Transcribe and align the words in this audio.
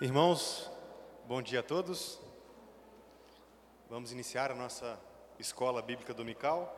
Irmãos, 0.00 0.70
bom 1.26 1.42
dia 1.42 1.58
a 1.58 1.62
todos. 1.62 2.20
Vamos 3.90 4.12
iniciar 4.12 4.48
a 4.48 4.54
nossa 4.54 4.96
escola 5.40 5.82
bíblica 5.82 6.14
dominical. 6.14 6.72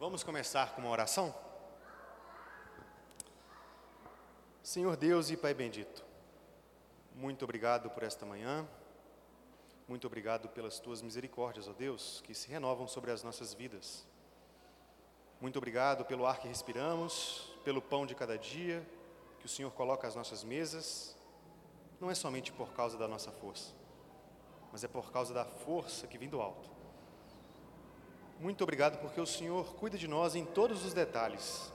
Vamos 0.00 0.22
começar 0.22 0.74
com 0.74 0.80
uma 0.80 0.88
oração? 0.88 1.34
Senhor 4.62 4.96
Deus 4.96 5.28
e 5.28 5.36
Pai 5.36 5.52
bendito, 5.52 6.02
muito 7.14 7.44
obrigado 7.44 7.90
por 7.90 8.04
esta 8.04 8.24
manhã. 8.24 8.66
Muito 9.86 10.06
obrigado 10.06 10.48
pelas 10.48 10.80
tuas 10.80 11.02
misericórdias, 11.02 11.68
ó 11.68 11.74
Deus, 11.74 12.22
que 12.22 12.34
se 12.34 12.48
renovam 12.48 12.88
sobre 12.88 13.10
as 13.10 13.22
nossas 13.22 13.52
vidas. 13.52 14.06
Muito 15.42 15.58
obrigado 15.58 16.06
pelo 16.06 16.24
ar 16.24 16.38
que 16.38 16.48
respiramos, 16.48 17.54
pelo 17.64 17.82
pão 17.82 18.06
de 18.06 18.14
cada 18.14 18.38
dia 18.38 18.82
que 19.44 19.46
o 19.46 19.50
Senhor 19.50 19.70
coloca 19.72 20.08
às 20.08 20.14
nossas 20.14 20.42
mesas. 20.42 21.14
Não 22.00 22.10
é 22.10 22.14
somente 22.14 22.50
por 22.50 22.72
causa 22.72 22.96
da 22.96 23.06
nossa 23.06 23.30
força, 23.30 23.74
mas 24.72 24.82
é 24.82 24.88
por 24.88 25.12
causa 25.12 25.34
da 25.34 25.44
força 25.44 26.06
que 26.06 26.16
vem 26.16 26.30
do 26.30 26.40
alto. 26.40 26.70
Muito 28.40 28.64
obrigado 28.64 28.98
porque 29.02 29.20
o 29.20 29.26
Senhor 29.26 29.74
cuida 29.74 29.98
de 29.98 30.08
nós 30.08 30.34
em 30.34 30.46
todos 30.46 30.82
os 30.82 30.94
detalhes, 30.94 31.70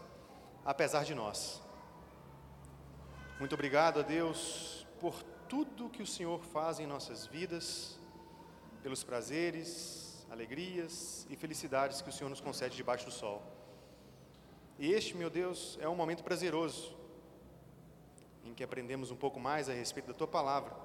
apesar 0.65 1.03
de 1.05 1.13
nós. 1.13 1.61
Muito 3.37 3.53
obrigado 3.53 3.99
a 3.99 4.01
Deus 4.01 4.87
por 4.99 5.21
tudo 5.47 5.91
que 5.91 6.01
o 6.01 6.07
Senhor 6.07 6.43
faz 6.45 6.79
em 6.79 6.87
nossas 6.87 7.27
vidas 7.27 7.99
pelos 8.81 9.03
prazeres, 9.03 10.25
alegrias 10.31 11.27
e 11.29 11.35
felicidades 11.35 12.01
que 12.01 12.09
o 12.09 12.11
Senhor 12.11 12.31
nos 12.31 12.41
concede 12.41 12.75
debaixo 12.75 13.05
do 13.05 13.11
sol. 13.11 13.43
E 14.79 14.91
este, 14.91 15.15
meu 15.15 15.29
Deus, 15.29 15.77
é 15.79 15.87
um 15.87 15.95
momento 15.95 16.23
prazeroso, 16.23 16.97
em 18.49 18.53
que 18.53 18.63
aprendemos 18.63 19.11
um 19.11 19.15
pouco 19.15 19.39
mais 19.39 19.69
a 19.69 19.73
respeito 19.73 20.07
da 20.07 20.13
Tua 20.13 20.27
palavra. 20.27 20.75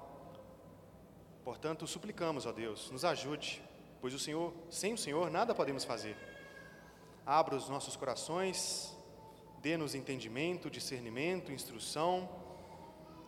Portanto, 1.43 1.87
suplicamos, 1.87 2.45
ó 2.45 2.51
Deus, 2.51 2.91
nos 2.91 3.03
ajude, 3.03 3.61
pois 3.99 4.13
o 4.13 4.19
Senhor, 4.19 4.53
sem 4.69 4.93
o 4.93 4.97
Senhor, 4.97 5.29
nada 5.31 5.53
podemos 5.53 5.83
fazer. 5.83 6.15
Abra 7.25 7.55
os 7.55 7.67
nossos 7.67 7.95
corações, 7.95 8.95
dê-nos 9.61 9.95
entendimento, 9.95 10.69
discernimento, 10.69 11.51
instrução, 11.51 12.29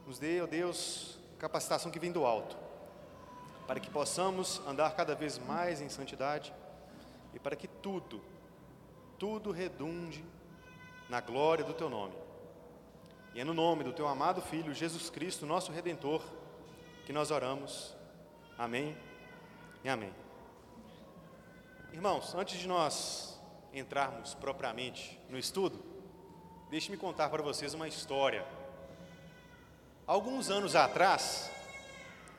nos 0.06 0.20
dê, 0.20 0.42
ó 0.42 0.46
Deus, 0.46 1.20
capacitação 1.40 1.92
que 1.92 2.00
vem 2.00 2.12
do 2.12 2.26
alto 2.26 2.68
para 3.68 3.82
que 3.82 3.90
possamos 3.90 4.62
andar 4.66 4.96
cada 4.96 5.14
vez 5.14 5.38
mais 5.38 5.82
em 5.82 5.90
santidade 5.90 6.54
e 7.34 7.40
para 7.40 7.56
que 7.56 7.68
tudo, 7.68 8.24
tudo 9.20 9.52
redunde 9.52 10.24
na 11.10 11.20
glória 11.20 11.66
do 11.66 11.74
Teu 11.74 11.90
nome. 11.90 12.27
E 13.38 13.40
é 13.40 13.44
no 13.44 13.54
nome 13.54 13.84
do 13.84 13.94
Teu 13.94 14.08
amado 14.08 14.42
Filho, 14.42 14.74
Jesus 14.74 15.12
Cristo, 15.12 15.46
nosso 15.46 15.72
Redentor, 15.72 16.24
que 17.06 17.14
nós 17.14 17.30
oramos. 17.30 17.96
Amém 18.58 18.98
e 19.84 19.90
amém. 19.90 20.12
Irmãos, 21.94 22.34
antes 22.34 22.60
de 22.60 22.68
nós 22.68 23.40
entrarmos 23.72 24.34
propriamente 24.34 25.22
no 25.30 25.38
estudo, 25.38 25.80
deixe-me 26.72 26.98
contar 26.98 27.30
para 27.30 27.44
vocês 27.44 27.76
uma 27.76 27.88
história. 27.88 28.44
Alguns 30.08 30.50
anos 30.50 30.76
atrás, 30.76 31.52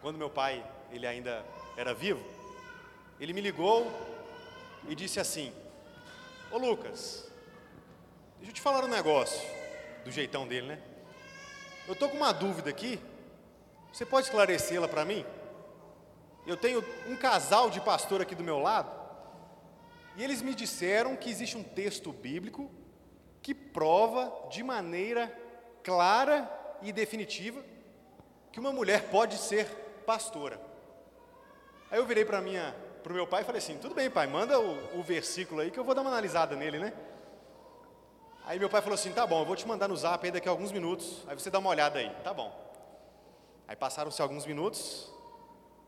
quando 0.03 0.19
meu 0.19 0.29
pai 0.29 0.69
ele 0.91 1.07
ainda 1.07 1.47
era 1.77 1.95
vivo, 1.95 2.27
ele 3.21 3.33
me 3.33 3.41
ligou 3.41 3.87
e 4.89 4.97
disse 4.97 5.21
assim: 5.21 5.53
Ô 6.51 6.59
Lucas, 6.59 7.31
deixa 8.39 8.51
eu 8.51 8.55
te 8.55 8.61
falar 8.61 8.83
um 8.83 8.89
negócio, 8.89 9.58
do 10.09 10.13
jeitão 10.13 10.49
dele, 10.49 10.69
né? 10.69 10.79
Eu 11.87 11.93
estou 11.93 12.09
com 12.09 12.17
uma 12.17 12.33
dúvida 12.33 12.71
aqui, 12.71 12.99
você 13.93 14.05
pode 14.05 14.27
esclarecê-la 14.27 14.89
para 14.89 15.05
mim? 15.05 15.25
Eu 16.47 16.57
tenho 16.57 16.83
um 17.07 17.17
casal 17.17 17.69
de 17.69 17.81
pastor 17.81 18.23
aqui 18.23 18.35
do 18.35 18.43
meu 18.43 18.59
lado, 18.59 18.91
e 20.17 20.25
eles 20.25 20.41
me 20.41 20.55
disseram 20.55 21.15
que 21.15 21.31
existe 21.31 21.57
um 21.57 21.63
texto 21.63 22.11
bíblico 22.11 22.71
que 23.43 23.55
prova 23.55 24.49
de 24.51 24.63
maneira 24.63 25.33
clara 25.85 26.51
e 26.83 26.91
definitiva 26.91 27.63
que 28.51 28.59
uma 28.59 28.73
mulher 28.73 29.11
pode 29.11 29.37
ser 29.37 29.67
pastora. 30.07 30.61
Aí 31.91 31.99
eu 31.99 32.07
virei 32.07 32.25
para 32.25 32.41
minha, 32.41 32.75
para 33.03 33.13
o 33.13 33.15
meu 33.15 33.27
pai 33.27 33.43
e 33.43 33.45
falei 33.45 33.59
assim: 33.59 33.77
tudo 33.77 33.95
bem, 33.95 34.11
pai, 34.11 34.27
manda 34.27 34.59
o, 34.59 34.99
o 34.99 35.03
versículo 35.03 35.61
aí 35.61 35.71
que 35.71 35.79
eu 35.79 35.85
vou 35.85 35.95
dar 35.95 36.01
uma 36.01 36.11
analisada 36.11 36.57
nele, 36.57 36.79
né? 36.79 36.93
Aí 38.49 38.59
meu 38.59 38.71
pai 38.71 38.81
falou 38.81 38.95
assim: 38.95 39.13
tá 39.13 39.27
bom, 39.27 39.41
eu 39.43 39.45
vou 39.45 39.55
te 39.55 39.69
mandar 39.69 39.87
no 39.89 39.97
zap 39.97 40.25
aí 40.25 40.33
daqui 40.33 40.49
a 40.49 40.51
alguns 40.51 40.73
minutos, 40.73 41.23
aí 41.27 41.39
você 41.39 41.51
dá 41.51 41.59
uma 41.59 41.69
olhada 41.69 41.99
aí, 41.99 42.09
tá 42.25 42.33
bom. 42.33 42.51
Aí 43.69 43.77
passaram-se 43.77 44.23
alguns 44.23 44.47
minutos, 44.47 45.13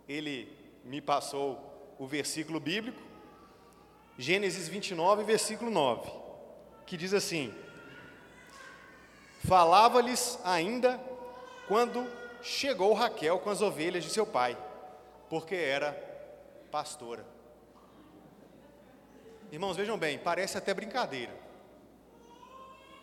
ele 0.06 0.54
me 0.84 1.00
passou 1.00 1.58
o 1.98 2.06
versículo 2.06 2.60
bíblico, 2.60 3.00
Gênesis 4.18 4.68
29, 4.68 5.24
versículo 5.24 5.70
9, 5.70 6.10
que 6.84 6.98
diz 6.98 7.14
assim: 7.14 7.54
Falava-lhes 9.48 10.38
ainda 10.44 11.00
quando 11.66 12.06
chegou 12.42 12.92
Raquel 12.92 13.38
com 13.38 13.48
as 13.48 13.62
ovelhas 13.62 14.04
de 14.04 14.10
seu 14.10 14.26
pai 14.26 14.58
porque 15.30 15.54
era 15.54 15.92
pastora. 16.72 17.24
Irmãos, 19.52 19.76
vejam 19.76 19.96
bem, 19.96 20.18
parece 20.18 20.58
até 20.58 20.74
brincadeira, 20.74 21.32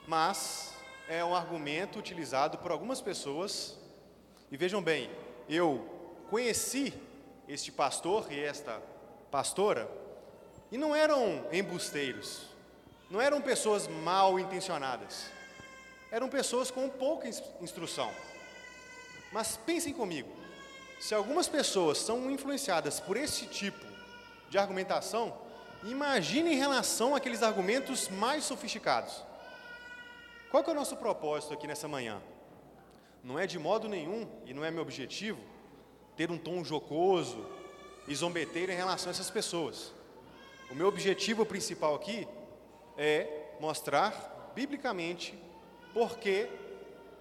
mas 0.07 0.73
é 1.09 1.23
um 1.23 1.35
argumento 1.35 1.99
utilizado 1.99 2.57
por 2.57 2.71
algumas 2.71 3.01
pessoas. 3.01 3.77
E 4.49 4.55
vejam 4.55 4.81
bem, 4.81 5.11
eu 5.49 5.85
conheci 6.29 6.93
este 7.47 7.71
pastor 7.71 8.31
e 8.31 8.39
esta 8.39 8.81
pastora, 9.29 9.89
e 10.71 10.77
não 10.77 10.95
eram 10.95 11.45
embusteiros, 11.51 12.47
não 13.09 13.21
eram 13.21 13.41
pessoas 13.41 13.87
mal 13.87 14.39
intencionadas, 14.39 15.29
eram 16.09 16.29
pessoas 16.29 16.71
com 16.71 16.89
pouca 16.89 17.27
instrução. 17.61 18.09
Mas 19.31 19.57
pensem 19.57 19.93
comigo, 19.93 20.29
se 20.99 21.13
algumas 21.13 21.47
pessoas 21.47 21.97
são 21.97 22.31
influenciadas 22.31 22.99
por 22.99 23.17
esse 23.17 23.45
tipo 23.45 23.85
de 24.49 24.57
argumentação, 24.57 25.37
imagine 25.83 26.53
em 26.53 26.57
relação 26.57 27.15
àqueles 27.15 27.43
argumentos 27.43 28.07
mais 28.07 28.45
sofisticados. 28.45 29.26
Qual 30.49 30.63
é 30.63 30.69
o 30.69 30.73
nosso 30.73 30.95
propósito 30.95 31.53
aqui 31.53 31.67
nessa 31.67 31.87
manhã? 31.87 32.21
Não 33.21 33.37
é 33.37 33.45
de 33.45 33.59
modo 33.59 33.89
nenhum, 33.89 34.25
e 34.45 34.53
não 34.53 34.63
é 34.63 34.71
meu 34.71 34.81
objetivo, 34.81 35.39
ter 36.15 36.31
um 36.31 36.37
tom 36.37 36.63
jocoso 36.63 37.45
e 38.07 38.15
zombeteiro 38.15 38.71
em 38.71 38.75
relação 38.75 39.09
a 39.09 39.11
essas 39.11 39.29
pessoas. 39.29 39.91
O 40.71 40.75
meu 40.75 40.87
objetivo 40.87 41.45
principal 41.45 41.95
aqui 41.95 42.25
é 42.97 43.55
mostrar 43.59 44.51
biblicamente 44.55 45.37
porque 45.93 46.49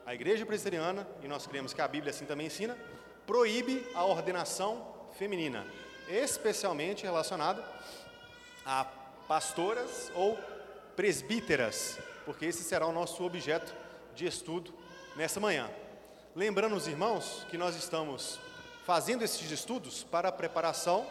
a 0.04 0.14
igreja 0.14 0.46
presbiteriana, 0.46 1.06
e 1.20 1.26
nós 1.26 1.48
cremos 1.48 1.74
que 1.74 1.80
a 1.80 1.88
Bíblia 1.88 2.10
assim 2.10 2.26
também 2.26 2.46
ensina, 2.46 2.78
proíbe 3.26 3.84
a 3.92 4.04
ordenação 4.04 4.86
feminina, 5.18 5.66
especialmente 6.08 7.02
relacionada 7.02 7.64
a 8.64 8.84
pastoras 9.26 10.12
ou 10.14 10.38
presbíteras, 10.94 11.98
porque 12.26 12.44
esse 12.44 12.62
será 12.62 12.86
o 12.86 12.92
nosso 12.92 13.24
objeto 13.24 13.74
de 14.14 14.26
estudo 14.26 14.74
nessa 15.14 15.40
manhã. 15.40 15.70
Lembrando 16.34 16.76
os 16.76 16.86
irmãos 16.86 17.46
que 17.48 17.56
nós 17.56 17.74
estamos 17.76 18.38
fazendo 18.84 19.22
esses 19.24 19.50
estudos 19.50 20.04
para 20.04 20.28
a 20.28 20.32
preparação 20.32 21.06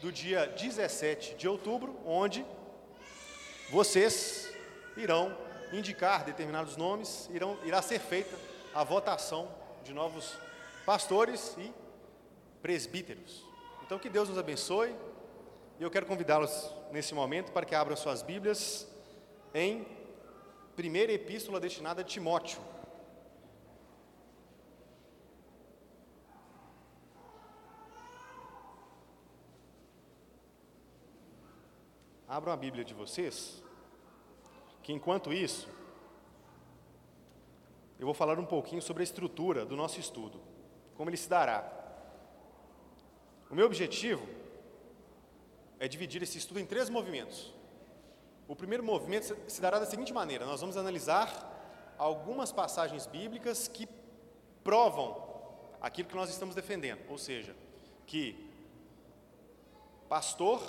do 0.00 0.10
dia 0.10 0.46
17 0.46 1.34
de 1.34 1.46
outubro, 1.46 1.96
onde 2.04 2.44
vocês 3.70 4.52
irão 4.96 5.36
indicar 5.72 6.24
determinados 6.24 6.76
nomes, 6.76 7.28
irão, 7.32 7.58
irá 7.64 7.80
ser 7.80 8.00
feita 8.00 8.36
a 8.74 8.82
votação 8.82 9.48
de 9.84 9.92
novos 9.92 10.36
pastores 10.84 11.54
e 11.58 11.72
presbíteros. 12.60 13.44
Então, 13.82 13.98
que 13.98 14.08
Deus 14.08 14.28
nos 14.28 14.38
abençoe. 14.38 14.94
E 15.78 15.82
eu 15.82 15.90
quero 15.90 16.06
convidá-los 16.06 16.70
nesse 16.90 17.14
momento 17.14 17.52
para 17.52 17.66
que 17.66 17.74
abram 17.74 17.96
suas 17.96 18.22
Bíblias 18.22 18.86
em 19.52 19.86
primeira 20.76 21.12
epístola 21.12 21.60
destinada 21.60 22.00
a 22.02 22.04
Timóteo. 22.04 22.60
Abram 32.28 32.52
a 32.52 32.56
Bíblia 32.56 32.84
de 32.84 32.92
vocês, 32.92 33.62
que 34.82 34.92
enquanto 34.92 35.32
isso, 35.32 35.68
eu 37.98 38.06
vou 38.06 38.14
falar 38.14 38.38
um 38.38 38.46
pouquinho 38.46 38.82
sobre 38.82 39.02
a 39.02 39.04
estrutura 39.04 39.64
do 39.64 39.76
nosso 39.76 40.00
estudo 40.00 40.54
como 40.96 41.10
ele 41.10 41.16
se 41.16 41.28
dará. 41.28 41.70
O 43.50 43.54
meu 43.54 43.66
objetivo 43.66 44.26
é 45.78 45.86
dividir 45.86 46.22
esse 46.22 46.38
estudo 46.38 46.60
em 46.60 46.66
três 46.66 46.88
movimentos. 46.88 47.52
O 48.46 48.54
primeiro 48.54 48.84
movimento 48.84 49.36
se 49.48 49.60
dará 49.60 49.78
da 49.78 49.86
seguinte 49.86 50.12
maneira: 50.12 50.44
nós 50.44 50.60
vamos 50.60 50.76
analisar 50.76 51.94
algumas 51.96 52.52
passagens 52.52 53.06
bíblicas 53.06 53.68
que 53.68 53.88
provam 54.62 55.22
aquilo 55.80 56.08
que 56.08 56.14
nós 56.14 56.30
estamos 56.30 56.54
defendendo, 56.54 57.00
ou 57.08 57.18
seja, 57.18 57.54
que 58.06 58.50
pastor 60.08 60.62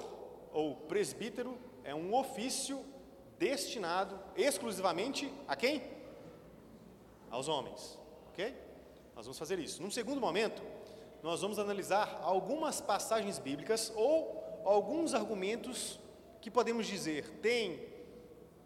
ou 0.53 0.75
presbítero 0.75 1.57
é 1.83 1.93
um 1.93 2.13
ofício 2.13 2.83
destinado 3.37 4.19
exclusivamente 4.35 5.31
a 5.47 5.55
quem? 5.55 5.83
Aos 7.29 7.47
homens, 7.47 7.99
ok? 8.29 8.55
Nós 9.15 9.25
vamos 9.25 9.37
fazer 9.37 9.59
isso. 9.59 9.81
Num 9.81 9.91
segundo 9.91 10.21
momento, 10.21 10.61
nós 11.21 11.41
vamos 11.41 11.59
analisar 11.59 12.19
algumas 12.21 12.79
passagens 12.79 13.39
bíblicas 13.39 13.91
ou 13.95 14.61
alguns 14.63 15.13
argumentos 15.13 15.99
que 16.45 16.51
podemos 16.51 16.85
dizer 16.85 17.27
têm 17.41 17.83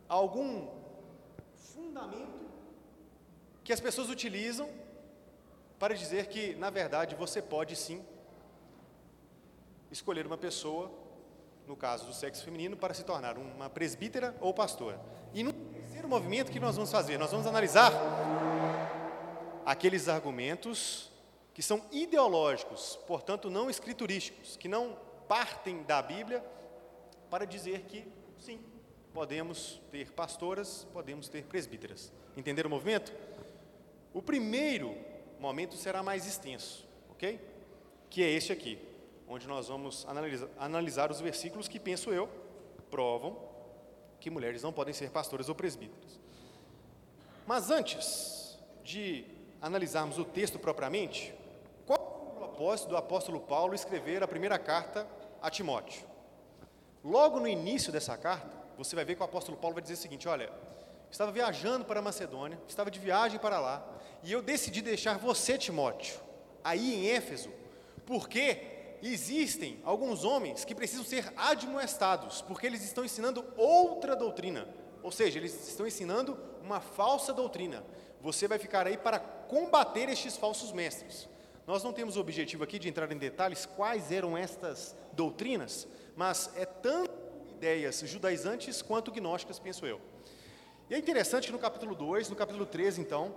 algum 0.09 0.67
fundamento 1.55 2.45
que 3.63 3.71
as 3.71 3.79
pessoas 3.79 4.09
utilizam 4.09 4.69
para 5.79 5.95
dizer 5.95 6.27
que, 6.27 6.55
na 6.55 6.69
verdade, 6.69 7.15
você 7.15 7.41
pode 7.41 7.77
sim 7.77 8.05
escolher 9.89 10.27
uma 10.27 10.37
pessoa, 10.37 10.91
no 11.65 11.77
caso 11.77 12.05
do 12.05 12.13
sexo 12.13 12.43
feminino, 12.43 12.75
para 12.75 12.93
se 12.93 13.05
tornar 13.05 13.37
uma 13.37 13.69
presbítera 13.69 14.35
ou 14.41 14.53
pastora. 14.53 14.99
E 15.33 15.41
no 15.41 15.53
terceiro 15.53 16.09
movimento, 16.09 16.51
que 16.51 16.59
nós 16.59 16.75
vamos 16.75 16.91
fazer? 16.91 17.17
Nós 17.17 17.31
vamos 17.31 17.47
analisar 17.47 17.93
aqueles 19.65 20.09
argumentos 20.09 21.09
que 21.53 21.63
são 21.63 21.81
ideológicos, 21.93 22.99
portanto 23.07 23.49
não 23.49 23.69
escriturísticos, 23.69 24.57
que 24.57 24.67
não 24.67 24.97
partem 25.29 25.81
da 25.83 26.01
Bíblia 26.01 26.43
para 27.29 27.45
dizer 27.45 27.81
que 27.81 28.05
sim, 28.39 28.59
podemos 29.13 29.81
ter 29.91 30.11
pastoras, 30.11 30.87
podemos 30.93 31.27
ter 31.27 31.43
presbíteras. 31.45 32.11
Entenderam 32.35 32.67
o 32.67 32.71
movimento? 32.71 33.13
O 34.13 34.21
primeiro 34.21 34.95
momento 35.39 35.75
será 35.75 36.01
mais 36.01 36.25
extenso, 36.25 36.87
ok? 37.11 37.39
Que 38.09 38.23
é 38.23 38.29
este 38.29 38.51
aqui, 38.51 38.79
onde 39.27 39.47
nós 39.47 39.67
vamos 39.67 40.05
analisar, 40.07 40.49
analisar 40.57 41.11
os 41.11 41.21
versículos 41.21 41.67
que, 41.67 41.79
penso 41.79 42.11
eu, 42.11 42.27
provam 42.89 43.37
que 44.19 44.29
mulheres 44.29 44.63
não 44.63 44.73
podem 44.73 44.93
ser 44.93 45.11
pastoras 45.11 45.47
ou 45.47 45.55
presbíteras. 45.55 46.19
Mas 47.45 47.71
antes 47.71 48.59
de 48.83 49.25
analisarmos 49.61 50.17
o 50.17 50.25
texto 50.25 50.59
propriamente, 50.59 51.33
qual 51.85 51.99
é 51.99 52.35
o 52.35 52.37
propósito 52.37 52.89
do 52.89 52.97
apóstolo 52.97 53.39
Paulo 53.39 53.73
escrever 53.73 54.23
a 54.23 54.27
primeira 54.27 54.59
carta 54.59 55.07
a 55.41 55.49
Timóteo? 55.49 56.03
Logo 57.03 57.39
no 57.39 57.47
início 57.47 57.91
dessa 57.91 58.17
carta, 58.17 58.49
você 58.77 58.95
vai 58.95 59.05
ver 59.05 59.15
que 59.15 59.21
o 59.21 59.25
apóstolo 59.25 59.57
Paulo 59.57 59.73
vai 59.73 59.81
dizer 59.81 59.95
o 59.95 59.97
seguinte: 59.97 60.27
olha, 60.27 60.51
estava 61.09 61.31
viajando 61.31 61.85
para 61.85 61.99
a 61.99 62.03
Macedônia, 62.03 62.59
estava 62.67 62.91
de 62.91 62.99
viagem 62.99 63.39
para 63.39 63.59
lá, 63.59 63.85
e 64.23 64.31
eu 64.31 64.41
decidi 64.41 64.81
deixar 64.81 65.17
você, 65.17 65.57
Timóteo, 65.57 66.19
aí 66.63 66.95
em 66.95 67.09
Éfeso, 67.09 67.49
porque 68.05 68.97
existem 69.01 69.79
alguns 69.83 70.23
homens 70.23 70.65
que 70.65 70.75
precisam 70.75 71.05
ser 71.05 71.31
admoestados, 71.37 72.41
porque 72.41 72.67
eles 72.67 72.83
estão 72.83 73.05
ensinando 73.05 73.45
outra 73.55 74.15
doutrina, 74.15 74.67
ou 75.01 75.11
seja, 75.11 75.39
eles 75.39 75.67
estão 75.67 75.87
ensinando 75.87 76.37
uma 76.61 76.81
falsa 76.81 77.33
doutrina. 77.33 77.83
Você 78.21 78.47
vai 78.47 78.59
ficar 78.59 78.85
aí 78.85 78.97
para 78.97 79.19
combater 79.19 80.09
estes 80.09 80.35
falsos 80.35 80.73
mestres. 80.73 81.29
Nós 81.69 81.83
não 81.83 81.93
temos 81.93 82.17
o 82.17 82.19
objetivo 82.19 82.63
aqui 82.63 82.79
de 82.79 82.89
entrar 82.89 83.11
em 83.11 83.17
detalhes 83.19 83.63
quais 83.63 84.11
eram 84.11 84.35
estas 84.35 84.97
doutrinas, 85.13 85.87
mas 86.15 86.49
é 86.55 86.65
tanto 86.65 87.11
ideias 87.51 87.99
judaizantes 88.07 88.81
quanto 88.81 89.11
gnósticas, 89.11 89.59
penso 89.59 89.85
eu. 89.85 90.01
E 90.89 90.95
é 90.95 90.97
interessante 90.97 91.45
que 91.45 91.51
no 91.51 91.59
capítulo 91.59 91.93
2, 91.93 92.27
no 92.27 92.35
capítulo 92.35 92.65
13, 92.65 93.01
então, 93.01 93.35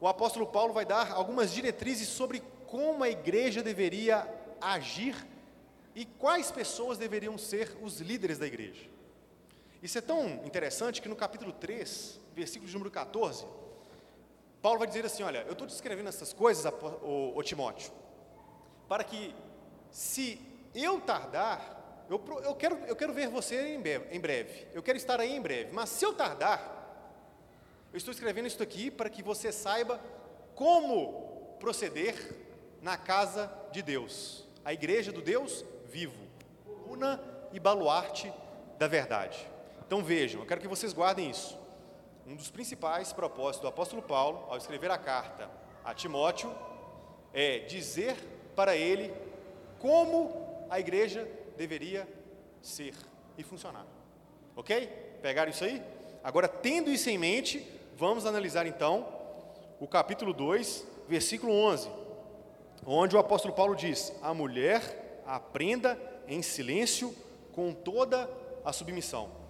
o 0.00 0.08
apóstolo 0.08 0.46
Paulo 0.46 0.72
vai 0.72 0.86
dar 0.86 1.12
algumas 1.12 1.52
diretrizes 1.52 2.08
sobre 2.08 2.42
como 2.66 3.04
a 3.04 3.10
igreja 3.10 3.62
deveria 3.62 4.26
agir 4.58 5.14
e 5.94 6.06
quais 6.06 6.50
pessoas 6.50 6.96
deveriam 6.96 7.36
ser 7.36 7.76
os 7.82 8.00
líderes 8.00 8.38
da 8.38 8.46
igreja. 8.46 8.88
Isso 9.82 9.98
é 9.98 10.00
tão 10.00 10.26
interessante 10.46 11.02
que 11.02 11.10
no 11.10 11.14
capítulo 11.14 11.52
3, 11.52 12.22
versículo 12.34 12.72
número 12.72 12.90
14, 12.90 13.44
Paulo 14.62 14.78
vai 14.78 14.88
dizer 14.88 15.04
assim: 15.04 15.22
Olha, 15.22 15.44
eu 15.46 15.52
estou 15.52 15.66
descrevendo 15.66 16.08
essas 16.08 16.32
coisas, 16.32 16.64
o, 17.02 17.42
Timóteo, 17.42 17.92
para 18.88 19.04
que, 19.04 19.34
se 19.90 20.40
eu 20.74 21.00
tardar, 21.00 22.04
eu, 22.08 22.22
eu, 22.44 22.54
quero, 22.54 22.76
eu 22.86 22.96
quero 22.96 23.12
ver 23.12 23.28
você 23.28 23.74
em 23.74 23.80
breve, 23.80 24.14
em 24.14 24.20
breve, 24.20 24.66
eu 24.72 24.82
quero 24.82 24.96
estar 24.96 25.20
aí 25.20 25.34
em 25.34 25.40
breve, 25.40 25.72
mas 25.72 25.88
se 25.88 26.04
eu 26.04 26.12
tardar, 26.12 26.74
eu 27.92 27.96
estou 27.96 28.12
escrevendo 28.12 28.46
isso 28.46 28.62
aqui 28.62 28.90
para 28.90 29.08
que 29.08 29.22
você 29.22 29.50
saiba 29.50 30.00
como 30.54 31.56
proceder 31.58 32.14
na 32.82 32.96
casa 32.96 33.50
de 33.72 33.82
Deus, 33.82 34.44
a 34.64 34.72
igreja 34.72 35.12
do 35.12 35.22
Deus 35.22 35.64
vivo, 35.86 36.26
coluna 36.64 37.20
e 37.52 37.58
baluarte 37.58 38.32
da 38.78 38.86
verdade. 38.86 39.46
Então 39.86 40.02
vejam, 40.02 40.40
eu 40.40 40.46
quero 40.46 40.60
que 40.60 40.68
vocês 40.68 40.92
guardem 40.92 41.30
isso. 41.30 41.58
Um 42.26 42.34
dos 42.34 42.50
principais 42.50 43.12
propósitos 43.12 43.60
do 43.60 43.68
apóstolo 43.68 44.02
Paulo, 44.02 44.46
ao 44.48 44.56
escrever 44.56 44.90
a 44.90 44.98
carta 44.98 45.48
a 45.84 45.94
Timóteo, 45.94 46.52
é 47.32 47.60
dizer 47.60 48.16
para 48.56 48.74
ele 48.76 49.14
como 49.78 50.66
a 50.68 50.80
igreja 50.80 51.28
deveria 51.56 52.08
ser 52.60 52.94
e 53.38 53.44
funcionar. 53.44 53.86
Ok? 54.56 54.88
Pegaram 55.22 55.52
isso 55.52 55.62
aí? 55.62 55.80
Agora, 56.24 56.48
tendo 56.48 56.90
isso 56.90 57.08
em 57.08 57.16
mente, 57.16 57.64
vamos 57.94 58.26
analisar 58.26 58.66
então 58.66 59.06
o 59.78 59.86
capítulo 59.86 60.32
2, 60.32 60.84
versículo 61.08 61.52
11, 61.52 61.88
onde 62.84 63.14
o 63.14 63.20
apóstolo 63.20 63.54
Paulo 63.54 63.76
diz: 63.76 64.12
A 64.20 64.34
mulher 64.34 65.22
aprenda 65.24 65.96
em 66.26 66.42
silêncio 66.42 67.14
com 67.52 67.72
toda 67.72 68.28
a 68.64 68.72
submissão. 68.72 69.45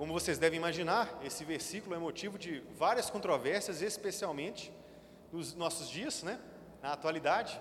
Como 0.00 0.14
vocês 0.14 0.38
devem 0.38 0.56
imaginar, 0.56 1.20
esse 1.22 1.44
versículo 1.44 1.94
é 1.94 1.98
motivo 1.98 2.38
de 2.38 2.60
várias 2.74 3.10
controvérsias, 3.10 3.82
especialmente 3.82 4.72
nos 5.30 5.54
nossos 5.54 5.90
dias, 5.90 6.22
né, 6.22 6.40
na 6.80 6.94
atualidade, 6.94 7.60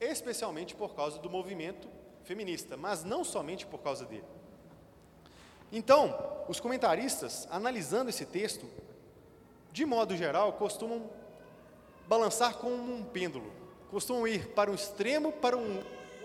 especialmente 0.00 0.76
por 0.76 0.94
causa 0.94 1.18
do 1.18 1.28
movimento 1.28 1.88
feminista, 2.22 2.76
mas 2.76 3.02
não 3.02 3.24
somente 3.24 3.66
por 3.66 3.78
causa 3.78 4.04
dele. 4.04 4.22
Então, 5.72 6.44
os 6.46 6.60
comentaristas, 6.60 7.48
analisando 7.50 8.10
esse 8.10 8.26
texto, 8.26 8.64
de 9.72 9.84
modo 9.84 10.16
geral, 10.16 10.52
costumam 10.52 11.10
balançar 12.06 12.58
como 12.58 12.76
um 12.76 13.02
pêndulo, 13.02 13.52
costumam 13.90 14.28
ir 14.28 14.50
para 14.50 14.70
um 14.70 14.74
extremo 14.76 15.32
para 15.32 15.56
um, 15.56 15.82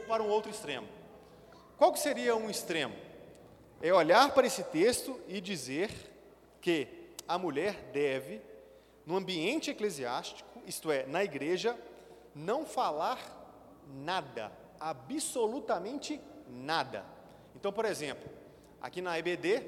para 0.07 0.21
um 0.21 0.29
outro 0.29 0.51
extremo. 0.51 0.87
Qual 1.79 1.91
que 1.91 1.99
seria 1.99 2.35
um 2.35 2.47
extremo? 2.47 3.09
É 3.81 3.93
olhar 3.93 4.33
para 4.33 4.45
esse 4.45 4.63
texto 4.63 5.19
e 5.27 5.41
dizer 5.41 5.89
que 6.61 6.87
a 7.27 7.37
mulher 7.37 7.89
deve, 7.91 8.41
no 9.05 9.15
ambiente 9.15 9.71
eclesiástico, 9.71 10.61
isto 10.67 10.91
é, 10.91 11.05
na 11.07 11.23
igreja, 11.23 11.77
não 12.35 12.65
falar 12.65 13.19
nada, 13.87 14.51
absolutamente 14.79 16.21
nada. 16.47 17.03
Então, 17.55 17.73
por 17.73 17.85
exemplo, 17.85 18.29
aqui 18.81 19.01
na 19.01 19.17
EBD, 19.17 19.63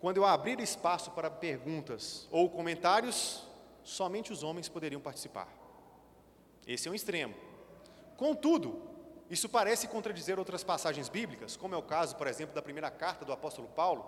quando 0.00 0.18
eu 0.18 0.24
abrir 0.24 0.60
espaço 0.60 1.10
para 1.10 1.30
perguntas 1.30 2.28
ou 2.30 2.48
comentários, 2.48 3.42
somente 3.82 4.32
os 4.32 4.42
homens 4.42 4.68
poderiam 4.68 5.00
participar. 5.00 5.48
Esse 6.66 6.88
é 6.88 6.90
um 6.90 6.94
extremo. 6.94 7.34
Contudo, 8.16 8.80
isso 9.28 9.48
parece 9.48 9.88
contradizer 9.88 10.38
outras 10.38 10.62
passagens 10.62 11.08
bíblicas, 11.08 11.56
como 11.56 11.74
é 11.74 11.78
o 11.78 11.82
caso, 11.82 12.14
por 12.14 12.28
exemplo, 12.28 12.54
da 12.54 12.62
primeira 12.62 12.90
carta 12.90 13.24
do 13.24 13.32
apóstolo 13.32 13.66
Paulo, 13.68 14.06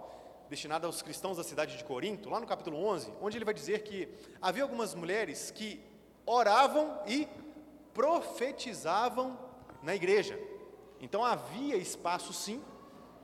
destinada 0.48 0.86
aos 0.86 1.02
cristãos 1.02 1.36
da 1.36 1.42
cidade 1.42 1.76
de 1.76 1.84
Corinto, 1.84 2.30
lá 2.30 2.38
no 2.38 2.46
capítulo 2.46 2.78
11, 2.84 3.12
onde 3.20 3.36
ele 3.36 3.44
vai 3.44 3.52
dizer 3.52 3.82
que 3.82 4.08
havia 4.40 4.62
algumas 4.62 4.94
mulheres 4.94 5.50
que 5.50 5.80
oravam 6.24 7.02
e 7.06 7.26
profetizavam 7.92 9.36
na 9.82 9.94
igreja. 9.94 10.38
Então 11.00 11.24
havia 11.24 11.76
espaço 11.76 12.32
sim 12.32 12.62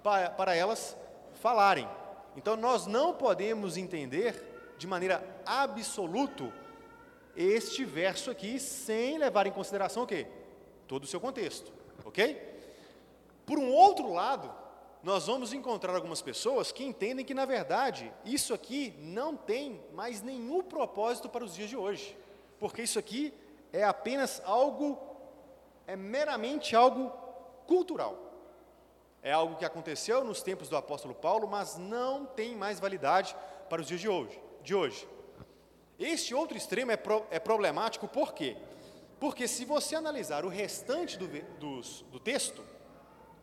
para, 0.03 0.31
para 0.31 0.55
elas 0.55 0.97
falarem. 1.35 1.89
Então 2.37 2.57
nós 2.57 2.87
não 2.87 3.15
podemos 3.15 3.77
entender 3.77 4.75
de 4.77 4.87
maneira 4.87 5.25
absoluta 5.47 6.53
este 7.37 7.85
verso 7.85 8.33
aqui 8.33 8.59
sem 8.59 9.17
levar 9.17 9.47
em 9.47 9.53
consideração 9.53 10.03
o 10.03 10.07
quê? 10.07 10.27
Todo 10.89 11.05
o 11.05 11.07
seu 11.07 11.21
contexto 11.21 11.84
ok? 12.15 12.41
Por 13.45 13.59
um 13.59 13.73
outro 13.73 14.13
lado, 14.13 14.55
nós 15.03 15.27
vamos 15.27 15.53
encontrar 15.53 15.97
algumas 15.97 16.23
pessoas 16.23 16.71
que 16.71 16.85
entendem 16.85 17.25
que, 17.25 17.35
na 17.35 17.45
verdade, 17.45 18.11
isso 18.25 18.55
aqui 18.55 18.95
não 18.99 19.37
tem 19.37 19.83
mais 19.93 20.23
nenhum 20.23 20.63
propósito 20.63 21.29
para 21.29 21.45
os 21.45 21.57
dias 21.57 21.69
de 21.69 21.77
hoje, 21.77 22.17
porque 22.61 22.83
isso 22.83 23.01
aqui 23.01 23.35
é 23.73 23.83
apenas 23.83 24.41
algo, 24.45 24.97
é 25.89 25.97
meramente 25.97 26.77
algo 26.77 27.11
cultural. 27.67 28.17
É 29.21 29.33
algo 29.33 29.57
que 29.57 29.65
aconteceu 29.65 30.23
nos 30.23 30.41
tempos 30.41 30.69
do 30.69 30.77
apóstolo 30.77 31.15
Paulo, 31.15 31.49
mas 31.49 31.77
não 31.77 32.25
tem 32.25 32.55
mais 32.55 32.79
validade 32.79 33.35
para 33.69 33.83
os 33.83 33.89
dias 33.89 34.01
de 34.01 34.09
hoje. 34.09 34.41
De 34.63 34.75
hoje. 34.75 35.09
Este 35.99 36.33
outro 36.35 36.57
extremo 36.57 36.93
é, 36.93 36.97
pro, 36.97 37.27
é 37.31 37.41
problemático 37.41 38.07
por 38.07 38.35
quê? 38.35 38.57
Porque 39.19 39.47
se 39.49 39.65
você 39.65 39.95
analisar 39.95 40.45
o 40.45 40.49
restante 40.49 41.17
do, 41.17 41.29
dos, 41.59 42.05
do 42.11 42.19
texto, 42.19 42.63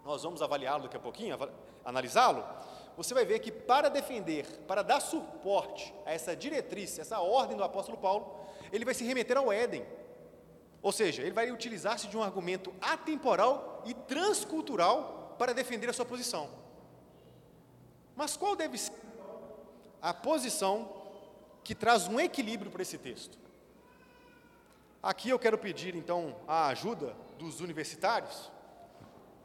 nós 0.06 0.24
vamos 0.24 0.42
avaliá-lo 0.42 0.84
daqui 0.84 0.98
a 0.98 1.00
pouquinho, 1.00 1.38
analisá-lo, 1.86 2.46
você 2.96 3.14
vai 3.14 3.26
ver 3.26 3.40
que 3.40 3.52
para 3.52 3.90
defender, 3.90 4.46
para 4.68 4.82
dar 4.82 5.00
suporte 5.00 5.94
a 6.06 6.14
essa 6.14 6.36
diretriz, 6.36 7.00
essa 7.00 7.20
ordem 7.20 7.58
do 7.58 7.64
apóstolo 7.64 7.98
Paulo, 7.98 8.36
ele 8.72 8.86
vai 8.86 8.94
se 8.94 9.04
remeter 9.04 9.38
ao 9.38 9.52
Éden. 9.52 9.86
Ou 10.82 10.92
seja, 10.92 11.22
ele 11.22 11.32
vai 11.32 11.52
utilizar-se 11.52 12.08
de 12.08 12.18
um 12.18 12.24
argumento 12.24 12.74
atemporal 12.82 13.84
e 13.86 13.94
transcultural 13.94 15.36
para 15.38 15.54
defender 15.54 15.90
a 15.90 15.94
sua 15.94 16.06
posição. 16.06 16.50
Mas 18.16 18.36
qual 18.36 18.56
deve 18.56 18.78
ser 18.78 18.94
a 20.02 20.14
posição 20.14 20.90
que 21.64 21.76
traz 21.76 22.08
um 22.08 22.20
equilíbrio 22.20 22.72
para 22.72 22.82
esse 22.82 22.98
texto? 22.98 23.41
Aqui 25.04 25.30
eu 25.30 25.40
quero 25.40 25.58
pedir 25.58 25.96
então 25.96 26.36
a 26.48 26.68
ajuda 26.68 27.16
dos 27.40 27.60
universitários. 27.60 28.52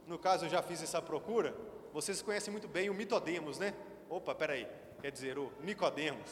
No 0.07 0.19
caso, 0.19 0.45
eu 0.45 0.51
já 0.51 0.61
fiz 0.61 0.83
essa 0.83 1.01
procura. 1.01 1.55
Vocês 1.95 2.21
conhecem 2.21 2.53
muito 2.53 2.69
bem 2.69 2.91
o 2.91 2.95
Mitodemos, 2.95 3.59
né? 3.59 3.73
Opa, 4.11 4.35
peraí, 4.35 4.69
quer 5.01 5.11
dizer, 5.11 5.39
o 5.39 5.51
Nicodemos. 5.63 6.29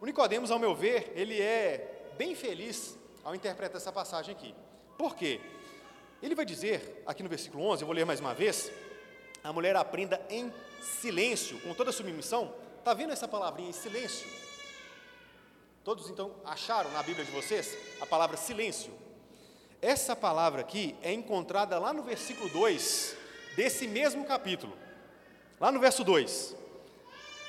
O 0.00 0.06
Nicodemos, 0.06 0.50
ao 0.50 0.58
meu 0.58 0.74
ver, 0.74 1.12
ele 1.14 1.38
é 1.38 2.12
bem 2.16 2.34
feliz 2.34 2.98
ao 3.22 3.34
interpretar 3.34 3.76
essa 3.76 3.92
passagem 3.92 4.34
aqui. 4.34 4.54
Por 4.96 5.14
quê? 5.14 5.42
Ele 6.22 6.34
vai 6.34 6.46
dizer, 6.46 7.02
aqui 7.06 7.22
no 7.22 7.28
versículo 7.28 7.64
11, 7.66 7.82
eu 7.82 7.86
vou 7.86 7.94
ler 7.94 8.06
mais 8.06 8.18
uma 8.18 8.32
vez, 8.32 8.72
a 9.44 9.52
mulher 9.52 9.76
aprenda 9.76 10.20
em 10.30 10.50
silêncio, 10.80 11.60
com 11.60 11.74
toda 11.74 11.92
submissão. 11.92 12.54
Está 12.78 12.94
vendo 12.94 13.12
essa 13.12 13.28
palavrinha 13.28 13.68
em 13.68 13.74
silêncio? 13.74 14.47
Todos 15.84 16.10
então 16.10 16.34
acharam 16.44 16.90
na 16.92 17.02
Bíblia 17.02 17.24
de 17.24 17.30
vocês 17.30 17.76
a 18.00 18.06
palavra 18.06 18.36
silêncio? 18.36 18.92
Essa 19.80 20.16
palavra 20.16 20.60
aqui 20.60 20.96
é 21.02 21.12
encontrada 21.12 21.78
lá 21.78 21.92
no 21.92 22.02
versículo 22.02 22.48
2 22.50 23.16
desse 23.56 23.86
mesmo 23.86 24.24
capítulo. 24.24 24.76
Lá 25.60 25.72
no 25.72 25.80
verso 25.80 26.04
2. 26.04 26.56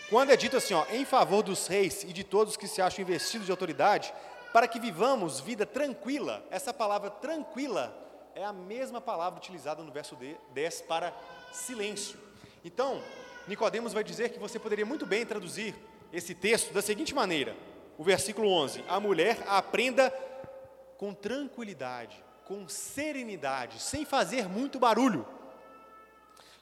Quando 0.09 0.31
é 0.31 0.35
dito 0.35 0.57
assim, 0.57 0.73
ó, 0.73 0.85
em 0.89 1.05
favor 1.05 1.43
dos 1.43 1.67
reis 1.67 2.03
e 2.03 2.13
de 2.13 2.23
todos 2.23 2.57
que 2.57 2.67
se 2.67 2.81
acham 2.81 3.03
investidos 3.03 3.45
de 3.45 3.51
autoridade, 3.51 4.13
para 4.51 4.67
que 4.67 4.79
vivamos 4.79 5.39
vida 5.39 5.65
tranquila. 5.65 6.43
Essa 6.49 6.73
palavra 6.73 7.09
tranquila 7.09 7.95
é 8.33 8.43
a 8.43 8.53
mesma 8.53 8.99
palavra 8.99 9.37
utilizada 9.37 9.83
no 9.83 9.91
verso 9.91 10.17
10 10.53 10.81
para 10.81 11.13
silêncio. 11.51 12.17
Então, 12.63 13.01
Nicodemos 13.47 13.93
vai 13.93 14.03
dizer 14.03 14.29
que 14.29 14.39
você 14.39 14.57
poderia 14.57 14.85
muito 14.85 15.05
bem 15.05 15.25
traduzir 15.25 15.75
esse 16.11 16.33
texto 16.33 16.73
da 16.73 16.81
seguinte 16.81 17.13
maneira: 17.13 17.55
o 17.99 18.03
versículo 18.03 18.49
11: 18.49 18.81
A 18.87 18.97
mulher 18.97 19.43
aprenda 19.45 20.09
com 20.97 21.13
tranquilidade, 21.13 22.23
com 22.45 22.67
serenidade, 22.69 23.81
sem 23.81 24.05
fazer 24.05 24.47
muito 24.47 24.79
barulho, 24.79 25.27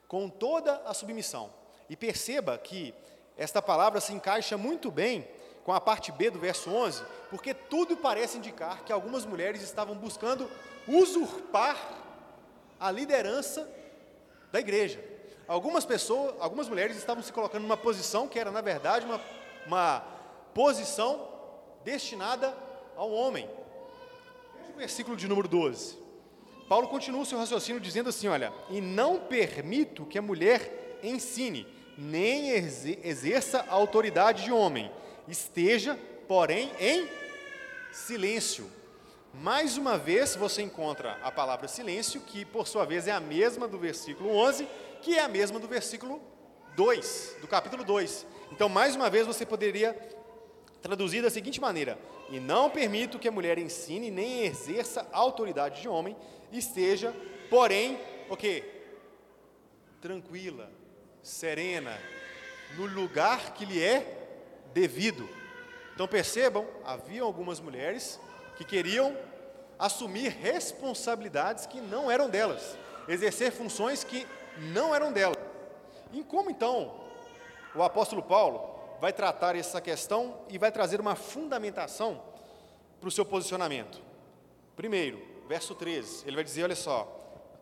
com 0.08 0.27
toda 0.27 0.82
a 0.84 0.96
submissão. 0.96 1.53
E 1.88 1.96
perceba 1.96 2.58
que 2.58 2.91
esta 3.38 3.62
palavra 3.62 4.01
se 4.01 4.12
encaixa 4.12 4.58
muito 4.58 4.89
bem 4.89 5.27
com 5.63 5.72
a 5.72 5.79
parte 5.79 6.12
B 6.12 6.32
do 6.32 6.39
verso 6.39 6.72
11, 6.72 7.03
porque 7.29 7.53
tudo 7.53 7.96
parece 7.96 8.39
indicar 8.39 8.84
que 8.84 8.91
algumas 8.91 9.24
mulheres 9.24 9.62
estavam 9.62 9.96
buscando 9.96 10.50
usurpar 10.88 11.77
a 12.79 12.89
liderança 12.89 13.70
da 14.51 14.60
igreja. 14.60 15.00
Algumas 15.48 15.86
pessoas, 15.86 16.34
algumas 16.39 16.67
mulheres 16.67 16.98
estavam 16.98 17.22
se 17.22 17.32
colocando 17.32 17.62
numa 17.62 17.77
posição 17.77 18.27
que 18.27 18.39
era, 18.39 18.50
na 18.50 18.62
verdade, 18.62 19.06
uma, 19.06 19.22
uma 19.67 20.16
posição 20.58 21.30
destinada 21.84 22.52
ao 22.96 23.12
homem. 23.12 23.48
Veja 24.56 24.74
o 24.74 24.78
versículo 24.80 25.16
de 25.16 25.28
número 25.28 25.48
12. 25.48 25.96
Paulo 26.68 26.88
continua 26.88 27.22
o 27.22 27.26
seu 27.28 27.38
raciocínio 27.38 27.80
dizendo 27.80 28.10
assim: 28.10 28.28
olha, 28.28 28.52
e 28.72 28.82
não 28.82 29.20
permito 29.20 30.04
que 30.04 30.18
a 30.18 30.22
mulher 30.22 30.98
ensine, 31.04 31.68
nem 31.96 32.50
exerça 32.50 33.64
a 33.70 33.74
autoridade 33.76 34.46
de 34.46 34.52
homem 34.52 34.92
esteja, 35.28 35.96
porém, 36.28 36.72
em 36.80 37.08
silêncio. 37.92 38.68
Mais 39.36 39.78
uma 39.78 39.96
vez 39.96 40.36
você 40.36 40.64
encontra 40.64 41.20
a 41.22 41.32
palavra 41.32 41.68
silêncio, 41.68 42.20
que 42.22 42.44
por 42.46 42.68
sua 42.68 42.84
vez 42.84 43.08
é 43.08 43.12
a 43.12 43.20
mesma 43.20 43.68
do 43.68 43.78
versículo 43.78 44.36
11, 44.36 44.68
que 45.04 45.20
é 45.20 45.22
a 45.22 45.28
mesma 45.28 45.60
do 45.60 45.68
versículo 45.68 46.20
2, 46.76 47.38
do 47.42 47.48
capítulo 47.48 47.84
2. 47.84 48.26
Então, 48.52 48.68
mais 48.68 48.96
uma 48.96 49.08
vez 49.08 49.28
você 49.28 49.46
poderia 49.46 50.16
traduzir 50.81 51.22
da 51.22 51.29
seguinte 51.29 51.60
maneira: 51.60 51.98
E 52.29 52.39
não 52.39 52.69
permito 52.69 53.19
que 53.19 53.27
a 53.27 53.31
mulher 53.31 53.57
ensine 53.57 54.12
nem 54.12 54.46
exerça 54.46 55.07
autoridade 55.12 55.81
de 55.81 55.88
homem, 55.88 56.15
esteja, 56.51 57.15
porém, 57.50 58.00
o 58.29 58.38
quê? 58.38 58.63
Tranquila, 60.01 60.69
serena, 61.22 61.98
no 62.75 62.86
lugar 62.86 63.53
que 63.53 63.65
lhe 63.65 63.84
é 63.84 64.17
devido. 64.74 65.27
Então 65.93 66.07
percebam, 66.07 66.65
havia 66.86 67.24
algumas 67.24 67.60
mulheres 67.60 68.19
que 68.55 68.63
queriam 68.63 69.17
assumir 69.79 70.29
responsabilidades 70.29 71.65
que 71.65 71.79
não 71.79 72.10
eram 72.10 72.29
delas, 72.29 72.77
exercer 73.07 73.51
funções 73.51 74.03
que 74.03 74.27
não 74.57 74.93
eram 74.93 75.12
delas. 75.12 75.38
E 76.13 76.24
como 76.24 76.50
então 76.50 76.93
o 77.75 77.84
apóstolo 77.84 78.24
Paulo 78.24 78.76
vai 79.00 79.13
tratar 79.13 79.56
essa 79.56 79.80
questão 79.80 80.42
e 80.50 80.58
vai 80.58 80.72
trazer 80.72 81.00
uma 81.00 81.16
fundamentação 81.16 82.22
para 83.00 83.08
o 83.08 83.12
seu 83.12 83.25
posicionamento? 83.25 84.01
Primeiro, 84.75 85.22
verso 85.48 85.74
13, 85.75 86.27
ele 86.27 86.36
vai 86.36 86.44
dizer: 86.44 86.63
olha 86.63 86.75
só, 86.75 87.06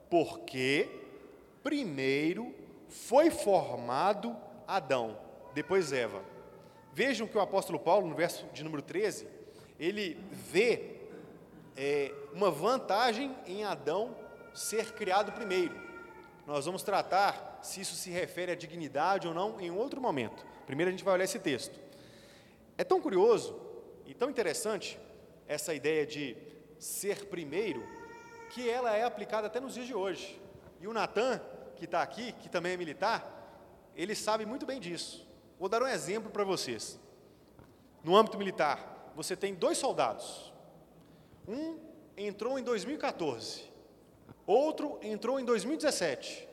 porque 0.10 0.90
primeiro 1.64 2.54
foi 2.88 3.30
formado 3.30 4.36
Adão, 4.68 5.18
depois 5.54 5.92
Eva. 5.92 6.22
Vejam 6.94 7.28
que 7.28 7.38
o 7.38 7.42
apóstolo 7.42 7.80
Paulo, 7.80 8.08
no 8.08 8.16
verso 8.16 8.46
de 8.54 8.64
número 8.64 8.82
13, 8.82 9.28
ele 9.80 10.18
vê 10.32 10.96
é, 11.76 12.14
uma 12.34 12.50
vantagem 12.50 13.36
em 13.46 13.64
Adão 13.64 14.16
ser 14.54 14.94
criado 14.94 15.32
primeiro. 15.34 15.76
Nós 16.46 16.66
vamos 16.66 16.84
tratar 16.84 17.60
se 17.64 17.82
isso 17.82 17.96
se 17.96 18.10
refere 18.12 18.52
à 18.52 18.56
dignidade 18.56 19.28
ou 19.28 19.34
não 19.34 19.60
em 19.60 19.72
outro 19.72 20.00
momento. 20.00 20.46
Primeiro 20.66 20.90
a 20.90 20.92
gente 20.92 21.04
vai 21.04 21.16
olhar 21.16 21.24
esse 21.24 21.40
texto. 21.40 21.80
É 22.78 22.84
tão 22.84 23.02
curioso 23.02 23.60
e 24.06 24.14
tão 24.14 24.30
interessante 24.30 25.00
essa 25.48 25.74
ideia 25.74 26.06
de 26.06 26.36
ser 26.78 27.26
primeiro, 27.26 27.84
que 28.52 28.70
ela 28.70 28.96
é 28.96 29.04
aplicada 29.04 29.48
até 29.48 29.60
nos 29.60 29.74
dias 29.74 29.88
de 29.88 29.96
hoje. 29.96 30.40
E 30.80 30.88
o 30.88 30.94
Natan, 30.94 31.42
que 31.76 31.86
está 31.86 32.02
aqui, 32.02 32.32
que 32.34 32.50
também 32.50 32.74
é 32.74 32.78
militar, 32.78 33.32
ele 33.96 34.14
sabe 34.14 34.46
muito 34.46 34.66
bem 34.66 34.80
disso. 34.80 35.28
Vou 35.60 35.70
dar 35.70 35.82
um 35.82 35.88
exemplo 35.88 36.30
para 36.30 36.44
vocês. 36.44 37.00
No 38.04 38.16
âmbito 38.16 38.38
militar, 38.38 39.12
você 39.16 39.36
tem 39.36 39.56
dois 39.56 39.78
soldados. 39.78 40.54
Um 41.48 41.80
entrou 42.18 42.60
em 42.60 42.64
2014, 42.64 43.64
outro 44.46 45.00
entrou 45.02 45.40
em 45.40 45.46
2017. 45.46 46.48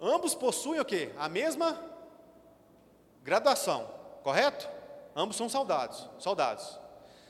Ambos 0.00 0.34
possuem 0.34 0.80
o 0.80 0.84
quê? 0.84 1.12
A 1.18 1.28
mesma 1.28 1.82
graduação, 3.22 3.90
correto? 4.22 4.68
Ambos 5.14 5.36
são 5.36 5.48
soldados, 5.48 6.08
soldados. 6.18 6.78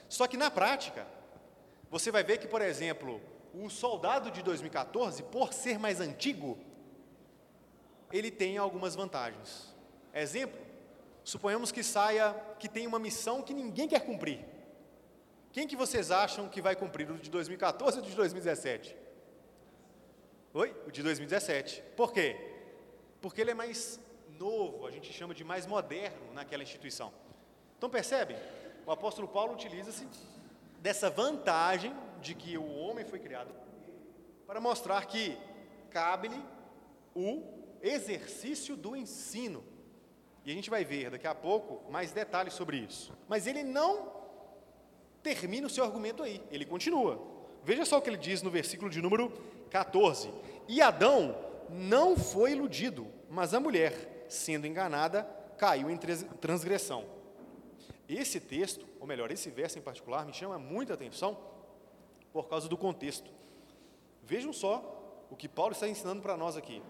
Só 0.09 0.27
que 0.27 0.37
na 0.37 0.51
prática, 0.51 1.07
você 1.91 2.11
vai 2.11 2.23
ver 2.23 2.39
que, 2.39 2.47
por 2.47 2.61
exemplo, 2.61 3.21
o 3.55 3.71
soldado 3.71 4.31
de 4.31 4.43
2014, 4.43 5.23
por 5.25 5.53
ser 5.53 5.79
mais 5.79 6.01
antigo, 6.01 6.59
ele 8.13 8.31
tem 8.31 8.59
algumas 8.59 8.95
vantagens. 8.95 9.75
Exemplo, 10.13 10.59
suponhamos 11.25 11.73
que 11.73 11.83
saia, 11.83 12.35
que 12.59 12.69
tem 12.69 12.87
uma 12.87 12.99
missão 12.99 13.43
que 13.43 13.55
ninguém 13.55 13.89
quer 13.89 14.01
cumprir. 14.01 14.45
Quem 15.53 15.67
que 15.67 15.77
vocês 15.77 16.11
acham 16.11 16.49
que 16.49 16.61
vai 16.61 16.77
cumprir, 16.77 17.11
o 17.11 17.19
de 17.19 17.31
2014 17.31 17.99
ou 17.99 18.05
o 18.05 18.07
de 18.07 18.15
2017? 18.15 19.08
Oi? 20.59 20.75
O 20.89 20.91
de 20.91 21.05
2017. 21.05 21.85
Por 21.97 22.13
quê? 22.13 22.37
Porque 23.21 23.41
ele 23.41 23.53
é 23.53 23.55
mais 23.55 24.01
novo, 24.41 24.89
a 24.89 24.91
gente 24.91 25.13
chama 25.13 25.33
de 25.33 25.45
mais 25.45 25.67
moderno 25.67 26.35
naquela 26.35 26.65
instituição. 26.65 27.13
Então 27.77 27.89
percebe? 27.89 28.35
O 28.85 28.91
apóstolo 28.91 29.29
Paulo 29.29 29.53
utiliza-se 29.53 30.05
dessa 30.81 31.09
vantagem 31.09 31.95
de 32.21 32.35
que 32.35 32.59
o 32.59 32.75
homem 32.75 33.05
foi 33.05 33.21
criado 33.21 33.55
para 34.49 34.61
mostrar 34.61 35.07
que 35.07 35.39
cabe-lhe 35.91 36.45
o 37.15 37.41
exercício 37.81 38.77
do 38.77 38.97
ensino. 38.97 39.63
E 40.45 40.51
a 40.51 40.55
gente 40.55 40.71
vai 40.71 40.85
ver 40.85 41.09
daqui 41.09 41.29
a 41.29 41.37
pouco 41.37 41.89
mais 41.89 42.11
detalhes 42.11 42.55
sobre 42.55 42.79
isso. 42.79 43.17
Mas 43.29 43.47
ele 43.47 43.63
não 43.63 44.13
termina 45.23 45.69
o 45.69 45.71
seu 45.71 45.85
argumento 45.85 46.21
aí, 46.21 46.43
ele 46.51 46.67
continua. 46.67 47.25
Veja 47.63 47.85
só 47.85 47.99
o 47.99 48.03
que 48.03 48.11
ele 48.11 48.17
diz 48.17 48.43
no 48.43 48.51
versículo 48.51 48.91
de 48.91 49.01
número 49.01 49.31
14: 49.71 50.31
E 50.69 50.83
Adão 50.83 51.35
não 51.71 52.17
foi 52.17 52.53
iludido, 52.53 53.07
mas 53.31 53.55
a 53.55 53.61
mulher, 53.61 54.27
sendo 54.29 54.67
enganada, 54.67 55.25
caiu 55.57 55.91
em 55.91 55.97
transgressão. 56.41 57.05
esse 58.09 58.39
texto, 58.39 58.87
ou 59.01 59.07
melhor, 59.07 59.31
esse 59.31 59.51
verso 59.51 59.79
em 59.79 59.83
particular, 59.83 60.25
me 60.25 60.33
chama 60.33 60.59
muita 60.59 60.95
atenção 60.95 61.37
por 62.33 62.49
causa 62.49 62.69
do 62.69 62.77
contexto. 62.77 63.31
Vejam 64.23 64.53
só 64.53 65.27
o 65.31 65.37
que 65.37 65.49
Paulo 65.49 65.73
está 65.73 65.89
ensinando 65.89 66.23
para 66.23 66.37
nós 66.37 66.57
aqui. 66.57 66.83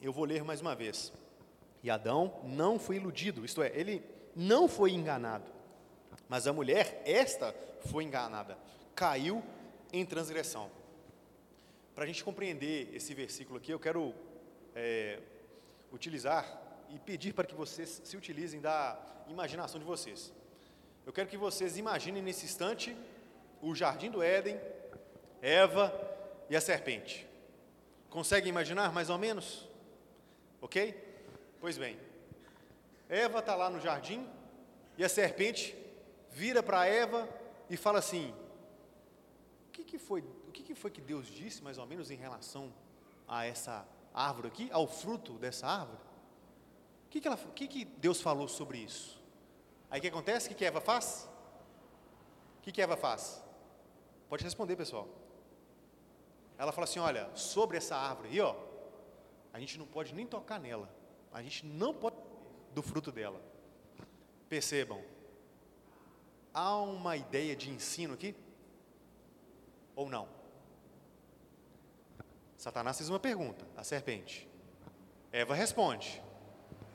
Eu 0.00 0.12
vou 0.12 0.24
ler 0.24 0.42
mais 0.42 0.60
uma 0.60 0.74
vez. 0.74 1.12
E 1.82 1.90
Adão 1.90 2.40
não 2.44 2.78
foi 2.78 2.96
iludido, 2.96 3.44
isto 3.44 3.62
é, 3.62 3.70
ele 3.74 4.02
não 4.34 4.68
foi 4.68 4.92
enganado. 4.92 5.50
Mas 6.28 6.46
a 6.46 6.52
mulher, 6.52 7.02
esta, 7.04 7.54
foi 7.86 8.04
enganada, 8.04 8.56
caiu 8.94 9.42
em 9.92 10.04
transgressão. 10.04 10.70
Para 11.94 12.04
a 12.04 12.06
gente 12.06 12.24
compreender 12.24 12.94
esse 12.94 13.12
versículo 13.14 13.58
aqui, 13.58 13.72
eu 13.72 13.80
quero 13.80 14.14
é, 14.74 15.18
utilizar 15.92 16.60
e 16.88 16.98
pedir 16.98 17.32
para 17.32 17.46
que 17.46 17.54
vocês 17.54 18.00
se 18.04 18.16
utilizem 18.16 18.60
da 18.60 18.98
imaginação 19.28 19.78
de 19.78 19.86
vocês. 19.86 20.32
Eu 21.06 21.12
quero 21.12 21.28
que 21.28 21.36
vocês 21.36 21.76
imaginem 21.76 22.22
nesse 22.22 22.44
instante 22.44 22.96
o 23.60 23.74
jardim 23.74 24.10
do 24.10 24.22
Éden, 24.22 24.60
Eva 25.42 25.92
e 26.48 26.56
a 26.56 26.60
serpente. 26.60 27.26
Conseguem 28.08 28.48
imaginar 28.48 28.92
mais 28.92 29.10
ou 29.10 29.18
menos? 29.18 29.68
Ok? 30.60 30.94
Pois 31.60 31.78
bem, 31.78 31.98
Eva 33.08 33.40
está 33.40 33.54
lá 33.54 33.70
no 33.70 33.80
jardim 33.80 34.26
e 34.96 35.04
a 35.04 35.08
serpente 35.08 35.76
vira 36.30 36.62
para 36.62 36.86
Eva 36.86 37.28
e 37.68 37.76
fala 37.76 37.98
assim: 37.98 38.34
que, 39.84 39.92
que 39.92 39.98
foi, 39.98 40.20
o 40.48 40.52
que, 40.52 40.62
que 40.62 40.74
foi 40.74 40.90
que 40.90 41.00
Deus 41.00 41.26
disse 41.26 41.62
mais 41.62 41.78
ou 41.78 41.86
menos 41.86 42.10
em 42.10 42.16
relação 42.16 42.72
a 43.26 43.44
essa 43.44 43.86
árvore 44.12 44.48
aqui, 44.48 44.68
ao 44.72 44.86
fruto 44.86 45.34
dessa 45.34 45.66
árvore? 45.66 45.98
O 47.06 47.10
que, 47.10 47.20
que, 47.20 47.36
que, 47.54 47.68
que 47.68 47.84
Deus 47.84 48.20
falou 48.20 48.48
sobre 48.48 48.78
isso? 48.78 49.20
Aí 49.90 49.98
o 49.98 50.02
que 50.02 50.08
acontece? 50.08 50.46
O 50.46 50.48
que, 50.50 50.54
que 50.54 50.64
Eva 50.64 50.80
faz? 50.80 51.28
O 52.58 52.62
que, 52.62 52.72
que 52.72 52.80
Eva 52.82 52.96
faz? 52.96 53.42
Pode 54.28 54.44
responder, 54.44 54.76
pessoal. 54.76 55.08
Ela 56.56 56.72
fala 56.72 56.84
assim: 56.84 57.00
olha, 57.00 57.34
sobre 57.34 57.76
essa 57.76 57.96
árvore 57.96 58.28
aí, 58.28 58.40
ó, 58.40 58.54
a 59.52 59.58
gente 59.58 59.78
não 59.78 59.86
pode 59.86 60.14
nem 60.14 60.26
tocar 60.26 60.60
nela. 60.60 60.88
A 61.32 61.42
gente 61.42 61.66
não 61.66 61.92
pode 61.92 62.16
do 62.72 62.82
fruto 62.82 63.10
dela. 63.10 63.40
Percebam, 64.48 65.02
há 66.54 66.76
uma 66.76 67.16
ideia 67.16 67.56
de 67.56 67.70
ensino 67.70 68.14
aqui? 68.14 68.36
Ou 70.00 70.08
não? 70.08 70.26
Satanás 72.56 72.96
fez 72.96 73.10
uma 73.10 73.20
pergunta, 73.20 73.66
a 73.76 73.84
serpente. 73.84 74.48
Eva 75.30 75.54
responde, 75.54 76.22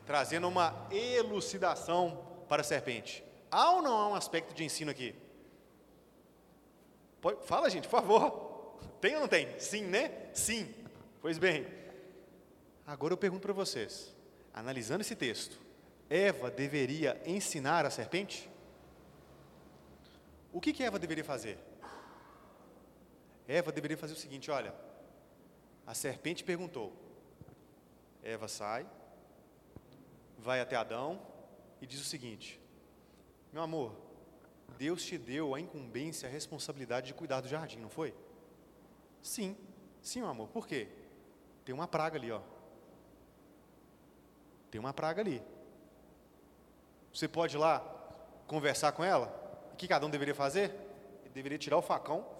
trazendo 0.07 0.47
uma 0.47 0.87
elucidação 0.89 2.25
para 2.49 2.61
a 2.61 2.65
serpente. 2.65 3.23
Há 3.51 3.73
ou 3.73 3.83
não 3.83 3.95
há 3.95 4.07
um 4.07 4.15
aspecto 4.15 4.55
de 4.55 4.63
ensino 4.63 4.89
aqui? 4.89 5.13
Fala, 7.43 7.69
gente, 7.69 7.87
por 7.87 8.01
favor. 8.01 8.79
Tem 8.99 9.13
ou 9.13 9.21
não 9.21 9.27
tem? 9.27 9.59
Sim, 9.59 9.83
né? 9.83 10.29
Sim. 10.33 10.73
Pois 11.21 11.37
bem. 11.37 11.67
Agora 12.87 13.13
eu 13.13 13.17
pergunto 13.17 13.43
para 13.43 13.53
vocês, 13.53 14.15
analisando 14.51 15.01
esse 15.01 15.15
texto, 15.15 15.59
Eva 16.09 16.49
deveria 16.49 17.21
ensinar 17.23 17.85
a 17.85 17.91
serpente? 17.91 18.49
O 20.51 20.59
que, 20.59 20.73
que 20.73 20.83
Eva 20.83 20.97
deveria 20.97 21.23
fazer? 21.23 21.59
Eva 23.47 23.71
deveria 23.71 23.97
fazer 23.97 24.13
o 24.13 24.17
seguinte: 24.17 24.51
olha, 24.51 24.73
a 25.85 25.93
serpente 25.93 26.43
perguntou. 26.43 26.93
Eva 28.23 28.47
sai, 28.47 28.87
vai 30.37 30.59
até 30.59 30.75
Adão 30.75 31.21
e 31.79 31.85
diz 31.85 32.01
o 32.01 32.05
seguinte: 32.05 32.59
Meu 33.53 33.61
amor, 33.61 33.95
Deus 34.77 35.03
te 35.03 35.17
deu 35.17 35.53
a 35.53 35.59
incumbência, 35.59 36.27
a 36.27 36.31
responsabilidade 36.31 37.07
de 37.07 37.13
cuidar 37.13 37.41
do 37.41 37.47
jardim, 37.47 37.77
não 37.77 37.89
foi? 37.89 38.13
Sim, 39.21 39.55
sim, 40.01 40.19
meu 40.19 40.29
amor. 40.29 40.49
Por 40.49 40.67
quê? 40.67 40.87
Tem 41.63 41.73
uma 41.73 41.87
praga 41.87 42.17
ali, 42.17 42.31
ó. 42.31 42.41
Tem 44.69 44.79
uma 44.79 44.93
praga 44.93 45.21
ali. 45.21 45.41
Você 47.13 47.27
pode 47.27 47.55
ir 47.55 47.59
lá 47.59 47.79
conversar 48.45 48.91
com 48.91 49.03
ela? 49.03 49.33
O 49.71 49.75
que 49.75 49.87
cada 49.87 50.05
um 50.05 50.09
deveria 50.09 50.35
fazer? 50.35 50.71
Ele 51.23 51.33
deveria 51.33 51.57
tirar 51.57 51.77
o 51.77 51.81
facão. 51.81 52.34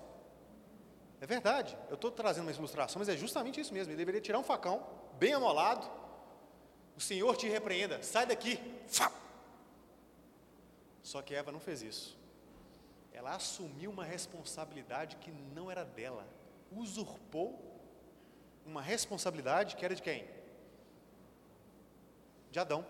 É 1.22 1.26
verdade, 1.26 1.78
eu 1.90 1.96
estou 1.96 2.12
trazendo 2.12 2.46
uma 2.46 2.52
ilustração, 2.52 3.00
mas 3.00 3.10
é 3.10 3.16
justamente 3.16 3.60
isso 3.60 3.74
mesmo. 3.74 3.92
Ele 3.92 3.98
deveria 3.98 4.22
tirar 4.22 4.38
um 4.40 4.44
facão, 4.44 4.86
bem 5.18 5.34
amolado. 5.34 5.90
O 6.96 7.02
Senhor 7.02 7.36
te 7.36 7.48
repreenda, 7.48 8.02
sai 8.04 8.26
daqui. 8.26 8.60
Só 11.02 11.22
que 11.22 11.34
Eva 11.36 11.52
não 11.52 11.60
fez 11.60 11.82
isso. 11.82 12.18
Ela 13.14 13.36
assumiu 13.36 13.92
uma 13.92 14.04
responsabilidade 14.04 15.16
que 15.18 15.32
não 15.32 15.72
era 15.72 15.86
dela. 15.86 16.28
Usurpou 16.72 17.62
uma 18.66 18.82
responsabilidade 18.82 19.76
que 19.76 19.86
era 19.86 19.96
de 19.96 20.02
quem? 20.02 20.28
De 22.52 22.60
Adão. 22.60 22.86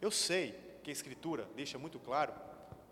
Eu 0.00 0.10
sei 0.10 0.52
que 0.82 0.90
a 0.90 0.92
Escritura 0.92 1.48
deixa 1.54 1.78
muito 1.78 1.98
claro 1.98 2.32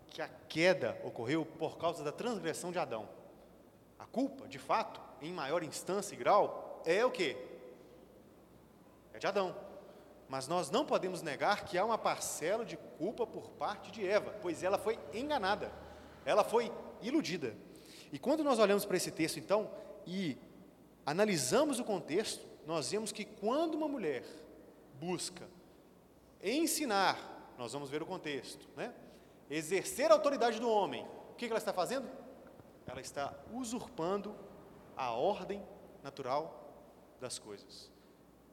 que 0.07 0.21
a 0.21 0.27
queda 0.27 0.99
ocorreu 1.03 1.45
por 1.45 1.77
causa 1.77 2.03
da 2.03 2.11
transgressão 2.11 2.71
de 2.71 2.79
Adão. 2.79 3.07
A 4.01 4.05
culpa, 4.07 4.47
de 4.47 4.57
fato, 4.57 4.99
em 5.21 5.31
maior 5.31 5.61
instância 5.61 6.15
e 6.15 6.17
grau, 6.17 6.81
é 6.83 7.05
o 7.05 7.11
que? 7.11 7.37
É 9.13 9.19
de 9.19 9.27
Adão. 9.27 9.55
Mas 10.27 10.47
nós 10.47 10.71
não 10.71 10.83
podemos 10.83 11.21
negar 11.21 11.63
que 11.65 11.77
há 11.77 11.85
uma 11.85 11.97
parcela 11.97 12.65
de 12.65 12.75
culpa 12.97 13.27
por 13.27 13.51
parte 13.51 13.91
de 13.91 14.05
Eva, 14.05 14.35
pois 14.41 14.63
ela 14.63 14.79
foi 14.79 14.97
enganada, 15.13 15.71
ela 16.25 16.43
foi 16.43 16.71
iludida. 17.01 17.55
E 18.11 18.17
quando 18.17 18.43
nós 18.43 18.57
olhamos 18.57 18.83
para 18.83 18.97
esse 18.97 19.11
texto, 19.11 19.37
então, 19.37 19.69
e 20.07 20.35
analisamos 21.05 21.79
o 21.79 21.83
contexto, 21.83 22.45
nós 22.65 22.89
vemos 22.89 23.11
que 23.11 23.23
quando 23.23 23.75
uma 23.75 23.87
mulher 23.87 24.25
busca 24.99 25.47
ensinar 26.43 27.31
nós 27.61 27.73
vamos 27.73 27.91
ver 27.91 28.01
o 28.01 28.07
contexto, 28.07 28.67
né? 28.75 28.91
Exercer 29.47 30.09
a 30.09 30.15
autoridade 30.15 30.59
do 30.59 30.67
homem, 30.67 31.05
o 31.29 31.35
que 31.35 31.45
ela 31.45 31.59
está 31.59 31.71
fazendo? 31.71 32.09
Ela 32.91 33.01
está 33.01 33.33
usurpando 33.53 34.35
a 34.97 35.11
ordem 35.11 35.65
natural 36.03 36.73
das 37.19 37.39
coisas. 37.39 37.89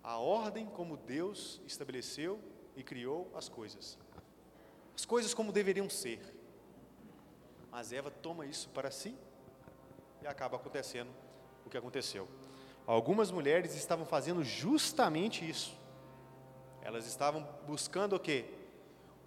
A 0.02 0.18
ordem 0.18 0.66
como 0.66 0.96
Deus 0.96 1.60
estabeleceu 1.66 2.40
e 2.76 2.82
criou 2.82 3.30
as 3.34 3.48
coisas. 3.48 3.98
As 4.94 5.04
coisas 5.04 5.34
como 5.34 5.50
deveriam 5.52 5.90
ser. 5.90 6.20
Mas 7.70 7.92
Eva 7.92 8.10
toma 8.10 8.46
isso 8.46 8.68
para 8.68 8.90
si 8.90 9.16
e 10.22 10.26
acaba 10.26 10.56
acontecendo 10.56 11.10
o 11.66 11.70
que 11.70 11.76
aconteceu. 11.76 12.28
Algumas 12.86 13.30
mulheres 13.30 13.74
estavam 13.74 14.06
fazendo 14.06 14.44
justamente 14.44 15.48
isso. 15.48 15.78
Elas 16.80 17.06
estavam 17.06 17.42
buscando 17.66 18.14
o 18.14 18.20
quê? 18.20 18.54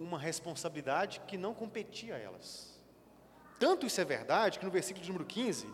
uma 0.02 0.17
responsabilidade 0.17 1.21
que 1.28 1.38
não 1.38 1.54
competia 1.54 2.15
a 2.15 2.17
elas. 2.17 2.71
Tanto 3.62 3.86
isso 3.86 4.02
é 4.02 4.04
verdade 4.04 4.58
que 4.58 4.65
no 4.65 4.71
versículo 4.71 5.06
número 5.06 5.24
15, 5.24 5.67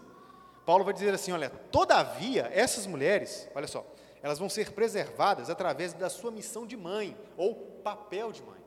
Paulo 0.65 0.84
vai 0.84 0.93
dizer 0.93 1.13
assim: 1.13 1.32
olha, 1.32 1.50
todavia, 1.71 2.52
essas 2.54 2.86
mulheres, 2.86 3.47
olha 3.56 3.65
só, 3.65 3.88
elas 4.21 4.38
vão 4.38 4.50
ser 4.50 4.73
preservadas 4.73 5.50
através 5.50 5.93
da 5.93 6.10
sua 6.10 6.30
missão 6.30 6.67
de 6.67 6.76
mãe, 6.76 7.17
ou 7.38 7.56
papel 7.56 8.34
de 8.34 8.43
mãe. 8.43 8.60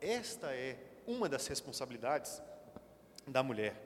Esta 0.00 0.54
é 0.54 0.78
uma 1.06 1.28
das 1.28 1.46
responsabilidades 1.48 2.40
da 3.26 3.42
mulher. 3.42 3.76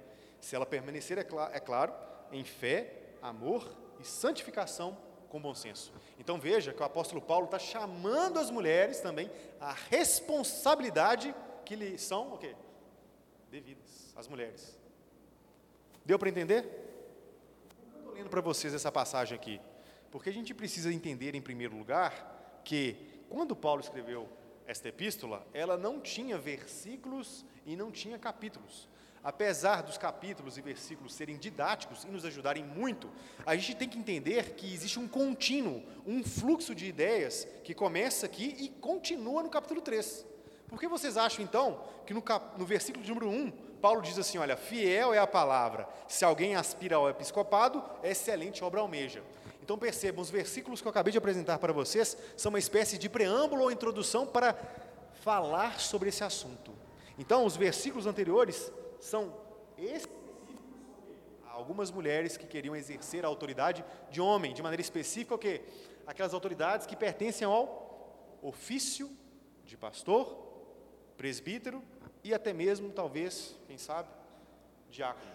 Se 0.41 0.55
ela 0.55 0.65
permanecer, 0.65 1.19
é, 1.19 1.25
cl 1.25 1.41
é 1.53 1.59
claro, 1.59 1.93
em 2.31 2.45
fé, 2.45 3.17
amor 3.21 3.69
e 3.99 4.05
santificação 4.05 4.97
com 5.29 5.41
bom 5.41 5.53
senso. 5.53 5.93
Então 6.17 6.39
veja 6.39 6.73
que 6.73 6.81
o 6.81 6.85
apóstolo 6.85 7.21
Paulo 7.21 7.47
está 7.47 7.59
chamando 7.59 8.39
as 8.39 8.53
mulheres 8.53 9.01
também 9.01 9.29
à 9.59 9.73
responsabilidade 9.91 11.35
que 11.65 11.75
lhe 11.75 11.99
são 11.99 12.35
o 12.35 12.39
quê? 12.39 12.55
Devidas, 13.51 14.13
as 14.17 14.29
mulheres. 14.29 14.79
Deu 16.05 16.19
para 16.19 16.29
entender? 16.29 16.65
Estou 17.97 18.13
lendo 18.13 18.29
para 18.29 18.41
vocês 18.41 18.75
essa 18.75 18.93
passagem 18.93 19.37
aqui, 19.37 19.61
porque 20.11 20.31
a 20.31 20.33
gente 20.33 20.55
precisa 20.55 20.93
entender 20.93 21.35
em 21.35 21.41
primeiro 21.41 21.77
lugar 21.77 22.61
que 22.65 22.97
quando 23.29 23.57
Paulo 23.57 23.81
escreveu 23.81 24.29
esta 24.67 24.89
epístola, 24.89 25.47
ela 25.53 25.77
não 25.77 26.01
tinha 26.01 26.39
versículos 26.39 27.45
e 27.65 27.77
não 27.77 27.91
tinha 27.91 28.19
capítulos 28.19 28.89
apesar 29.27 29.83
dos 29.83 29.99
capítulos 29.99 30.57
e 30.57 30.61
versículos 30.61 31.13
serem 31.13 31.37
didáticos 31.37 32.05
e 32.05 32.07
nos 32.07 32.25
ajudarem 32.25 32.63
muito, 32.63 33.11
a 33.45 33.57
gente 33.57 33.75
tem 33.75 33.89
que 33.89 33.99
entender 33.99 34.55
que 34.55 34.73
existe 34.73 35.01
um 35.01 35.09
contínuo, 35.09 35.83
um 36.07 36.23
fluxo 36.23 36.73
de 36.73 36.87
ideias 36.87 37.45
que 37.65 37.75
começa 37.75 38.25
aqui 38.25 38.55
e 38.57 38.69
continua 38.69 39.43
no 39.43 39.51
capítulo 39.51 39.81
3. 39.81 40.25
Por 40.69 40.81
que 40.81 40.89
vocês 40.89 41.17
acham, 41.17 41.45
então, 41.45 41.81
que 42.07 42.13
no, 42.13 42.23
cap, 42.23 42.59
no 42.59 42.67
versículo 42.67 43.05
de 43.05 43.09
número 43.11 43.29
1, 43.29 43.51
Paulo 43.81 44.03
diz 44.03 44.19
assim: 44.19 44.39
olha, 44.39 44.57
fiel 44.57 45.15
é 45.15 45.19
a 45.19 45.27
palavra. 45.27 45.89
Se 46.09 46.25
alguém 46.25 46.57
aspira 46.57 46.97
ao 46.97 47.09
episcopado, 47.09 47.83
excelente 48.03 48.65
obra 48.65 48.81
almeja. 48.81 49.23
Então 49.63 49.79
percebam, 49.79 50.23
os 50.23 50.31
versículos 50.31 50.81
que 50.81 50.87
eu 50.87 50.91
acabei 50.91 51.11
de 51.11 51.19
apresentar 51.19 51.59
para 51.59 51.73
vocês 51.73 52.17
são 52.37 52.51
uma 52.51 52.59
espécie 52.59 52.99
de 52.99 53.09
preâmbulo 53.09 53.63
ou 53.63 53.71
introdução 53.71 54.27
para 54.27 54.57
falar 55.23 55.81
sobre 55.81 56.09
esse 56.09 56.23
assunto. 56.23 56.73
Então, 57.19 57.45
os 57.45 57.57
versículos 57.57 58.07
anteriores 58.07 58.71
são 59.01 59.35
específicos 59.77 60.27
algumas 61.57 61.91
mulheres 61.91 62.37
que 62.37 62.47
queriam 62.47 62.77
exercer 62.77 63.25
a 63.25 63.29
autoridade 63.29 63.83
de 64.11 64.21
homem, 64.21 64.53
de 64.53 64.63
maneira 64.63 64.83
específica, 64.83 65.35
o 65.35 65.39
quê? 65.39 65.63
Aquelas 66.07 66.35
autoridades 66.35 66.87
que 66.87 66.95
pertencem 66.95 67.47
ao 67.47 68.39
ofício 68.43 69.11
de 69.65 69.75
pastor, 69.75 70.46
presbítero 71.17 71.83
e 72.23 72.35
até 72.35 72.53
mesmo, 72.53 72.91
talvez, 72.91 73.57
quem 73.67 73.79
sabe, 73.79 74.09
diácono. 74.91 75.31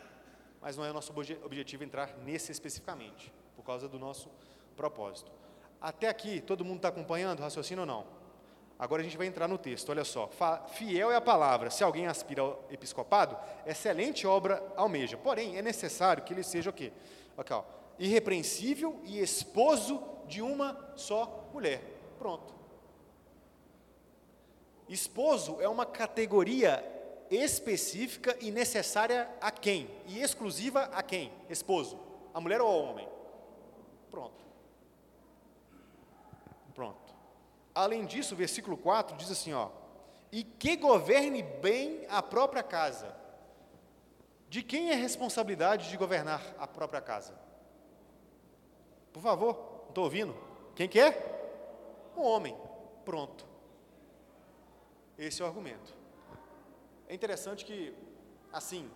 Mas 0.62 0.78
não 0.78 0.86
é 0.86 0.92
o 0.92 0.94
nosso 0.94 1.14
objetivo 1.44 1.84
entrar 1.84 2.16
nesse 2.26 2.52
especificamente, 2.52 3.34
por 3.56 3.64
causa 3.64 3.88
do 3.88 3.98
nosso 3.98 4.30
propósito. 4.76 5.32
Até 5.80 6.08
aqui, 6.08 6.42
todo 6.42 6.64
mundo 6.64 6.78
está 6.78 6.90
acompanhando 6.90 7.40
o 7.40 7.42
raciocínio 7.42 7.82
ou 7.82 7.88
não? 7.88 8.06
Agora 8.78 9.02
a 9.02 9.04
gente 9.04 9.18
vai 9.18 9.28
entrar 9.28 9.48
no 9.48 9.58
texto, 9.58 9.90
olha 9.90 10.04
só. 10.04 10.30
Fiel 10.74 11.12
é 11.12 11.16
a 11.16 11.22
palavra, 11.22 11.70
se 11.70 11.84
alguém 11.84 12.08
aspira 12.08 12.42
ao 12.42 12.66
episcopado, 12.70 13.38
excelente 13.66 14.26
obra 14.26 14.62
almeja. 14.76 15.18
Porém, 15.18 15.58
é 15.58 15.62
necessário 15.62 16.24
que 16.24 16.34
ele 16.34 16.44
seja 16.44 16.72
o 16.72 16.74
quê? 16.74 16.92
Aqui, 17.38 17.54
ó, 17.54 17.64
irrepreensível 18.00 19.00
e 19.04 19.20
esposo 19.20 20.04
de 20.28 20.42
uma 20.42 20.94
só 20.96 21.48
mulher. 21.54 21.82
Pronto. 22.18 22.61
Esposo 24.92 25.62
é 25.62 25.70
uma 25.70 25.86
categoria 25.86 26.84
específica 27.30 28.36
e 28.42 28.52
necessária 28.52 29.30
a 29.40 29.50
quem? 29.50 29.90
E 30.06 30.22
exclusiva 30.22 30.90
a 30.94 31.02
quem? 31.02 31.32
Esposo. 31.50 31.98
A 32.34 32.42
mulher 32.42 32.60
ou 32.60 32.68
ao 32.68 32.84
homem? 32.84 33.08
Pronto. 34.10 34.44
Pronto. 36.76 37.16
Além 37.74 38.06
disso, 38.06 38.34
o 38.34 38.38
versículo 38.38 38.76
4 38.76 39.16
diz 39.16 39.32
assim, 39.32 39.54
ó: 39.54 39.70
"E 40.30 40.44
que 40.44 40.76
governe 40.76 41.42
bem 41.42 42.06
a 42.10 42.22
própria 42.22 42.62
casa". 42.62 43.16
De 44.50 44.62
quem 44.62 44.90
é 44.90 44.94
a 44.94 44.98
responsabilidade 44.98 45.90
de 45.90 45.96
governar 45.96 46.42
a 46.60 46.68
própria 46.68 47.00
casa? 47.00 47.34
Por 49.14 49.24
favor, 49.24 49.56
não 49.84 49.88
estou 49.88 50.04
ouvindo. 50.04 50.36
Quem 50.76 50.90
que 50.90 51.00
é? 51.00 52.12
O 52.14 52.24
homem. 52.24 52.58
Pronto. 53.06 53.51
Esse 55.22 55.40
é 55.40 55.46
o 55.46 55.48
argumento. 55.48 55.94
É 57.08 57.14
interessante 57.14 57.64
que, 57.64 57.94
assim, 58.52 58.90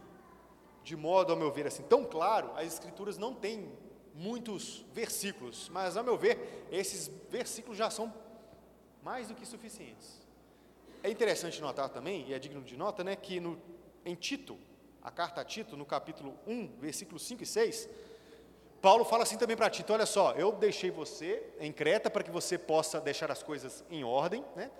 de 0.83 0.95
modo, 0.95 1.31
ao 1.31 1.37
meu 1.37 1.51
ver, 1.51 1.67
assim, 1.67 1.83
tão 1.83 2.03
claro, 2.03 2.51
as 2.55 2.65
escrituras 2.65 3.15
não 3.15 3.31
têm 3.31 3.71
muitos 4.11 4.83
versículos, 4.91 5.69
mas, 5.69 5.95
ao 5.95 6.03
meu 6.03 6.17
ver, 6.17 6.65
esses 6.71 7.11
versículos 7.29 7.77
já 7.77 7.91
são 7.91 8.11
mais 9.03 9.27
do 9.27 9.35
que 9.35 9.45
suficientes. 9.45 10.19
É 11.03 11.11
interessante 11.11 11.61
notar 11.61 11.89
também, 11.89 12.27
e 12.27 12.33
é 12.33 12.39
digno 12.39 12.63
de 12.63 12.75
nota, 12.75 13.03
né, 13.03 13.15
que 13.15 13.39
no, 13.39 13.61
em 14.03 14.15
Tito, 14.15 14.57
a 15.03 15.11
carta 15.11 15.41
a 15.41 15.45
Tito, 15.45 15.77
no 15.77 15.85
capítulo 15.85 16.39
1, 16.47 16.79
versículos 16.79 17.21
5 17.21 17.43
e 17.43 17.45
6, 17.45 17.87
Paulo 18.81 19.05
fala 19.05 19.21
assim 19.21 19.37
também 19.37 19.55
para 19.55 19.69
Tito: 19.69 19.93
olha 19.93 20.07
só, 20.07 20.31
eu 20.31 20.51
deixei 20.51 20.89
você 20.89 21.53
em 21.59 21.71
Creta 21.71 22.09
para 22.09 22.23
que 22.23 22.31
você 22.31 22.57
possa 22.57 22.99
deixar 22.99 23.31
as 23.31 23.43
coisas 23.43 23.83
em 23.91 24.03
ordem, 24.03 24.43
né? 24.55 24.71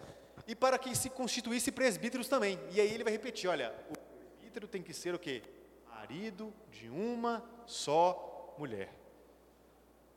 E 0.47 0.55
para 0.55 0.77
que 0.77 0.95
se 0.95 1.10
constituísse 1.10 1.71
presbíteros 1.71 2.27
também. 2.27 2.60
E 2.71 2.79
aí 2.79 2.93
ele 2.93 3.03
vai 3.03 3.13
repetir: 3.13 3.49
olha, 3.49 3.73
o 3.89 3.97
presbítero 3.97 4.67
tem 4.67 4.81
que 4.84 4.93
ser 4.93 5.15
o 5.15 5.19
quê? 5.19 5.41
Marido 5.88 6.53
de 6.71 6.89
uma 6.89 7.43
só 7.65 8.55
mulher. 8.58 8.93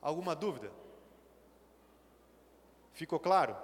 Alguma 0.01 0.35
dúvida? 0.35 0.71
Ficou 2.93 3.19
claro? 3.19 3.57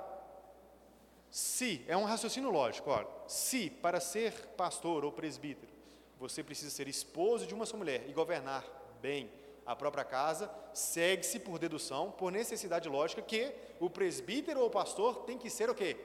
Se, 1.31 1.85
é 1.89 1.97
um 1.97 2.05
raciocínio 2.05 2.51
lógico, 2.51 2.91
olha, 2.91 3.09
se 3.27 3.69
para 3.69 3.99
ser 3.99 4.33
pastor 4.57 5.05
ou 5.05 5.11
presbítero 5.11 5.75
você 6.19 6.43
precisa 6.43 6.71
ser 6.71 6.89
esposo 6.89 7.47
de 7.47 7.55
uma 7.55 7.67
só 7.67 7.77
mulher 7.77 8.05
e 8.09 8.13
governar 8.13 8.65
bem 9.03 9.31
a 9.67 9.75
própria 9.75 10.05
casa, 10.05 10.51
segue-se 10.73 11.39
por 11.39 11.59
dedução, 11.59 12.11
por 12.11 12.31
necessidade 12.31 12.89
lógica, 12.89 13.23
que 13.23 13.53
o 13.81 13.91
presbítero 13.91 14.61
ou 14.61 14.71
pastor 14.71 15.25
tem 15.25 15.39
que 15.39 15.51
ser 15.51 15.69
o 15.71 15.75
quê? 15.75 15.97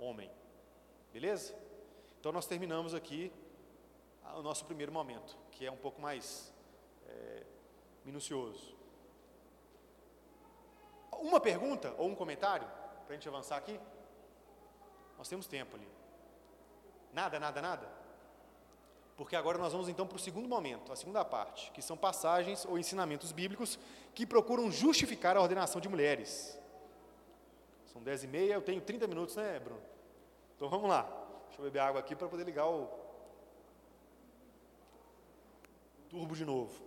Homem. 0.00 0.30
Beleza? 1.12 1.54
Então 2.18 2.32
nós 2.32 2.46
terminamos 2.46 2.94
aqui 2.94 3.32
o 4.34 4.42
nosso 4.42 4.64
primeiro 4.64 4.92
momento, 4.92 5.36
que 5.52 5.66
é 5.66 5.70
um 5.70 5.76
pouco 5.76 6.00
mais 6.00 6.52
é, 7.06 7.42
minucioso. 8.04 8.74
Uma 11.12 11.40
pergunta 11.40 11.94
ou 11.98 12.08
um 12.08 12.14
comentário 12.14 12.66
para 13.04 13.10
a 13.10 13.12
gente 13.12 13.28
avançar 13.28 13.56
aqui? 13.56 13.78
Nós 15.18 15.28
temos 15.28 15.46
tempo 15.46 15.76
ali. 15.76 15.88
Nada, 17.12 17.38
nada, 17.38 17.60
nada? 17.60 18.00
Porque 19.16 19.36
agora 19.36 19.58
nós 19.58 19.72
vamos 19.72 19.88
então 19.88 20.06
para 20.06 20.16
o 20.16 20.18
segundo 20.18 20.48
momento, 20.48 20.92
a 20.92 20.96
segunda 20.96 21.22
parte, 21.24 21.70
que 21.72 21.82
são 21.82 21.94
passagens 21.94 22.64
ou 22.64 22.78
ensinamentos 22.78 23.32
bíblicos 23.32 23.78
que 24.14 24.24
procuram 24.24 24.70
justificar 24.70 25.36
a 25.36 25.42
ordenação 25.42 25.78
de 25.78 25.90
mulheres. 25.90 26.58
São 27.92 28.02
dez 28.02 28.24
e 28.24 28.26
meia, 28.26 28.54
eu 28.54 28.62
tenho 28.62 28.80
30 28.80 29.06
minutos, 29.06 29.36
né, 29.36 29.58
Bruno? 29.58 29.89
Então 30.60 30.68
vamos 30.68 30.90
lá. 30.90 31.04
Deixa 31.46 31.58
eu 31.58 31.64
beber 31.64 31.78
água 31.78 32.00
aqui 32.00 32.14
para 32.14 32.28
poder 32.28 32.44
ligar 32.44 32.68
o 32.68 32.86
turbo 36.10 36.36
de 36.36 36.44
novo. 36.44 36.84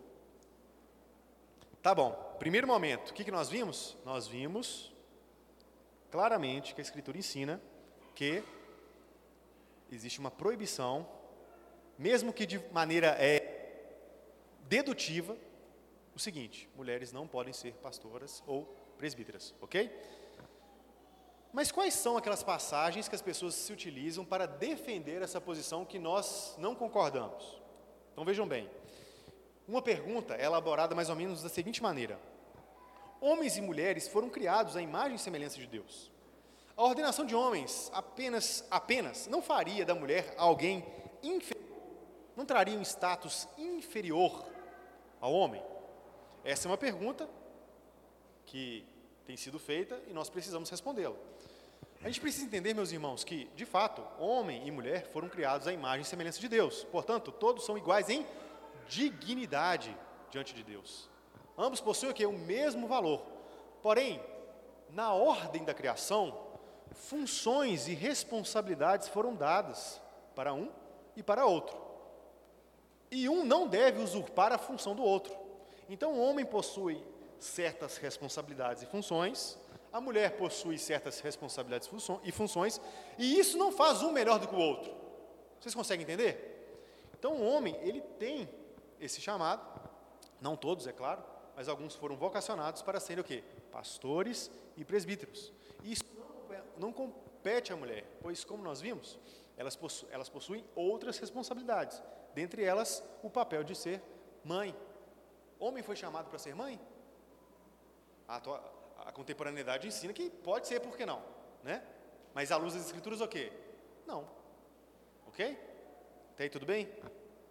Tá 1.81 1.95
bom, 1.95 2.11
primeiro 2.37 2.67
momento, 2.67 3.09
o 3.09 3.13
que, 3.15 3.23
que 3.23 3.31
nós 3.31 3.49
vimos? 3.49 3.97
Nós 4.05 4.27
vimos 4.27 4.93
claramente 6.11 6.75
que 6.75 6.81
a 6.81 6.83
Escritura 6.83 7.17
ensina 7.17 7.59
que 8.13 8.43
existe 9.91 10.19
uma 10.19 10.29
proibição, 10.29 11.09
mesmo 11.97 12.31
que 12.31 12.45
de 12.45 12.59
maneira 12.71 13.17
é, 13.19 13.95
dedutiva, 14.65 15.35
o 16.15 16.19
seguinte: 16.19 16.69
mulheres 16.75 17.11
não 17.11 17.27
podem 17.27 17.51
ser 17.51 17.73
pastoras 17.81 18.43
ou 18.45 18.65
presbíteras, 18.99 19.55
ok? 19.59 19.89
Mas 21.53 21.71
quais 21.71 21.93
são 21.93 22.17
aquelas 22.17 22.41
passagens 22.41 23.07
que 23.07 23.13
as 23.13 23.21
pessoas 23.21 23.53
se 23.53 23.71
utilizam 23.71 24.25
para 24.25 24.47
defender 24.47 25.21
essa 25.21 25.39
posição 25.39 25.85
que 25.85 25.99
nós 25.99 26.55
não 26.57 26.73
concordamos? 26.73 27.61
Então 28.11 28.25
vejam 28.25 28.47
bem. 28.47 28.67
Uma 29.67 29.79
pergunta 29.79 30.33
é 30.35 30.45
elaborada 30.45 30.95
mais 30.95 31.11
ou 31.11 31.15
menos 31.15 31.43
da 31.43 31.49
seguinte 31.49 31.83
maneira: 31.83 32.19
Homens 33.21 33.55
e 33.55 33.61
mulheres 33.61 34.07
foram 34.07 34.31
criados 34.31 34.75
à 34.75 34.81
imagem 34.81 35.15
e 35.15 35.19
semelhança 35.19 35.59
de 35.59 35.67
Deus. 35.67 36.11
A 36.75 36.83
ordenação 36.83 37.23
de 37.23 37.35
homens 37.35 37.91
apenas, 37.93 38.65
apenas 38.71 39.27
não 39.27 39.39
faria 39.39 39.85
da 39.85 39.93
mulher 39.93 40.33
alguém 40.39 40.83
inferior, 41.21 41.67
não 42.35 42.47
traria 42.47 42.79
um 42.79 42.81
status 42.81 43.47
inferior 43.59 44.43
ao 45.21 45.31
homem? 45.31 45.63
Essa 46.43 46.67
é 46.67 46.71
uma 46.71 46.79
pergunta 46.79 47.29
que 48.47 48.83
tem 49.23 49.37
sido 49.37 49.59
feita 49.59 50.01
e 50.07 50.13
nós 50.13 50.31
precisamos 50.31 50.67
respondê-la. 50.71 51.32
A 52.03 52.07
gente 52.07 52.19
precisa 52.19 52.45
entender, 52.45 52.73
meus 52.73 52.91
irmãos, 52.91 53.23
que, 53.23 53.45
de 53.55 53.65
fato, 53.65 54.05
homem 54.19 54.67
e 54.67 54.71
mulher 54.71 55.07
foram 55.07 55.29
criados 55.29 55.67
à 55.67 55.71
imagem 55.71 56.01
e 56.01 56.05
semelhança 56.05 56.37
de 56.37 56.49
Deus. 56.49 56.83
Portanto, 56.83 57.31
todos 57.31 57.65
são 57.65 57.77
iguais 57.77 58.09
em 58.09 58.27
dignidade 58.89 59.97
diante 60.29 60.53
de 60.53 60.63
Deus. 60.63 61.09
Ambos 61.57 61.79
possuem 61.79 62.13
o, 62.25 62.29
o 62.29 62.37
mesmo 62.37 62.87
valor. 62.87 63.25
Porém, 63.81 64.21
na 64.89 65.13
ordem 65.13 65.63
da 65.63 65.73
criação, 65.73 66.37
funções 66.91 67.87
e 67.87 67.93
responsabilidades 67.93 69.07
foram 69.07 69.33
dadas 69.33 70.01
para 70.35 70.53
um 70.53 70.69
e 71.15 71.23
para 71.23 71.45
outro. 71.45 71.77
E 73.09 73.29
um 73.29 73.45
não 73.45 73.65
deve 73.65 74.01
usurpar 74.01 74.51
a 74.51 74.57
função 74.57 74.93
do 74.93 75.03
outro. 75.03 75.33
Então, 75.87 76.15
o 76.15 76.21
homem 76.21 76.45
possui 76.45 77.01
certas 77.39 77.95
responsabilidades 77.95 78.83
e 78.83 78.87
funções, 78.87 79.57
a 79.93 80.01
mulher 80.01 80.35
possui 80.37 80.79
certas 80.79 81.19
responsabilidades 81.19 81.87
e 82.23 82.31
funções, 82.31 82.81
e 83.15 83.39
isso 83.39 83.59
não 83.59 83.71
faz 83.71 84.01
um 84.01 84.11
melhor 84.11 84.39
do 84.39 84.47
que 84.47 84.55
o 84.55 84.59
outro. 84.59 84.91
Vocês 85.59 85.75
conseguem 85.75 86.03
entender? 86.03 87.07
Então, 87.13 87.35
o 87.35 87.45
homem, 87.45 87.77
ele 87.81 88.01
tem 88.01 88.49
esse 88.99 89.21
chamado, 89.21 89.61
não 90.41 90.55
todos, 90.55 90.87
é 90.87 90.91
claro, 90.91 91.23
mas 91.55 91.69
alguns 91.69 91.93
foram 91.93 92.17
vocacionados 92.17 92.81
para 92.81 92.99
serem 92.99 93.21
o 93.21 93.23
quê? 93.23 93.43
Pastores 93.71 94.49
e 94.75 94.83
presbíteros. 94.83 95.53
Isso 95.83 96.03
não 96.75 96.91
compete 96.91 97.71
à 97.71 97.75
mulher, 97.75 98.03
pois, 98.19 98.43
como 98.43 98.63
nós 98.63 98.81
vimos, 98.81 99.19
elas, 99.55 99.75
possu 99.75 100.07
elas 100.09 100.27
possuem 100.27 100.65
outras 100.75 101.19
responsabilidades, 101.19 102.01
dentre 102.33 102.63
elas 102.63 103.03
o 103.21 103.29
papel 103.29 103.63
de 103.63 103.75
ser 103.75 104.01
mãe. 104.43 104.75
Homem 105.59 105.83
foi 105.83 105.95
chamado 105.95 106.29
para 106.29 106.39
ser 106.39 106.55
mãe? 106.55 106.81
A, 108.27 108.41
a, 108.97 109.11
contemporaneidade 109.11 109.87
ensina 109.87 110.13
que 110.13 110.29
pode 110.29 110.67
ser, 110.67 110.79
por 110.79 110.95
que 110.95 111.05
não? 111.05 111.21
Né? 111.63 111.81
Mas 112.33 112.51
à 112.51 112.57
luz 112.57 112.73
das 112.73 112.85
escrituras, 112.85 113.21
o 113.21 113.27
quê? 113.27 113.51
Não. 114.05 114.27
Ok? 115.27 115.57
Até 116.33 116.43
aí 116.43 116.49
tudo 116.49 116.65
bem? 116.65 116.89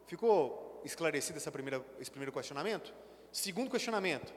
Ficou 0.07 0.81
esclarecido 0.85 1.38
essa 1.38 1.50
primeira, 1.50 1.85
esse 2.00 2.11
primeiro 2.11 2.33
questionamento? 2.33 2.92
Segundo 3.31 3.70
questionamento. 3.70 4.33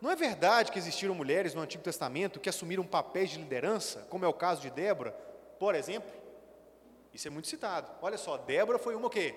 Não 0.00 0.10
é 0.10 0.16
verdade 0.16 0.70
que 0.70 0.78
existiram 0.78 1.14
mulheres 1.14 1.54
no 1.54 1.60
Antigo 1.60 1.82
Testamento 1.82 2.38
que 2.38 2.48
assumiram 2.48 2.86
papéis 2.86 3.30
de 3.30 3.38
liderança, 3.38 4.06
como 4.08 4.24
é 4.24 4.28
o 4.28 4.32
caso 4.32 4.60
de 4.60 4.70
Débora, 4.70 5.12
por 5.58 5.74
exemplo? 5.74 6.12
Isso 7.12 7.26
é 7.26 7.30
muito 7.30 7.48
citado. 7.48 7.90
Olha 8.00 8.16
só, 8.16 8.36
Débora 8.36 8.78
foi 8.78 8.94
uma 8.94 9.08
o 9.08 9.10
quê? 9.10 9.34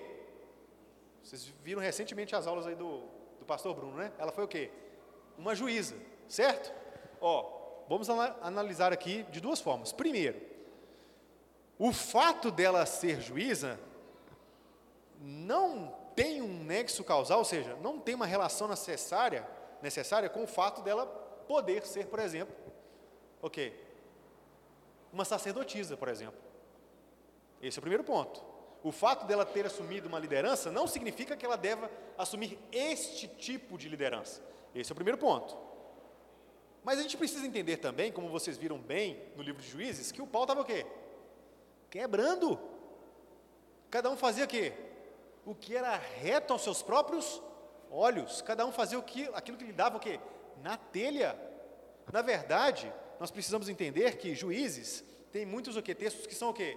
Vocês 1.22 1.52
viram 1.62 1.80
recentemente 1.80 2.34
as 2.34 2.46
aulas 2.46 2.66
aí 2.66 2.74
do, 2.74 3.02
do 3.38 3.44
pastor 3.44 3.74
Bruno, 3.74 3.96
né? 3.96 4.12
Ela 4.18 4.32
foi 4.32 4.44
o 4.44 4.48
quê? 4.48 4.70
Uma 5.36 5.54
juíza, 5.54 5.96
certo? 6.28 6.72
Ó, 7.22 7.84
vamos 7.88 8.10
analisar 8.10 8.92
aqui 8.92 9.22
de 9.30 9.40
duas 9.40 9.60
formas. 9.60 9.92
Primeiro, 9.92 10.42
o 11.78 11.92
fato 11.92 12.50
dela 12.50 12.84
ser 12.84 13.20
juíza 13.20 13.78
não 15.20 15.94
tem 16.16 16.42
um 16.42 16.64
nexo 16.64 17.04
causal, 17.04 17.38
ou 17.38 17.44
seja, 17.44 17.76
não 17.76 17.98
tem 17.98 18.14
uma 18.14 18.26
relação 18.26 18.66
necessária, 18.66 19.48
necessária 19.80 20.28
com 20.28 20.42
o 20.42 20.46
fato 20.46 20.82
dela 20.82 21.06
poder 21.46 21.86
ser, 21.86 22.06
por 22.06 22.18
exemplo, 22.18 22.54
ok, 23.40 23.72
uma 25.12 25.24
sacerdotisa, 25.24 25.96
por 25.96 26.08
exemplo. 26.08 26.40
Esse 27.62 27.78
é 27.78 27.80
o 27.80 27.82
primeiro 27.82 28.02
ponto. 28.02 28.42
O 28.82 28.90
fato 28.90 29.26
dela 29.26 29.46
ter 29.46 29.64
assumido 29.64 30.08
uma 30.08 30.18
liderança 30.18 30.72
não 30.72 30.88
significa 30.88 31.36
que 31.36 31.46
ela 31.46 31.56
deva 31.56 31.88
assumir 32.18 32.58
este 32.72 33.28
tipo 33.28 33.78
de 33.78 33.88
liderança. 33.88 34.42
Esse 34.74 34.90
é 34.90 34.92
o 34.92 34.96
primeiro 34.96 35.18
ponto. 35.18 35.71
Mas 36.84 36.98
a 36.98 37.02
gente 37.02 37.16
precisa 37.16 37.46
entender 37.46 37.76
também, 37.76 38.10
como 38.10 38.28
vocês 38.28 38.56
viram 38.56 38.78
bem 38.78 39.22
no 39.36 39.42
livro 39.42 39.62
de 39.62 39.68
Juízes, 39.68 40.10
que 40.10 40.20
o 40.20 40.26
pau 40.26 40.42
estava 40.42 40.60
o 40.60 40.64
quê? 40.64 40.84
Quebrando. 41.88 42.58
Cada 43.90 44.10
um 44.10 44.16
fazia 44.16 44.44
o 44.44 44.48
quê? 44.48 44.72
O 45.44 45.54
que 45.54 45.76
era 45.76 45.96
reto 45.96 46.52
aos 46.52 46.62
seus 46.62 46.82
próprios 46.82 47.40
olhos. 47.90 48.42
Cada 48.42 48.66
um 48.66 48.72
fazia 48.72 48.98
o 48.98 49.02
que, 49.02 49.28
aquilo 49.34 49.56
que 49.56 49.64
lhe 49.64 49.72
dava 49.72 49.96
o 49.96 50.00
quê? 50.00 50.18
Na 50.62 50.76
telha. 50.76 51.38
Na 52.12 52.22
verdade, 52.22 52.92
nós 53.20 53.30
precisamos 53.30 53.68
entender 53.68 54.16
que 54.16 54.34
Juízes 54.34 55.04
tem 55.30 55.46
muitos 55.46 55.76
o 55.76 55.82
quê? 55.82 55.94
textos 55.94 56.26
que 56.26 56.34
são 56.34 56.50
o 56.50 56.54
quê? 56.54 56.76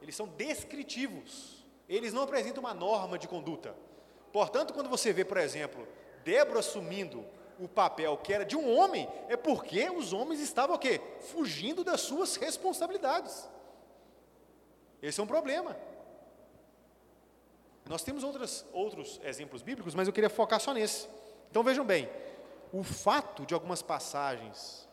Eles 0.00 0.16
são 0.16 0.26
descritivos. 0.28 1.66
Eles 1.88 2.12
não 2.12 2.22
apresentam 2.22 2.62
uma 2.62 2.72
norma 2.72 3.18
de 3.18 3.28
conduta. 3.28 3.76
Portanto, 4.32 4.72
quando 4.72 4.88
você 4.88 5.12
vê, 5.12 5.24
por 5.24 5.36
exemplo, 5.36 5.86
Débora 6.24 6.60
assumindo 6.60 7.26
o 7.60 7.68
papel 7.68 8.16
que 8.16 8.32
era 8.32 8.44
de 8.44 8.56
um 8.56 8.76
homem, 8.76 9.08
é 9.28 9.36
porque 9.36 9.88
os 9.90 10.12
homens 10.12 10.40
estavam 10.40 10.76
o 10.76 10.78
quê? 10.78 11.00
Fugindo 11.20 11.84
das 11.84 12.00
suas 12.00 12.36
responsabilidades. 12.36 13.48
Esse 15.02 15.20
é 15.20 15.22
um 15.22 15.26
problema. 15.26 15.76
Nós 17.86 18.02
temos 18.02 18.24
outras, 18.24 18.64
outros 18.72 19.20
exemplos 19.22 19.62
bíblicos, 19.62 19.94
mas 19.94 20.08
eu 20.08 20.12
queria 20.12 20.30
focar 20.30 20.60
só 20.60 20.72
nesse. 20.72 21.08
Então 21.50 21.62
vejam 21.62 21.84
bem, 21.84 22.08
o 22.72 22.82
fato 22.82 23.44
de 23.44 23.52
algumas 23.52 23.82
passagens 23.82 24.88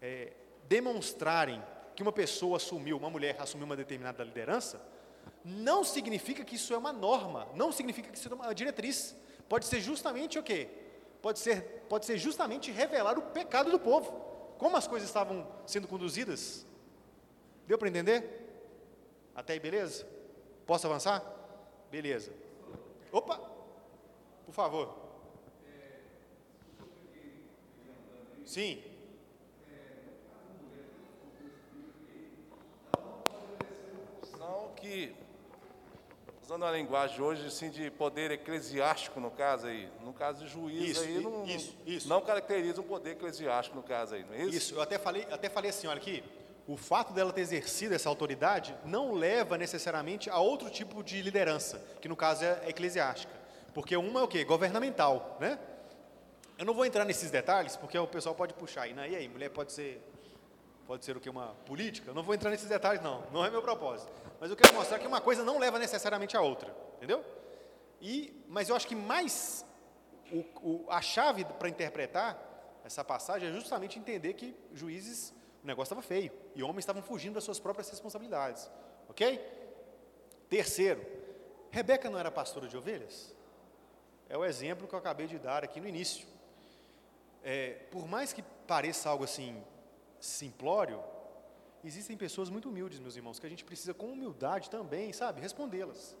é, 0.00 0.32
demonstrarem 0.68 1.62
que 1.94 2.02
uma 2.02 2.12
pessoa 2.12 2.56
assumiu, 2.56 2.96
uma 2.96 3.10
mulher 3.10 3.36
assumiu 3.38 3.66
uma 3.66 3.76
determinada 3.76 4.24
liderança, 4.24 4.80
não 5.44 5.84
significa 5.84 6.44
que 6.44 6.54
isso 6.54 6.72
é 6.72 6.78
uma 6.78 6.92
norma, 6.92 7.48
não 7.54 7.72
significa 7.72 8.10
que 8.10 8.16
isso 8.16 8.28
é 8.28 8.34
uma 8.34 8.54
diretriz. 8.54 9.16
Pode 9.48 9.66
ser 9.66 9.80
justamente 9.80 10.38
o 10.38 10.42
quê? 10.42 10.68
Pode 11.22 11.38
ser, 11.38 11.62
pode 11.88 12.06
ser 12.06 12.16
justamente 12.18 12.70
revelar 12.70 13.18
o 13.18 13.22
pecado 13.22 13.70
do 13.70 13.78
povo. 13.78 14.10
Como 14.58 14.76
as 14.76 14.86
coisas 14.86 15.08
estavam 15.08 15.46
sendo 15.66 15.88
conduzidas. 15.88 16.66
Deu 17.66 17.78
para 17.78 17.88
entender? 17.88 18.48
Até 19.34 19.54
aí, 19.54 19.60
beleza? 19.60 20.06
Posso 20.66 20.86
avançar? 20.86 21.22
Beleza. 21.90 22.32
Opa! 23.12 23.38
Por 24.46 24.52
favor. 24.52 24.96
Sim. 28.44 28.90
que, 34.80 35.14
usando 36.50 36.64
a 36.64 36.72
linguagem 36.72 37.20
hoje, 37.20 37.46
assim, 37.46 37.70
de 37.70 37.92
poder 37.92 38.32
eclesiástico, 38.32 39.20
no 39.20 39.30
caso 39.30 39.68
aí, 39.68 39.88
no 40.02 40.12
caso 40.12 40.44
de 40.44 40.50
juiz 40.50 40.90
isso, 40.90 41.00
aí, 41.00 41.20
não, 41.20 41.44
isso, 41.46 41.76
isso. 41.86 42.08
não 42.08 42.20
caracteriza 42.20 42.80
um 42.80 42.84
poder 42.84 43.12
eclesiástico 43.12 43.76
no 43.76 43.84
caso 43.84 44.16
aí, 44.16 44.24
não 44.24 44.34
é 44.34 44.42
isso? 44.42 44.56
Isso, 44.56 44.74
eu 44.74 44.82
até 44.82 44.98
falei, 44.98 45.24
até 45.30 45.48
falei 45.48 45.70
assim, 45.70 45.86
olha 45.86 45.98
aqui, 45.98 46.24
o 46.66 46.76
fato 46.76 47.12
dela 47.12 47.32
ter 47.32 47.42
exercido 47.42 47.94
essa 47.94 48.08
autoridade 48.08 48.74
não 48.84 49.12
leva 49.12 49.56
necessariamente 49.56 50.28
a 50.28 50.40
outro 50.40 50.68
tipo 50.68 51.04
de 51.04 51.22
liderança, 51.22 51.80
que 52.00 52.08
no 52.08 52.16
caso 52.16 52.44
é 52.44 52.68
eclesiástica. 52.68 53.32
Porque 53.72 53.96
uma 53.96 54.18
é 54.18 54.22
o 54.24 54.28
quê? 54.28 54.42
Governamental, 54.42 55.36
né? 55.38 55.56
Eu 56.58 56.64
não 56.64 56.74
vou 56.74 56.84
entrar 56.84 57.04
nesses 57.04 57.30
detalhes, 57.30 57.76
porque 57.76 57.96
o 57.96 58.08
pessoal 58.08 58.34
pode 58.34 58.54
puxar 58.54 58.82
aí, 58.82 58.92
né? 58.92 59.08
E 59.08 59.14
aí, 59.14 59.28
mulher 59.28 59.50
pode 59.50 59.70
ser 59.70 60.02
pode 60.90 61.04
ser 61.04 61.16
o 61.16 61.20
que 61.20 61.30
uma 61.30 61.54
política? 61.66 62.10
Eu 62.10 62.14
não 62.14 62.24
vou 62.24 62.34
entrar 62.34 62.50
nesses 62.50 62.68
detalhes 62.68 63.00
não, 63.00 63.22
não 63.30 63.44
é 63.44 63.48
meu 63.48 63.62
propósito 63.62 64.10
mas 64.40 64.50
eu 64.50 64.56
quero 64.56 64.74
mostrar 64.74 64.98
que 64.98 65.06
uma 65.06 65.20
coisa 65.20 65.44
não 65.44 65.56
leva 65.56 65.78
necessariamente 65.78 66.36
a 66.36 66.40
outra, 66.40 66.74
entendeu? 66.96 67.24
E, 68.00 68.42
mas 68.48 68.68
eu 68.68 68.74
acho 68.74 68.88
que 68.88 68.96
mais 68.96 69.64
o, 70.32 70.38
o, 70.68 70.86
a 70.88 71.00
chave 71.00 71.44
para 71.44 71.68
interpretar 71.68 72.36
essa 72.84 73.04
passagem 73.04 73.50
é 73.50 73.52
justamente 73.52 74.00
entender 74.00 74.34
que 74.34 74.52
juízes, 74.74 75.32
o 75.62 75.66
negócio 75.68 75.92
estava 75.92 76.02
feio 76.02 76.32
e 76.56 76.62
homens 76.64 76.80
estavam 76.80 77.04
fugindo 77.04 77.34
das 77.34 77.44
suas 77.44 77.60
próprias 77.60 77.88
responsabilidades, 77.88 78.68
ok? 79.08 79.38
Terceiro, 80.48 81.06
Rebeca 81.70 82.10
não 82.10 82.18
era 82.18 82.32
pastora 82.32 82.66
de 82.66 82.76
ovelhas? 82.76 83.32
É 84.28 84.36
o 84.36 84.44
exemplo 84.44 84.88
que 84.88 84.94
eu 84.96 84.98
acabei 84.98 85.28
de 85.28 85.38
dar 85.38 85.62
aqui 85.62 85.80
no 85.80 85.86
início. 85.86 86.26
É, 87.44 87.74
por 87.92 88.08
mais 88.08 88.32
que 88.32 88.42
pareça 88.66 89.08
algo 89.08 89.22
assim 89.22 89.62
simplório, 90.20 91.02
Existem 91.82 92.16
pessoas 92.16 92.50
muito 92.50 92.68
humildes, 92.68 93.00
meus 93.00 93.16
irmãos, 93.16 93.38
que 93.38 93.46
a 93.46 93.48
gente 93.48 93.64
precisa 93.64 93.94
com 93.94 94.12
humildade 94.12 94.68
também, 94.68 95.12
sabe, 95.12 95.40
respondê-las. 95.40 96.16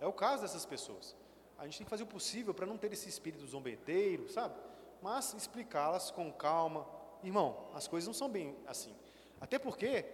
É 0.00 0.06
o 0.06 0.12
caso 0.12 0.42
dessas 0.42 0.66
pessoas. 0.66 1.16
A 1.56 1.64
gente 1.64 1.78
tem 1.78 1.84
que 1.84 1.90
fazer 1.90 2.02
o 2.02 2.06
possível 2.06 2.52
para 2.52 2.66
não 2.66 2.76
ter 2.76 2.92
esse 2.92 3.08
espírito 3.08 3.46
zombeteiro, 3.46 4.28
sabe? 4.28 4.56
Mas 5.00 5.32
explicá-las 5.34 6.10
com 6.10 6.32
calma. 6.32 6.84
Irmão, 7.22 7.68
as 7.74 7.86
coisas 7.86 8.08
não 8.08 8.14
são 8.14 8.28
bem 8.28 8.56
assim. 8.66 8.94
Até 9.40 9.56
porque 9.56 10.04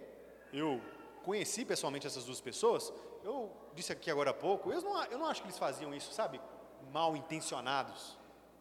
eu 0.53 0.79
conheci 1.23 1.65
pessoalmente 1.65 2.05
essas 2.05 2.25
duas 2.25 2.39
pessoas, 2.39 2.93
eu 3.23 3.51
disse 3.73 3.91
aqui 3.91 4.11
agora 4.11 4.29
há 4.29 4.33
pouco, 4.33 4.71
eu 4.71 4.81
não, 4.81 5.03
eu 5.05 5.17
não 5.17 5.25
acho 5.25 5.41
que 5.41 5.47
eles 5.47 5.57
faziam 5.57 5.93
isso, 5.95 6.13
sabe, 6.13 6.39
mal 6.91 7.15
intencionados. 7.15 8.17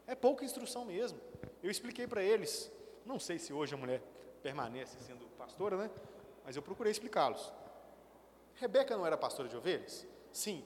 É 0.07 0.15
pouca 0.15 0.45
instrução 0.45 0.87
mesmo. 0.87 1.21
Eu 1.63 1.71
expliquei 1.71 2.07
para 2.07 2.23
eles, 2.23 2.73
não 3.05 3.19
sei 3.19 3.39
se 3.39 3.53
hoje 3.53 3.75
a 3.75 3.77
mulher 3.77 4.03
permanece 4.43 4.99
sendo 5.01 5.27
pastora, 5.37 5.77
né? 5.77 5.91
mas 6.45 6.57
eu 6.57 6.63
procurei 6.63 6.91
explicá-los. 6.91 7.53
Rebeca 8.55 8.97
não 8.97 9.07
era 9.07 9.17
pastora 9.17 9.49
de 9.49 9.57
ovelhas? 9.57 10.07
Sim, 10.33 10.65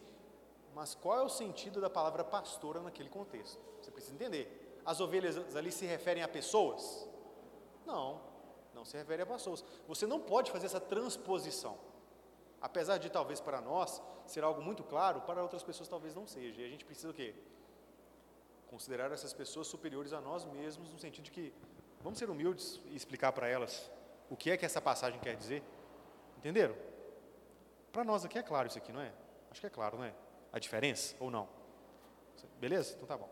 mas 0.75 0.95
qual 0.95 1.19
é 1.19 1.23
o 1.23 1.29
sentido 1.29 1.81
da 1.81 1.89
palavra 1.89 2.25
pastora 2.25 2.81
naquele 2.81 3.09
contexto? 3.09 3.61
Você 3.81 3.91
precisa 3.91 4.15
entender. 4.15 4.81
As 4.85 5.01
ovelhas 5.01 5.55
ali 5.55 5.71
se 5.71 5.87
referem 5.87 6.23
a 6.23 6.29
pessoas? 6.29 7.09
Não, 7.87 8.21
não 8.75 8.85
se 8.85 8.97
refere 8.97 9.23
a 9.23 9.27
pessoas. 9.27 9.65
Você 9.87 10.07
não 10.07 10.21
pode 10.21 10.51
fazer 10.51 10.67
essa 10.67 10.81
transposição. 10.81 11.79
Apesar 12.61 12.99
de 12.99 13.11
talvez 13.11 13.41
para 13.41 13.61
nós 13.61 14.03
ser 14.27 14.43
algo 14.43 14.61
muito 14.63 14.83
claro, 14.83 15.21
para 15.21 15.43
outras 15.43 15.63
pessoas 15.63 15.89
talvez 15.89 16.15
não 16.15 16.27
seja. 16.27 16.63
E 16.63 16.65
a 16.65 16.69
gente 16.69 16.85
precisa 16.85 17.11
o 17.11 17.15
quê? 17.15 17.35
Considerar 18.67 19.13
essas 19.13 19.33
pessoas 19.33 19.67
superiores 19.67 20.13
a 20.13 20.21
nós 20.21 20.45
mesmos, 20.45 20.91
no 20.91 20.99
sentido 20.99 21.25
de 21.25 21.31
que 21.31 21.53
vamos 22.05 22.19
ser 22.19 22.29
humildes 22.29 22.79
e 22.85 22.95
explicar 22.95 23.33
para 23.33 23.49
elas 23.49 23.91
o 24.29 24.37
que 24.37 24.51
é 24.51 24.57
que 24.57 24.65
essa 24.65 24.81
passagem 24.81 25.19
quer 25.21 25.35
dizer? 25.35 25.63
Entenderam? 26.39 26.77
Para 27.91 28.05
nós 28.05 28.25
aqui 28.25 28.39
é 28.39 28.43
claro 28.43 28.69
isso 28.69 28.77
aqui, 28.77 28.93
não 28.93 29.01
é? 29.01 29.11
Acho 29.51 29.61
que 29.61 29.67
é 29.67 29.71
claro, 29.71 29.97
não 29.97 30.05
é? 30.05 30.13
A 30.53 30.59
diferença 30.59 31.17
ou 31.19 31.31
não? 31.31 31.49
Beleza? 32.61 32.95
Então 32.95 33.07
tá 33.09 33.17
bom. 33.17 33.31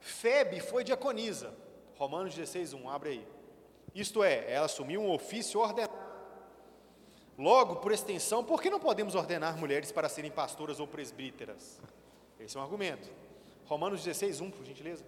Febe 0.00 0.60
foi 0.60 0.84
diaconisa. 0.84 1.54
Romanos 1.96 2.34
16, 2.34 2.74
1, 2.74 2.90
abre 2.90 3.10
aí. 3.10 3.28
Isto 3.94 4.22
é, 4.22 4.50
ela 4.52 4.66
assumiu 4.66 5.00
um 5.00 5.10
ofício 5.10 5.60
ordenado. 5.60 5.92
Logo, 7.38 7.76
por 7.76 7.92
extensão, 7.92 8.44
por 8.44 8.60
que 8.60 8.68
não 8.68 8.78
podemos 8.78 9.14
ordenar 9.14 9.56
mulheres 9.56 9.90
para 9.90 10.08
serem 10.08 10.30
pastoras 10.30 10.78
ou 10.78 10.86
presbíteras? 10.86 11.80
Esse 12.38 12.56
é 12.56 12.60
um 12.60 12.62
argumento. 12.62 13.10
Romanos 13.66 14.04
16, 14.04 14.40
1, 14.40 14.50
por 14.50 14.64
gentileza. 14.64 15.04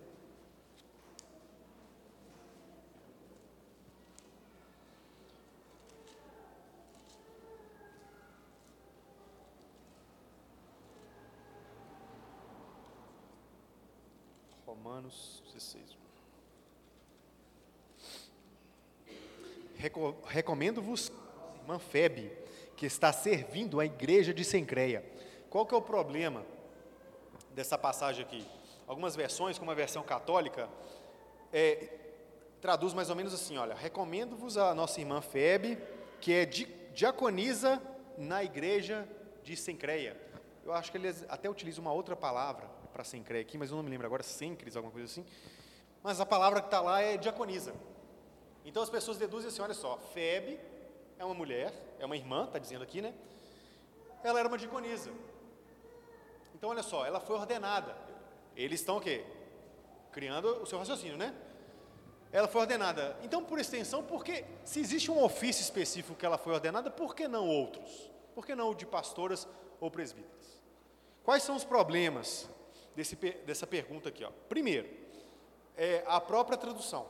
Romanos 14.94 15.42
16. 15.52 15.98
Recomendo-vos, 20.24 21.11
irmã 21.62 21.80
Febe, 21.80 22.30
que 22.76 22.87
está 22.87 23.12
servindo 23.12 23.80
a 23.80 23.85
igreja 23.85 24.33
de 24.33 24.44
Sencreia. 24.44 25.04
Qual 25.50 25.66
que 25.66 25.74
é 25.74 25.76
o 25.76 25.83
problema 25.83 26.46
dessa 27.50 27.76
passagem 27.76 28.24
aqui? 28.24 28.46
Algumas 28.87 29.16
versões, 29.16 29.59
como 29.59 29.72
a 29.72 29.74
versão 29.74 30.04
católica, 30.04 30.68
é, 31.52 31.88
traduz 32.61 32.94
mais 32.94 33.11
ou 33.11 33.16
menos 33.16 33.35
assim, 33.35 33.57
olha, 33.57 33.74
recomendo-vos 33.74 34.57
a 34.57 34.72
nossa 34.76 35.00
irmã 35.00 35.20
Febe, 35.20 35.76
que 36.20 36.33
é 36.33 36.46
di, 36.46 36.66
diaconisa 36.94 37.83
na 38.16 38.44
igreja 38.44 39.09
de 39.42 39.57
Sencreia. 39.57 40.16
Eu 40.64 40.72
acho 40.72 40.92
que 40.92 40.98
eles 40.98 41.24
até 41.28 41.50
utilizam 41.50 41.83
uma 41.83 41.92
outra 41.92 42.14
palavra 42.14 42.73
para 42.94 43.02
Sencreia 43.02 43.42
aqui, 43.42 43.59
mas 43.59 43.70
eu 43.70 43.76
não 43.76 43.83
me 43.83 43.90
lembro 43.90 44.07
agora, 44.07 44.22
Sencres, 44.22 44.76
alguma 44.76 44.92
coisa 44.92 45.07
assim. 45.07 45.26
Mas 46.00 46.20
a 46.20 46.24
palavra 46.24 46.61
que 46.61 46.68
está 46.68 46.80
lá 46.80 47.00
é 47.00 47.16
diaconisa. 47.16 47.74
Então 48.64 48.80
as 48.80 48.88
pessoas 48.88 49.18
deduzem 49.18 49.48
assim, 49.48 49.61
olha 49.61 49.74
só, 49.74 49.98
Febe 49.98 50.61
é 51.18 51.24
uma 51.24 51.35
mulher, 51.35 51.74
é 51.98 52.07
uma 52.07 52.16
irmã, 52.16 52.44
está 52.44 52.61
dizendo 52.61 52.85
aqui, 52.85 53.02
né? 53.02 53.12
Ela 54.22 54.38
era 54.38 54.48
uma 54.48 54.57
diaconisa. 54.57 55.11
Então 56.54 56.70
olha 56.70 56.85
só, 56.85 57.04
ela 57.04 57.18
foi 57.18 57.35
ordenada. 57.37 57.96
Eles 58.57 58.78
estão 58.78 58.98
o 58.98 59.00
quê? 59.00 59.24
Criando 60.12 60.62
o 60.62 60.66
seu 60.66 60.78
raciocínio, 60.78 61.18
né? 61.18 61.35
Ela 62.30 62.46
foi 62.46 62.61
ordenada. 62.61 63.16
Então, 63.22 63.44
por 63.44 63.59
extensão, 63.59 64.02
porque 64.02 64.44
se 64.64 64.80
existe 64.80 65.11
um 65.11 65.22
ofício 65.22 65.62
específico 65.62 66.16
que 66.16 66.24
ela 66.24 66.38
foi 66.38 66.52
ordenada, 66.52 66.90
por 66.90 67.14
que 67.14 67.26
não 67.26 67.48
outros? 67.48 68.11
Por 68.35 68.46
que 68.46 68.54
não 68.54 68.70
o 68.70 68.74
de 68.74 68.87
pastoras 68.87 69.48
ou 69.80 69.90
presbíteras? 69.90 70.62
Quais 71.24 71.42
são 71.42 71.57
os 71.57 71.64
problemas 71.64 72.48
desse, 72.94 73.16
dessa 73.16 73.66
pergunta 73.66 74.09
aqui? 74.09 74.24
Ó? 74.24 74.30
Primeiro, 74.48 74.88
é 75.76 76.04
a 76.07 76.20
própria 76.20 76.57
tradução. 76.57 77.07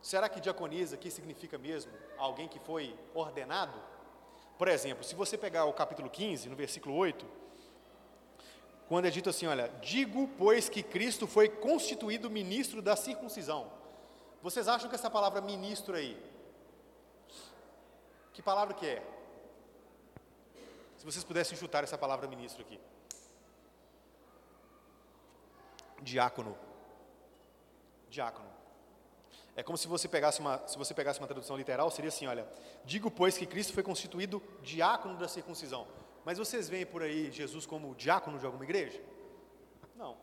Será 0.00 0.28
que 0.28 0.40
diaconisa 0.40 0.94
aqui 0.94 1.10
significa 1.10 1.58
mesmo 1.58 1.92
alguém 2.16 2.48
que 2.48 2.58
foi 2.58 2.96
ordenado? 3.14 3.74
Por 4.56 4.68
exemplo, 4.68 5.04
se 5.04 5.14
você 5.14 5.36
pegar 5.36 5.64
o 5.64 5.72
capítulo 5.72 6.08
15, 6.08 6.48
no 6.48 6.56
versículo 6.56 6.94
8, 6.94 7.26
quando 8.88 9.06
é 9.06 9.10
dito 9.10 9.28
assim, 9.28 9.46
olha, 9.46 9.68
digo, 9.82 10.28
pois, 10.38 10.68
que 10.68 10.82
Cristo 10.82 11.26
foi 11.26 11.48
constituído 11.48 12.30
ministro 12.30 12.80
da 12.80 12.96
circuncisão. 12.96 13.70
Vocês 14.42 14.66
acham 14.66 14.88
que 14.88 14.94
essa 14.94 15.10
palavra 15.10 15.40
ministro 15.40 15.94
aí, 15.94 16.16
que 18.32 18.40
palavra 18.40 18.72
que 18.72 18.86
é? 18.86 19.02
Se 20.96 21.04
vocês 21.04 21.24
pudessem 21.24 21.56
chutar 21.56 21.84
essa 21.84 21.98
palavra 21.98 22.26
ministro 22.26 22.62
aqui. 22.62 22.80
Diácono. 26.02 26.56
Diácono. 28.08 28.48
É 29.56 29.62
como 29.62 29.76
se 29.76 29.88
você 29.88 30.06
pegasse 30.06 30.40
uma, 30.40 30.62
se 30.68 30.78
você 30.78 30.94
pegasse 30.94 31.18
uma 31.18 31.26
tradução 31.26 31.56
literal, 31.56 31.90
seria 31.90 32.08
assim, 32.08 32.26
olha, 32.26 32.46
digo 32.84 33.10
pois 33.10 33.36
que 33.36 33.44
Cristo 33.44 33.72
foi 33.72 33.82
constituído 33.82 34.40
diácono 34.62 35.16
da 35.16 35.26
circuncisão. 35.26 35.86
Mas 36.24 36.38
vocês 36.38 36.68
veem 36.68 36.86
por 36.86 37.02
aí 37.02 37.30
Jesus 37.32 37.66
como 37.66 37.94
diácono 37.94 38.38
de 38.38 38.46
alguma 38.46 38.62
igreja? 38.64 39.02
Não. 39.96 40.16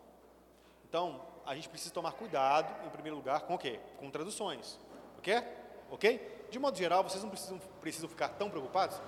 Então, 0.88 1.21
a 1.45 1.53
gente 1.53 1.67
precisa 1.67 1.93
tomar 1.93 2.13
cuidado, 2.13 2.85
em 2.85 2.89
primeiro 2.89 3.17
lugar, 3.17 3.41
com 3.41 3.55
o 3.55 3.57
quê? 3.57 3.79
Com 3.97 4.09
traduções. 4.09 4.79
Ok? 5.17 5.43
Ok? 5.91 6.47
De 6.49 6.57
modo 6.57 6.77
geral, 6.77 7.03
vocês 7.03 7.21
não 7.21 7.29
precisam, 7.29 7.59
precisam 7.81 8.07
ficar 8.07 8.29
tão 8.29 8.49
preocupados, 8.49 9.01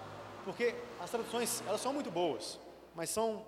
porque 0.43 0.75
as 0.99 1.10
traduções, 1.10 1.63
elas 1.65 1.80
são 1.80 1.93
muito 1.93 2.12
boas, 2.12 2.60
mas 2.93 3.10
são 3.10 3.45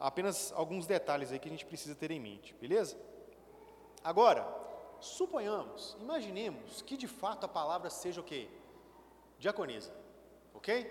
apenas 0.00 0.52
alguns 0.52 0.86
detalhes 0.86 1.32
aí 1.32 1.38
que 1.38 1.48
a 1.48 1.50
gente 1.50 1.66
precisa 1.66 1.94
ter 1.94 2.10
em 2.10 2.20
mente, 2.20 2.54
beleza? 2.60 2.96
Agora, 4.02 4.46
Suponhamos, 5.00 5.96
imaginemos 6.00 6.82
que 6.82 6.96
de 6.96 7.06
fato 7.06 7.44
a 7.44 7.48
palavra 7.48 7.88
seja 7.88 8.20
o 8.20 8.24
quê? 8.24 8.48
Diaconisa. 9.38 9.94
Ok? 10.54 10.90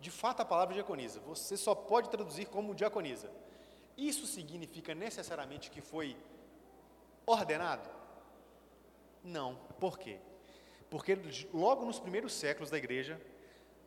De 0.00 0.10
fato 0.10 0.40
a 0.40 0.44
palavra 0.44 0.74
diaconisa. 0.74 1.20
Você 1.20 1.56
só 1.56 1.74
pode 1.74 2.08
traduzir 2.08 2.46
como 2.46 2.74
diaconisa. 2.74 3.30
Isso 3.96 4.26
significa 4.26 4.94
necessariamente 4.94 5.70
que 5.70 5.82
foi 5.82 6.16
ordenado? 7.26 7.90
Não. 9.22 9.56
Por 9.78 9.98
quê? 9.98 10.18
Porque 10.88 11.18
logo 11.52 11.84
nos 11.84 12.00
primeiros 12.00 12.32
séculos 12.32 12.70
da 12.70 12.78
igreja, 12.78 13.20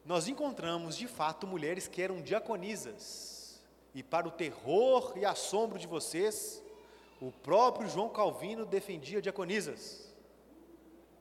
nós 0.06 0.27
encontramos 0.27 0.95
de 0.95 1.08
fato 1.08 1.47
mulheres 1.47 1.88
que 1.88 2.01
eram 2.01 2.21
diaconisas. 2.21 3.40
E 3.93 4.01
para 4.01 4.27
o 4.27 4.32
terror 4.32 5.13
e 5.17 5.25
assombro 5.25 5.77
de 5.77 5.88
vocês, 5.88 6.63
o 7.21 7.32
próprio 7.32 7.89
João 7.89 8.10
Calvino 8.10 8.65
defendia 8.65 9.21
diaconisas. 9.21 10.12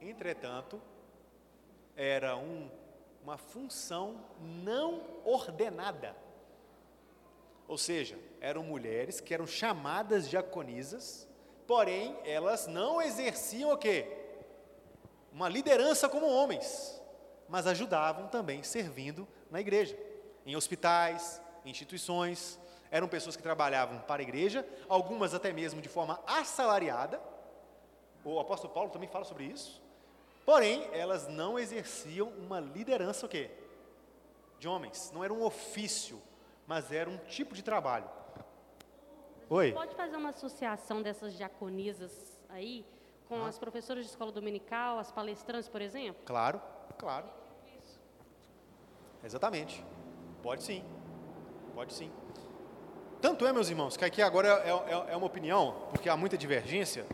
Entretanto, 0.01 0.81
era 1.97 2.37
um, 2.37 2.71
uma 3.23 3.37
função 3.37 4.25
não 4.41 5.03
ordenada. 5.25 6.17
Ou 7.69 7.77
seja, 7.77 8.19
eram 8.41 8.63
mulheres 8.63 9.21
que 9.21 9.35
eram 9.35 9.47
chamadas 9.47 10.29
diaconisas, 10.29 11.29
porém 11.67 12.17
elas 12.25 12.67
não 12.67 13.03
exerciam 13.03 13.73
o 13.73 13.77
quê? 13.77 14.07
Uma 15.33 15.49
liderança 15.49 16.09
como 16.09 16.27
homens, 16.27 17.01
mas 17.49 17.67
ajudavam 17.67 18.29
também 18.29 18.63
servindo 18.63 19.29
na 19.51 19.61
igreja, 19.61 19.97
em 20.47 20.57
hospitais, 20.57 21.41
instituições, 21.65 22.59
eram 22.91 23.09
pessoas 23.09 23.37
que 23.37 23.43
trabalhavam 23.43 24.01
para 24.01 24.21
a 24.21 24.25
igreja, 24.25 24.67
algumas 24.89 25.35
até 25.35 25.53
mesmo 25.53 25.81
de 25.81 25.89
forma 25.89 26.21
assalariada. 26.27 27.21
O 28.25 28.39
apóstolo 28.39 28.73
Paulo 28.73 28.91
também 28.91 29.09
fala 29.09 29.25
sobre 29.25 29.45
isso. 29.45 29.81
Porém, 30.45 30.89
elas 30.93 31.29
não 31.29 31.59
exerciam 31.59 32.29
uma 32.29 32.59
liderança 32.59 33.27
o 33.27 33.29
quê? 33.29 33.51
De 34.59 34.67
homens. 34.67 35.11
Não 35.13 35.23
era 35.23 35.33
um 35.33 35.43
ofício, 35.43 36.21
mas 36.67 36.91
era 36.91 37.09
um 37.09 37.19
tipo 37.19 37.55
de 37.55 37.63
trabalho. 37.63 38.09
Oi. 39.49 39.73
Pode 39.73 39.95
fazer 39.95 40.17
uma 40.17 40.31
associação 40.31 41.03
dessas 41.03 41.35
diaconisas 41.35 42.41
aí 42.49 42.85
com 43.29 43.45
ah. 43.45 43.49
as 43.49 43.59
professoras 43.59 44.05
de 44.05 44.11
escola 44.11 44.33
dominical, 44.33 44.99
as 44.99 45.13
palestrantes, 45.13 45.69
por 45.69 45.81
exemplo? 45.81 46.23
Claro, 46.25 46.61
claro. 46.99 47.27
Exatamente. 49.23 49.85
Pode 50.43 50.63
sim. 50.63 50.83
Pode 51.81 51.95
sim. 51.95 52.11
Tanto 53.23 53.47
é, 53.47 53.55
meus 53.55 53.71
irmãos, 53.71 53.97
que 53.97 54.05
aqui 54.05 54.21
agora 54.21 54.49
é, 54.49 54.69
é, 54.69 55.13
é, 55.15 55.17
uma 55.17 55.25
opinião, 55.25 55.87
porque 55.89 56.11
há 56.11 56.15
muita 56.15 56.37
divergência. 56.37 57.07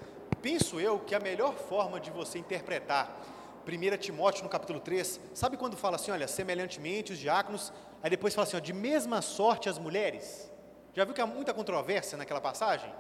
Penso 0.43 0.81
eu 0.81 0.99
que 0.99 1.15
a 1.15 1.21
melhor 1.21 1.55
forma 1.55 2.01
de 2.01 2.11
você 2.11 2.41
interpretar 2.41 3.17
1 3.65 3.97
Timóteo 3.99 4.43
no 4.43 4.49
capítulo 4.49 4.81
3, 4.81 5.21
sabe 5.35 5.57
quando 5.57 5.77
fala 5.77 5.95
assim, 5.95 6.11
olha, 6.11 6.27
semelhantemente 6.27 7.13
os 7.13 7.19
diáconos, 7.21 7.73
aí 8.03 8.11
depois 8.11 8.35
fala 8.35 8.45
assim, 8.45 8.57
ó, 8.57 8.59
de 8.59 8.73
mesma 8.73 9.23
sorte 9.23 9.69
as 9.69 9.79
mulheres? 9.79 10.51
Já 10.95 11.05
viu 11.05 11.15
que 11.15 11.21
há 11.21 11.27
muita 11.29 11.55
controvérsia 11.55 12.19
naquela 12.19 12.41
passagem? 12.41 12.93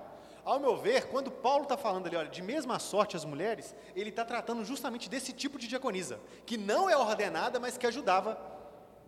Ao 0.44 0.61
meu 0.61 0.76
ver, 0.76 1.09
quando 1.09 1.33
Paulo 1.33 1.64
está 1.64 1.76
falando 1.76 2.07
ali, 2.07 2.14
olha, 2.14 2.29
de 2.29 2.42
mesma 2.42 2.79
sorte 2.79 3.16
as 3.16 3.24
mulheres, 3.24 3.74
ele 3.96 4.11
está 4.11 4.24
tratando 4.24 4.64
justamente 4.64 5.11
desse 5.11 5.33
tipo 5.33 5.59
de 5.59 5.66
diaconisa, 5.66 6.20
que 6.46 6.57
não 6.57 6.88
é 6.88 6.96
ordenada, 6.96 7.59
mas 7.59 7.76
que 7.76 7.88
ajudava 7.88 8.55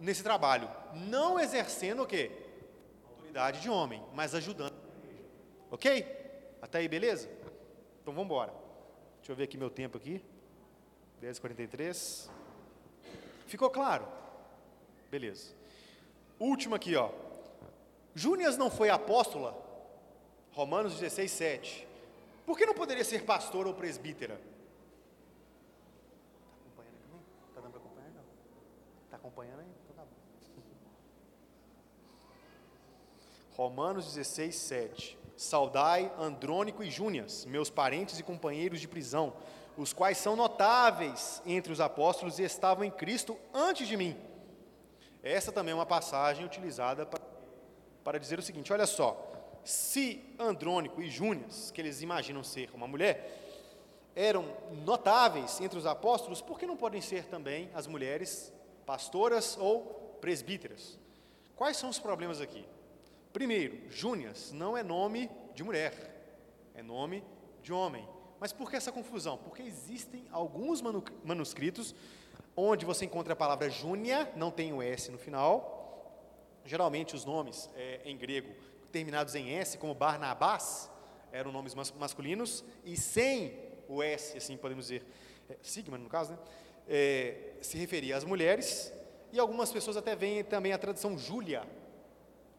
nesse 0.01 0.23
trabalho, 0.23 0.69
não 0.95 1.39
exercendo 1.39 2.03
o 2.03 2.07
quê? 2.07 2.48
Autoridade 3.29 3.61
de 3.61 3.71
homem, 3.71 4.03
mas 4.15 4.35
ajudando 4.35 4.75
Ok? 5.71 6.07
Até 6.63 6.79
aí, 6.79 6.89
beleza? 6.89 7.29
Então 8.01 8.15
vamos 8.15 8.25
embora. 8.25 8.53
Deixa 9.19 9.33
eu 9.33 9.37
ver 9.37 9.45
aqui 9.45 9.59
meu 9.59 9.69
tempo 9.69 9.99
aqui. 9.99 10.25
10h43. 11.23 12.31
Ficou 13.47 13.69
claro? 13.69 14.09
Beleza. 15.11 15.55
Último 16.41 16.75
aqui, 16.75 16.97
ó. 16.97 17.11
Júnias 18.15 18.57
não 18.57 18.71
foi 18.71 18.89
apóstola? 18.89 19.55
Romanos 20.53 20.95
16, 20.95 21.31
7. 21.31 21.89
Por 22.47 22.57
que 22.57 22.65
não 22.65 22.75
poderia 22.75 23.05
ser 23.05 23.25
pastor 23.25 23.67
ou 23.67 23.75
presbítera? 23.75 24.41
Está 26.65 26.81
acompanhando 26.81 27.05
aqui? 27.05 27.21
Está 27.51 27.61
dando 27.61 27.73
para 27.73 27.81
acompanhar? 27.81 28.25
Está 29.05 29.17
acompanhando 29.17 29.61
aí? 29.61 29.78
Romanos 33.59 34.15
16, 34.15 34.55
7. 34.55 35.19
Saudai 35.37 36.13
Andrônico 36.17 36.81
e 36.81 36.89
Júnias, 36.93 37.45
meus 37.45 37.69
parentes 37.69 38.17
e 38.17 38.23
companheiros 38.23 38.81
de 38.81 38.87
prisão, 38.87 39.33
os 39.77 39.93
quais 39.93 40.17
são 40.17 40.37
notáveis 40.37 41.43
entre 41.45 41.73
os 41.73 41.81
apóstolos 41.81 42.39
e 42.39 42.45
estavam 42.45 42.85
em 42.85 42.91
Cristo 42.91 43.37
antes 43.53 43.89
de 43.89 43.97
mim. 43.97 44.17
Essa 45.25 45.51
também 45.51 45.73
é 45.73 45.75
uma 45.75 45.85
passagem 45.85 46.47
utilizada 46.47 47.05
para, 47.05 47.21
para 48.05 48.21
dizer 48.21 48.39
o 48.39 48.43
seguinte: 48.43 48.73
olha 48.73 48.87
só, 48.87 49.29
se 49.65 50.25
Andrônico 50.39 51.03
e 51.03 51.11
Júnias, 51.11 51.73
que 51.73 51.81
eles 51.81 52.01
imaginam 52.01 52.45
ser 52.45 52.71
uma 52.73 52.87
mulher, 52.87 53.43
eram 54.15 54.45
notáveis 54.85 55.61
entre 55.61 55.77
os 55.77 55.85
apóstolos, 55.85 56.41
por 56.41 56.61
que 56.61 56.67
não 56.67 56.77
podem 56.77 57.01
ser 57.01 57.25
também 57.25 57.73
as 57.75 57.89
mulheres 57.89 58.53
pastoras 58.87 59.59
ou 59.59 60.17
presbíteras? 60.21 60.97
Quais 61.57 61.77
são 61.77 61.91
os 61.91 61.99
problemas 61.99 62.41
aqui? 62.41 62.65
Primeiro, 63.33 63.91
Júnias 63.91 64.53
não 64.53 64.77
é 64.77 64.83
nome 64.83 65.31
de 65.55 65.63
mulher, 65.63 65.93
é 66.75 66.83
nome 66.83 67.23
de 67.63 67.73
homem. 67.73 68.09
Mas 68.41 68.53
por 68.53 68.71
que 68.71 68.77
essa 68.77 68.93
confusão? 68.93 69.37
Porque 69.37 69.63
existem 69.63 70.27
alguns 70.31 70.81
manuscritos 71.25 71.95
onde 72.57 72.85
você 72.85 73.05
encontra 73.05 73.33
a 73.33 73.37
palavra 73.37 73.69
Júnia, 73.69 74.33
não 74.37 74.51
tem 74.51 74.73
o 74.73 74.83
S 74.83 75.11
no 75.11 75.19
final. 75.19 75.77
Geralmente 76.65 77.15
os 77.15 77.25
nomes 77.25 77.69
é, 77.77 78.01
em 78.05 78.17
grego 78.17 78.53
terminados 78.91 79.35
em 79.35 79.51
S, 79.55 79.77
como 79.79 79.95
Barnabás, 79.95 80.91
eram 81.31 81.53
nomes 81.53 81.75
mas 81.75 81.93
masculinos, 81.93 82.65
e 82.85 82.97
sem 82.97 83.59
o 83.89 84.03
S, 84.03 84.37
assim 84.37 84.57
podemos 84.57 84.87
dizer, 84.87 85.05
é, 85.49 85.57
Sigma 85.63 85.99
no 85.99 86.09
caso, 86.09 86.33
né? 86.33 86.39
É, 86.89 87.53
se 87.61 87.77
referia 87.77 88.17
às 88.17 88.25
mulheres, 88.25 88.93
e 89.31 89.39
algumas 89.39 89.71
pessoas 89.71 89.97
até 89.97 90.17
veem 90.17 90.43
também 90.43 90.73
a 90.73 90.79
tradução 90.79 91.19
Júlia, 91.19 91.67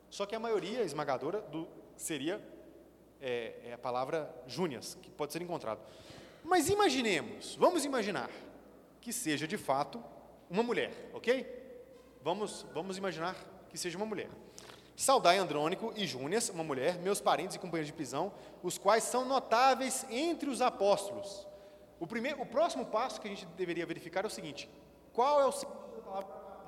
só 0.10 0.26
que 0.26 0.36
a 0.36 0.39
maioria 0.39 0.82
esmagadora 0.82 1.41
do, 1.41 1.68
seria 1.95 2.41
é, 3.22 3.53
é 3.66 3.74
a 3.74 3.78
palavra 3.78 4.34
Júnias, 4.47 4.97
que 5.01 5.12
pode 5.12 5.34
ser 5.34 5.41
encontrado. 5.41 5.80
Mas 6.43 6.70
imaginemos, 6.70 7.55
vamos 7.55 7.86
imaginar 7.86 8.30
que 9.01 9.12
seja 9.12 9.47
de 9.47 9.57
fato 9.57 10.03
uma 10.49 10.64
mulher, 10.64 10.91
ok? 11.14 11.45
Vamos, 12.24 12.66
vamos 12.74 12.97
imaginar 12.97 13.36
que 13.70 13.78
seja 13.78 13.97
uma 13.97 14.05
mulher. 14.05 14.30
Saudai 14.95 15.38
Andrônico 15.38 15.93
e 15.95 16.05
Júnias, 16.05 16.49
uma 16.49 16.64
mulher, 16.64 16.97
meus 16.99 17.22
parentes 17.22 17.55
e 17.55 17.60
companheiros 17.60 17.88
de 17.88 17.93
prisão, 17.93 18.34
os 18.62 18.78
quais 18.78 19.03
são 19.03 19.24
notáveis 19.24 20.05
entre 20.10 20.49
os 20.49 20.62
apóstolos. 20.62 21.47
O, 21.99 22.07
primeiro, 22.07 22.41
o 22.41 22.45
próximo 22.45 22.86
passo 22.86 23.22
que 23.22 23.28
a 23.28 23.32
gente 23.32 23.45
deveria 23.45 23.86
verificar 23.86 24.26
é 24.26 24.28
o 24.28 24.30
seguinte: 24.30 24.70
qual 25.14 25.39
é 25.39 25.45
o 25.45 25.53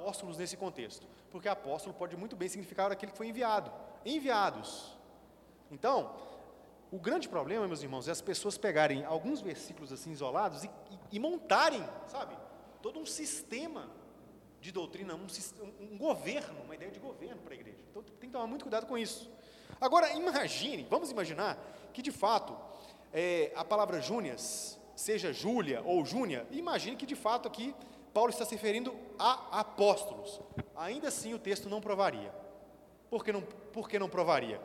apóstolos 0.01 0.37
nesse 0.37 0.57
contexto? 0.57 1.07
Porque 1.29 1.47
apóstolo 1.47 1.93
pode 1.93 2.17
muito 2.17 2.35
bem 2.35 2.49
significar 2.49 2.91
aquele 2.91 3.11
que 3.11 3.17
foi 3.17 3.27
enviado. 3.27 3.71
Enviados. 4.03 4.97
Então, 5.69 6.15
o 6.91 6.97
grande 6.97 7.29
problema, 7.29 7.67
meus 7.67 7.83
irmãos, 7.83 8.07
é 8.07 8.11
as 8.11 8.21
pessoas 8.21 8.57
pegarem 8.57 9.05
alguns 9.05 9.41
versículos 9.41 9.91
assim 9.91 10.11
isolados 10.11 10.63
e, 10.63 10.67
e, 11.11 11.17
e 11.17 11.19
montarem, 11.19 11.83
sabe, 12.07 12.35
todo 12.81 12.99
um 12.99 13.05
sistema 13.05 13.89
de 14.59 14.71
doutrina, 14.71 15.15
um, 15.15 15.27
um, 15.79 15.97
governo, 15.97 16.61
uma 16.63 16.75
ideia 16.75 16.91
de 16.91 16.99
governo 16.99 17.41
para 17.41 17.53
a 17.53 17.55
igreja. 17.55 17.79
Então 17.89 18.01
tem 18.03 18.29
que 18.29 18.33
tomar 18.33 18.47
muito 18.47 18.63
cuidado 18.63 18.85
com 18.85 18.97
isso. 18.97 19.29
Agora, 19.79 20.11
imagine, 20.13 20.85
vamos 20.89 21.11
imaginar 21.11 21.57
que 21.93 22.01
de 22.01 22.11
fato 22.11 22.57
é, 23.13 23.51
a 23.55 23.63
palavra 23.63 24.01
Júnias, 24.01 24.79
seja 24.95 25.31
Júlia 25.31 25.81
ou 25.83 26.03
Júnia, 26.05 26.45
imagine 26.51 26.95
que 26.95 27.05
de 27.05 27.15
fato 27.15 27.47
aqui 27.47 27.73
Paulo 28.13 28.29
está 28.29 28.45
se 28.45 28.55
referindo 28.55 28.93
a 29.17 29.59
apóstolos. 29.59 30.39
Ainda 30.75 31.07
assim 31.07 31.33
o 31.33 31.39
texto 31.39 31.69
não 31.69 31.81
provaria. 31.81 32.33
Por 33.09 33.23
que 33.23 33.31
não, 33.31 33.41
por 33.41 33.89
que 33.89 33.99
não 33.99 34.09
provaria? 34.09 34.61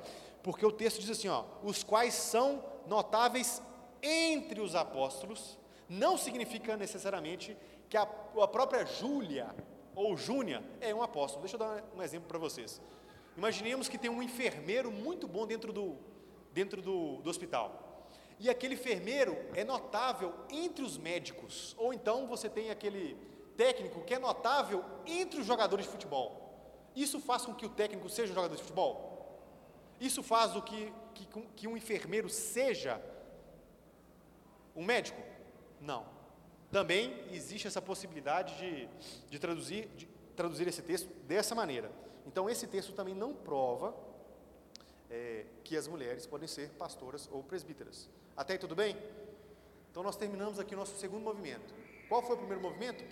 porque 0.47 0.64
o 0.64 0.70
texto 0.70 1.01
diz 1.01 1.11
assim, 1.11 1.26
ó, 1.26 1.42
os 1.64 1.82
quais 1.82 2.14
são 2.14 2.64
notáveis 2.86 3.61
entre 4.01 4.61
os 4.61 4.76
apóstolos, 4.76 5.59
não 5.88 6.16
significa 6.16 6.76
necessariamente 6.76 7.57
que 7.90 7.97
a, 7.97 8.03
a 8.03 8.47
própria 8.47 8.86
Júlia 8.86 9.53
ou 9.92 10.16
Júnia 10.16 10.62
é 10.80 10.94
um 10.94 11.03
apóstolo. 11.03 11.42
Deixa 11.42 11.57
eu 11.57 11.59
dar 11.59 11.82
um 11.97 12.01
exemplo 12.01 12.28
para 12.28 12.38
vocês. 12.38 12.80
Imaginemos 13.36 13.88
que 13.88 13.99
tem 13.99 14.09
um 14.09 14.22
enfermeiro 14.22 14.92
muito 14.92 15.26
bom 15.26 15.49
dentro 15.49 15.72
do, 15.72 15.97
dentro 16.53 16.80
do, 16.80 17.16
do 17.16 17.28
hospital. 17.28 18.07
E 18.38 18.49
aquele 18.49 18.74
enfermeiro 18.74 19.36
é 19.53 19.64
notável 19.64 20.32
entre 20.49 20.84
os 20.84 20.97
médicos. 20.97 21.74
Ou 21.76 21.92
então 21.92 22.28
você 22.28 22.49
tem 22.49 22.70
aquele 22.70 23.16
técnico 23.57 24.04
que 24.04 24.14
é 24.14 24.18
notável 24.18 24.84
entre 25.07 25.40
os 25.40 25.46
jogadores 25.46 25.86
de 25.86 25.92
futebol. 25.92 26.46
Isso 26.94 27.20
faz 27.20 27.44
com 27.44 27.54
que 27.54 27.66
o 27.66 27.68
técnico 27.68 28.09
seja 28.09 28.32
um 28.32 28.34
jogador 28.34 28.57
de 28.57 28.62
futebol? 28.62 29.07
Isso 30.00 30.22
faz 30.22 30.54
o 30.57 30.62
que, 30.62 30.92
que, 31.14 31.26
que 31.57 31.68
um 31.68 31.76
enfermeiro 31.76 32.28
seja 32.28 33.00
um 34.74 34.84
médico? 34.84 35.20
Não. 35.80 36.07
Também 36.70 37.24
existe 37.30 37.66
essa 37.66 37.80
possibilidade 37.80 38.57
de, 38.59 38.88
de, 39.30 39.38
traduzir, 39.38 39.88
de 39.96 40.07
traduzir 40.34 40.68
esse 40.68 40.82
texto 40.82 41.09
dessa 41.24 41.54
maneira. 41.54 41.90
Então, 42.26 42.50
esse 42.50 42.66
texto 42.66 42.92
também 42.92 43.14
não 43.14 43.32
prova 43.32 43.94
é, 45.11 45.46
que 45.64 45.76
as 45.76 45.86
mulheres 45.86 46.26
podem 46.26 46.48
ser 46.48 46.70
pastoras 46.70 47.28
ou 47.32 47.42
presbíteras. 47.42 48.09
Até 48.36 48.54
aí 48.54 48.59
tudo 48.59 48.74
bem? 48.74 48.96
Então, 49.90 50.02
nós 50.02 50.16
terminamos 50.16 50.59
aqui 50.59 50.74
o 50.74 50.78
nosso 50.78 50.96
segundo 50.98 51.22
movimento. 51.22 51.72
Qual 52.09 52.22
foi 52.22 52.34
o 52.34 52.38
primeiro 52.38 52.62
movimento? 52.62 53.04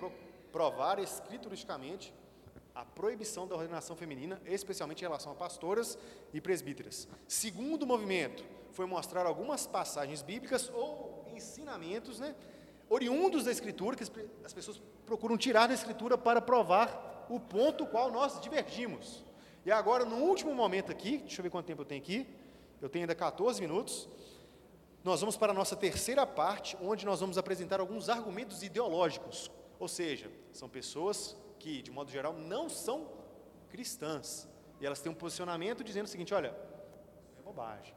Pro, 0.55 0.70
provar 0.70 1.00
escrituristicamente 1.00 2.14
a 2.72 2.84
proibição 2.84 3.44
da 3.44 3.57
ordenação 3.57 3.96
feminina, 3.96 4.40
especialmente 4.46 5.00
em 5.00 5.05
relação 5.05 5.32
a 5.32 5.34
pastoras 5.34 5.98
e 6.32 6.40
presbíteras. 6.40 7.09
Segundo 7.26 7.84
movimento 7.84 8.44
foi 8.70 8.86
mostrar 8.86 9.26
algumas 9.26 9.66
passagens 9.66 10.22
bíblicas 10.22 10.70
ou 10.72 11.26
ensinamentos, 11.34 12.20
né, 12.20 12.36
oriundos 12.88 13.44
da 13.44 13.50
Escritura, 13.50 13.96
que 13.96 14.05
as 14.44 14.52
pessoas 14.52 14.80
procuram 15.05 15.36
tirar 15.36 15.66
da 15.66 15.74
Escritura 15.74 16.16
para 16.16 16.40
provar 16.40 17.26
o 17.28 17.40
ponto 17.40 17.84
qual 17.84 18.12
nós 18.12 18.40
divergimos. 18.40 19.24
E 19.66 19.72
agora, 19.72 20.05
no 20.05 20.18
último 20.18 20.55
momento 20.55 20.92
aqui, 20.92 21.18
deixa 21.18 21.40
eu 21.40 21.42
ver 21.42 21.50
quanto 21.50 21.66
tempo 21.66 21.82
eu 21.82 21.86
tenho 21.86 22.00
aqui, 22.00 22.28
eu 22.80 22.88
tenho 22.88 23.02
ainda 23.02 23.14
14 23.16 23.61
minutos, 23.61 24.09
nós 25.02 25.18
vamos 25.18 25.36
para 25.36 25.50
a 25.50 25.55
nossa 25.55 25.74
terceira 25.74 26.24
parte, 26.24 26.76
onde 26.80 27.05
nós 27.05 27.18
vamos 27.18 27.38
apresentar 27.38 27.80
alguns 27.80 28.09
argumentos 28.09 28.62
ideológicos, 28.62 29.50
ou 29.79 29.89
seja, 29.89 30.31
são 30.53 30.68
pessoas 30.68 31.37
que, 31.59 31.83
de 31.83 31.91
modo 31.91 32.11
geral, 32.11 32.33
não 32.33 32.68
são 32.68 33.09
cristãs. 33.68 34.49
E 34.81 34.87
elas 34.87 35.01
têm 35.01 35.11
um 35.11 35.14
posicionamento 35.14 35.83
dizendo 35.83 36.07
o 36.07 36.09
seguinte: 36.09 36.35
olha, 36.35 36.55
é 37.39 37.43
bobagem. 37.43 37.95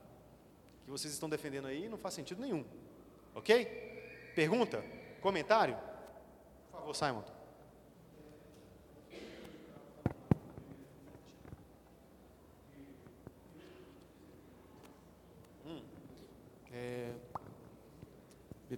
O 0.81 0.85
que 0.85 0.91
vocês 0.91 1.13
estão 1.13 1.29
defendendo 1.29 1.67
aí 1.67 1.89
não 1.89 1.97
faz 1.97 2.13
sentido 2.13 2.41
nenhum. 2.41 2.65
Ok? 3.35 3.65
Pergunta? 4.35 4.83
Comentário? 5.21 5.77
Por 6.71 6.79
favor, 6.79 6.95
Simon. 6.95 7.36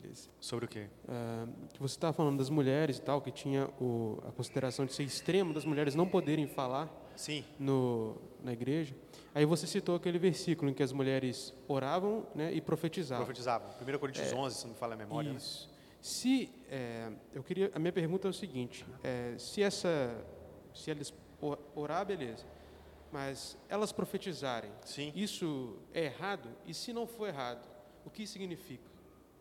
13. 0.09 0.29
Sobre 0.39 0.65
o 0.65 0.67
quê? 0.67 0.87
Uh, 1.05 1.67
que 1.73 1.79
você 1.79 1.95
estava 1.95 2.13
falando 2.13 2.37
das 2.37 2.49
mulheres 2.49 2.97
e 2.97 3.01
tal, 3.01 3.21
que 3.21 3.31
tinha 3.31 3.67
o, 3.79 4.19
a 4.27 4.31
consideração 4.31 4.85
de 4.85 4.93
ser 4.93 5.03
extremo 5.03 5.53
das 5.53 5.65
mulheres 5.65 5.95
não 5.95 6.07
poderem 6.07 6.47
falar 6.47 6.89
Sim. 7.15 7.43
No, 7.59 8.17
na 8.43 8.53
igreja. 8.53 8.95
Aí 9.33 9.45
você 9.45 9.67
citou 9.67 9.95
aquele 9.95 10.17
versículo 10.17 10.71
em 10.71 10.73
que 10.73 10.81
as 10.81 10.91
mulheres 10.91 11.53
oravam 11.67 12.25
né, 12.33 12.51
e 12.53 12.61
profetizavam. 12.61 13.25
Profetizavam. 13.25 13.69
1 13.69 13.99
Coríntios 13.99 14.31
é, 14.31 14.35
11, 14.35 14.55
se 14.55 14.63
não 14.65 14.73
me 14.73 14.79
falha 14.79 14.93
a 14.93 14.97
memória. 14.97 15.31
Né? 15.31 15.37
Isso. 15.37 15.67
Né? 15.67 15.75
Se, 16.01 16.49
é, 16.69 17.11
eu 17.33 17.43
queria, 17.43 17.71
a 17.75 17.79
minha 17.79 17.91
pergunta 17.91 18.27
é 18.27 18.31
o 18.31 18.33
seguinte, 18.33 18.85
é, 19.03 19.35
se 19.37 19.61
essa, 19.61 20.23
se 20.73 20.89
elas 20.89 21.13
orar, 21.75 22.05
beleza, 22.05 22.45
mas 23.11 23.57
elas 23.67 23.91
profetizarem, 23.91 24.71
Sim. 24.85 25.11
isso 25.13 25.77
é 25.93 26.05
errado? 26.05 26.49
E 26.65 26.73
se 26.73 26.93
não 26.93 27.05
for 27.05 27.27
errado, 27.27 27.67
o 28.05 28.09
que 28.09 28.25
significa? 28.25 28.89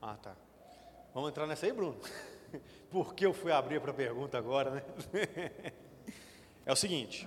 Ah, 0.01 0.17
tá. 0.17 0.37
Vamos 1.15 1.31
entrar 1.31 1.47
nessa 1.47 1.67
aí, 1.67 1.73
Bruno? 1.73 1.97
Por 2.91 3.15
que 3.15 3.25
eu 3.25 3.33
fui 3.33 3.51
abrir 3.51 3.81
para 3.81 3.91
a 3.91 3.95
pergunta 3.95 4.37
agora, 4.39 4.71
né? 4.71 4.83
É 6.65 6.73
o 6.73 6.77
seguinte. 6.77 7.27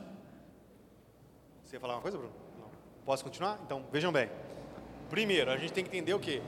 Você 1.64 1.76
ia 1.76 1.80
falar 1.80 1.96
uma 1.96 2.02
coisa, 2.02 2.16
Bruno? 2.16 2.32
Não. 2.60 2.70
Posso 3.04 3.24
continuar? 3.24 3.60
Então, 3.66 3.84
vejam 3.92 4.12
bem. 4.12 4.30
Primeiro, 5.10 5.50
a 5.50 5.58
gente 5.58 5.74
tem 5.74 5.84
que 5.84 5.90
entender 5.90 6.14
o 6.14 6.20
quê? 6.20 6.44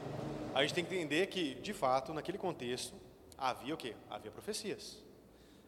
A 0.53 0.61
gente 0.61 0.75
tem 0.75 0.85
que 0.85 0.93
entender 0.93 1.25
que, 1.25 1.55
de 1.55 1.73
fato, 1.73 2.13
naquele 2.13 2.37
contexto, 2.37 2.93
havia 3.35 3.73
o 3.73 3.77
quê? 3.77 3.95
Havia 4.11 4.29
profecias. 4.29 5.03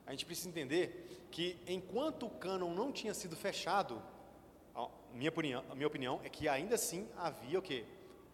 A 0.06 0.12
gente 0.12 0.24
precisa 0.24 0.50
entender 0.50 1.28
que, 1.32 1.58
enquanto 1.68 2.28
o 2.28 2.30
cânon 2.30 2.72
não 2.76 2.92
tinha 2.92 3.14
sido 3.16 3.36
fechado, 3.36 4.00
a 4.76 4.88
minha 5.12 5.30
opinião, 5.32 5.64
a 5.68 5.74
minha 5.74 5.88
opinião 5.88 6.22
é 6.24 6.30
que 6.30 6.48
ainda 6.48 6.76
assim 6.76 7.10
havia 7.18 7.58
o 7.58 7.62
quê? 7.62 7.86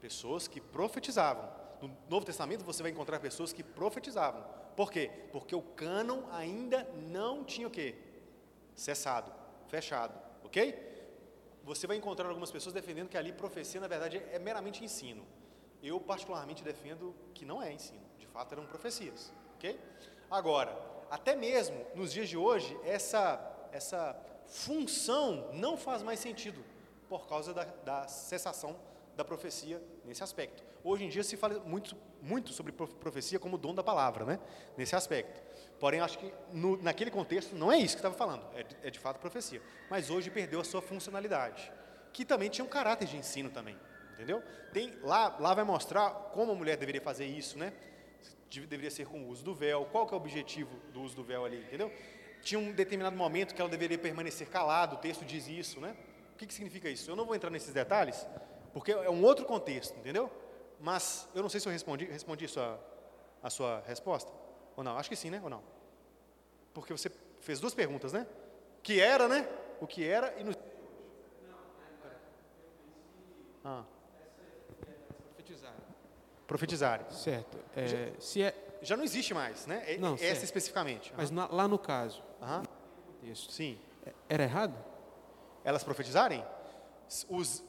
Pessoas 0.02 0.50
que 0.50 0.60
profetizavam 0.60 1.61
no 1.82 1.96
Novo 2.10 2.26
Testamento 2.26 2.64
você 2.64 2.82
vai 2.82 2.92
encontrar 2.92 3.20
pessoas 3.20 3.52
que 3.52 3.64
profetizavam. 3.64 4.44
Por 4.76 4.92
quê? 4.92 5.10
Porque 5.32 5.56
o 5.56 5.62
cânon 5.62 6.24
ainda 6.32 6.84
não 7.10 7.44
tinha 7.44 7.68
o 7.68 7.72
quê? 7.72 7.96
Cessado, 8.76 9.32
fechado, 9.68 10.18
ok? 10.44 10.90
Você 11.64 11.86
vai 11.86 11.98
encontrar 11.98 12.28
algumas 12.28 12.52
pessoas 12.52 12.74
defendendo 12.74 13.10
que 13.10 13.18
ali 13.18 13.32
profecia, 13.32 13.80
na 13.80 13.88
verdade, 13.88 14.18
é 14.32 14.40
meramente 14.40 14.84
ensino. 14.84 15.26
Eu, 15.84 16.00
particularmente, 16.00 16.64
defendo 16.64 17.16
que 17.34 17.46
não 17.46 17.62
é 17.62 17.72
ensino. 17.72 18.02
De 18.18 18.26
fato, 18.28 18.54
eram 18.54 18.66
profecias, 18.66 19.34
ok? 19.56 19.80
Agora, 20.30 20.78
até 21.10 21.36
mesmo 21.36 21.86
nos 21.96 22.12
dias 22.14 22.30
de 22.30 22.38
hoje, 22.38 22.80
essa, 22.84 23.68
essa 23.72 24.16
função 24.46 25.50
não 25.54 25.78
faz 25.78 26.02
mais 26.02 26.20
sentido 26.20 26.64
por 27.10 27.28
causa 27.28 27.54
da, 27.54 27.66
da 27.66 28.08
cessação 28.08 28.76
da 29.16 29.26
profecia 29.26 29.82
nesse 30.06 30.24
aspecto. 30.24 30.64
Hoje 30.84 31.04
em 31.06 31.10
dia 31.10 31.24
se 31.24 31.38
fala 31.38 31.60
muito, 31.60 31.96
muito 32.22 32.52
sobre 32.52 32.72
profecia 32.72 33.40
como 33.40 33.58
dom 33.58 33.74
da 33.74 33.84
palavra, 33.84 34.26
né? 34.26 34.40
nesse 34.78 34.96
aspecto. 34.96 35.42
Porém, 35.80 36.00
acho 36.00 36.18
que 36.20 36.32
no, 36.52 36.78
naquele 36.82 37.10
contexto 37.12 37.56
não 37.56 37.72
é 37.72 37.78
isso 37.78 37.96
que 37.96 38.00
estava 38.00 38.16
falando, 38.16 38.44
é, 38.56 38.66
é 38.88 38.90
de 38.90 39.00
fato 39.00 39.20
profecia. 39.20 39.62
Mas 39.90 40.10
hoje 40.10 40.30
perdeu 40.30 40.60
a 40.60 40.64
sua 40.64 40.82
funcionalidade, 40.82 41.72
que 42.14 42.24
também 42.26 42.50
tinha 42.50 42.66
um 42.66 42.70
caráter 42.70 43.08
de 43.08 43.18
ensino 43.18 43.50
também, 43.50 43.78
entendeu? 44.14 44.44
Tem, 44.74 44.94
lá, 45.02 45.36
lá 45.40 45.54
vai 45.54 45.64
mostrar 45.64 46.10
como 46.34 46.52
a 46.52 46.56
mulher 46.56 46.78
deveria 46.78 47.02
fazer 47.02 47.26
isso, 47.26 47.58
né? 47.58 47.74
de- 48.50 48.68
deveria 48.68 48.92
ser 48.92 49.08
com 49.08 49.22
o 49.22 49.28
uso 49.30 49.44
do 49.44 49.56
véu, 49.56 49.86
qual 49.92 50.06
que 50.06 50.14
é 50.14 50.18
o 50.18 50.20
objetivo 50.20 50.76
do 50.94 51.02
uso 51.02 51.16
do 51.16 51.24
véu 51.24 51.46
ali, 51.46 51.58
entendeu? 51.62 51.92
Tinha 52.42 52.60
um 52.60 52.72
determinado 52.74 53.16
momento 53.16 53.56
que 53.56 53.62
ela 53.62 53.70
deveria 53.70 53.98
permanecer 53.98 54.48
calada, 54.50 54.96
o 54.96 54.98
texto 54.98 55.24
diz 55.24 55.48
isso, 55.48 55.80
né? 55.80 55.96
O 56.34 56.38
que, 56.38 56.46
que 56.46 56.54
significa 56.54 56.90
isso? 56.90 57.10
Eu 57.10 57.16
não 57.16 57.24
vou 57.26 57.34
entrar 57.36 57.50
nesses 57.50 57.72
detalhes, 57.74 58.28
porque 58.74 58.92
é 58.92 59.10
um 59.10 59.24
outro 59.24 59.46
contexto, 59.46 59.98
entendeu? 59.98 60.30
Mas 60.80 61.28
eu 61.36 61.42
não 61.42 61.50
sei 61.50 61.60
se 61.60 61.68
eu 61.68 61.72
respondi, 61.72 62.06
respondi 62.06 62.48
sua, 62.48 62.80
a 63.44 63.50
sua 63.50 63.82
resposta, 63.86 64.32
ou 64.76 64.84
não, 64.84 64.98
acho 64.98 65.10
que 65.10 65.16
sim, 65.16 65.30
né, 65.30 65.40
ou 65.44 65.50
não? 65.50 65.62
Porque 66.74 66.92
você 66.94 67.12
fez 67.40 67.60
duas 67.60 67.74
perguntas, 67.74 68.14
né? 68.14 68.26
Que 68.82 69.00
era, 69.00 69.28
né? 69.28 69.48
O 69.80 69.86
que 69.88 70.08
era 70.08 70.34
e 70.40 70.44
no... 70.44 70.54
Ah, 73.64 73.84
Profetizar. 75.38 75.74
profetizarem. 76.48 77.06
Certo. 77.12 77.58
É, 77.76 78.14
se 78.20 78.42
é, 78.42 78.56
Já 78.82 78.98
não 78.98 79.04
existe 79.04 79.34
mais, 79.34 79.68
né? 79.68 79.84
É- 79.86 79.98
Não, 79.98 80.16
Essa 80.16 80.24
certo. 80.26 80.44
especificamente. 80.44 81.14
mas 81.16 81.30
na- 81.30 81.48
lá 81.48 81.68
no 81.68 81.78
caso, 81.78 82.24
Aham. 82.42 82.64
texto, 83.22 83.52
Sim. 83.52 83.78
era 84.28 84.42
errado? 84.44 84.76
Elas 85.64 85.84
profetizarem? 85.84 86.44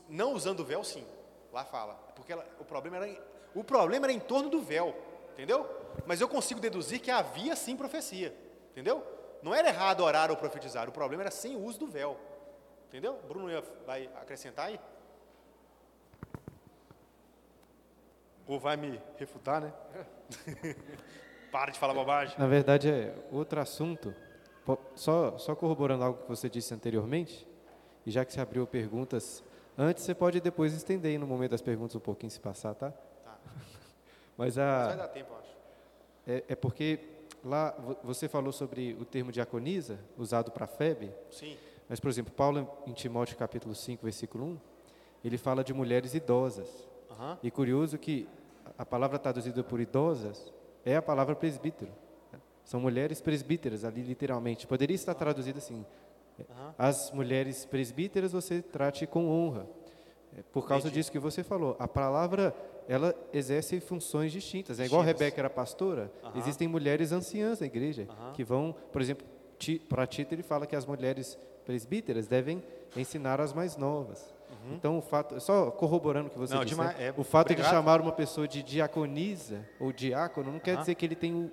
Não 0.09 0.33
usando 0.35 0.61
o 0.61 0.65
véu, 0.65 0.83
sim. 0.85 1.05
Lá 1.53 1.65
fala. 1.65 1.95
Porque 2.15 2.33
ela- 2.33 2.47
o, 2.59 2.65
problema 2.65 2.97
era 2.99 3.21
o 3.55 3.63
problema 3.65 4.07
era 4.07 4.13
em 4.13 4.21
torno 4.21 4.49
do 4.49 4.61
véu. 4.63 4.95
Entendeu? 5.33 5.67
Mas 6.07 6.21
eu 6.21 6.29
consigo 6.29 6.61
deduzir 6.61 7.01
que 7.01 7.11
havia 7.11 7.57
sim 7.57 7.77
profecia. 7.77 8.35
Entendeu? 8.71 9.05
Não 9.43 9.55
era 9.55 9.69
errado 9.69 10.01
orar 10.03 10.31
ou 10.31 10.37
profetizar. 10.37 10.89
O 10.89 10.93
problema 10.93 11.23
era 11.25 11.31
sem 11.31 11.57
o 11.57 11.65
uso 11.65 11.79
do 11.81 11.87
véu. 11.87 12.17
Entendeu? 12.89 13.19
Bruno 13.27 13.49
vai 13.87 14.09
acrescentar 14.21 14.67
aí? 14.69 14.79
Ou 18.47 18.59
vai 18.59 18.77
me 18.77 19.01
refutar, 19.17 19.61
né? 19.61 19.73
Para 21.51 21.71
de 21.71 21.79
falar 21.79 21.95
bobagem. 21.95 22.39
Na 22.39 22.47
verdade, 22.47 22.91
é 22.91 23.15
outro 23.31 23.61
assunto. 23.61 24.15
Só, 24.95 25.37
só 25.39 25.55
corroborando 25.55 26.05
algo 26.05 26.23
que 26.23 26.29
você 26.29 26.49
disse 26.49 26.73
anteriormente, 26.73 27.47
e 28.07 28.11
já 28.11 28.25
que 28.25 28.33
você 28.33 28.41
abriu 28.41 28.67
perguntas 28.67 29.43
antes, 29.77 30.05
você 30.05 30.15
pode 30.15 30.41
depois 30.41 30.73
estender 30.75 31.19
no 31.19 31.27
momento 31.27 31.53
das 31.53 31.63
perguntas 31.63 31.95
um 31.97 32.01
pouquinho 32.01 32.31
se 32.31 32.41
passar, 32.41 32.75
tá? 32.75 32.91
Tá. 33.25 33.39
Mas 34.37 34.57
Mas 34.57 34.57
vai 34.57 34.93
a, 34.93 34.97
dar 34.97 35.09
tempo, 35.09 35.33
eu 35.33 35.39
acho. 35.39 35.49
é, 36.27 36.45
é 36.49 36.55
porque 36.57 36.99
lá 37.45 37.71
vo- 37.79 37.97
você 38.03 38.29
falou 38.29 38.53
sobre 38.53 38.95
o 39.01 39.05
termo 39.05 39.31
diaconisa, 39.33 39.99
usado 40.17 40.51
para 40.51 40.67
febre, 40.67 41.13
Sim. 41.31 41.57
mas, 41.89 42.01
por 42.01 42.09
exemplo, 42.09 42.33
Paulo 42.33 42.69
em 42.87 42.93
Timóteo 42.93 43.37
capítulo 43.37 43.75
5, 43.75 44.03
versículo 44.05 44.45
1, 44.45 44.59
ele 45.25 45.37
fala 45.39 45.63
de 45.63 45.73
mulheres 45.75 46.15
idosas. 46.15 46.69
Aham. 47.11 47.39
E 47.43 47.51
curioso 47.51 47.99
que 47.99 48.27
a 48.79 48.85
palavra 48.87 49.19
traduzida 49.19 49.63
por 49.63 49.81
idosas 49.81 50.53
é 50.85 50.97
a 50.97 51.03
palavra 51.03 51.35
presbítero. 51.37 51.93
São 52.65 52.81
mulheres 52.81 53.21
presbíteras 53.21 53.85
ali, 53.85 54.03
literalmente. 54.03 54.67
Poderia 54.67 54.95
estar 54.95 55.15
traduzido 55.15 55.59
assim: 55.59 55.85
Aham. 56.51 56.75
as 56.79 57.11
mulheres 57.13 57.65
presbíteras 57.65 58.33
você 58.33 58.61
trate 58.63 59.07
com 59.07 59.29
honra. 59.29 59.67
É, 60.37 60.43
Por 60.53 60.67
causa 60.67 60.87
Entendi. 60.87 61.01
disso 61.01 61.13
que 61.13 61.19
você 61.19 61.43
falou. 61.43 61.77
A 61.79 61.87
palavra, 61.87 62.55
ela 62.89 63.15
exerce 63.33 63.81
funções 63.81 64.33
distintas. 64.33 64.81
É 64.81 64.87
igual. 64.87 65.03
Rebeca 65.03 65.41
era 65.41 65.51
pastora, 65.51 66.11
Aham. 66.25 66.39
existem 66.39 66.67
mulheres 66.67 67.13
anciãs 67.13 67.61
na 67.61 67.67
igreja, 67.67 68.07
Aham. 68.09 68.33
que 68.33 68.43
vão, 68.43 68.75
por 68.91 69.03
exemplo, 69.03 69.27
para 69.89 70.07
Tito 70.07 70.35
ele 70.35 70.43
fala 70.43 70.67
que 70.67 70.75
as 70.75 70.85
mulheres 70.87 71.39
presbíteras 71.65 72.27
devem 72.27 72.63
ensinar 72.97 73.41
as 73.41 73.53
mais 73.53 73.77
novas. 73.77 74.33
Então, 74.71 74.99
o 74.99 75.03
fato, 75.03 75.41
só 75.41 75.71
corroborando 75.71 76.29
o 76.29 76.31
que 76.31 76.39
você 76.39 76.53
Uhum. 76.55 76.61
Não, 76.61 76.65
disse, 76.65 76.79
né? 76.81 76.95
é, 76.99 77.15
o 77.17 77.25
fato 77.25 77.49
de 77.49 77.55
obrigado. 77.55 77.73
chamar 77.73 78.01
uma 78.01 78.13
pessoa 78.13 78.47
de 78.47 78.63
diaconisa 78.63 79.67
ou 79.81 79.93
diácono 79.93 80.53
não 80.53 80.59
quer 80.61 80.73
Aham. 80.73 80.81
dizer 80.81 80.95
que 80.95 81.05
ele 81.07 81.17
tem 81.17 81.35
o, 81.35 81.51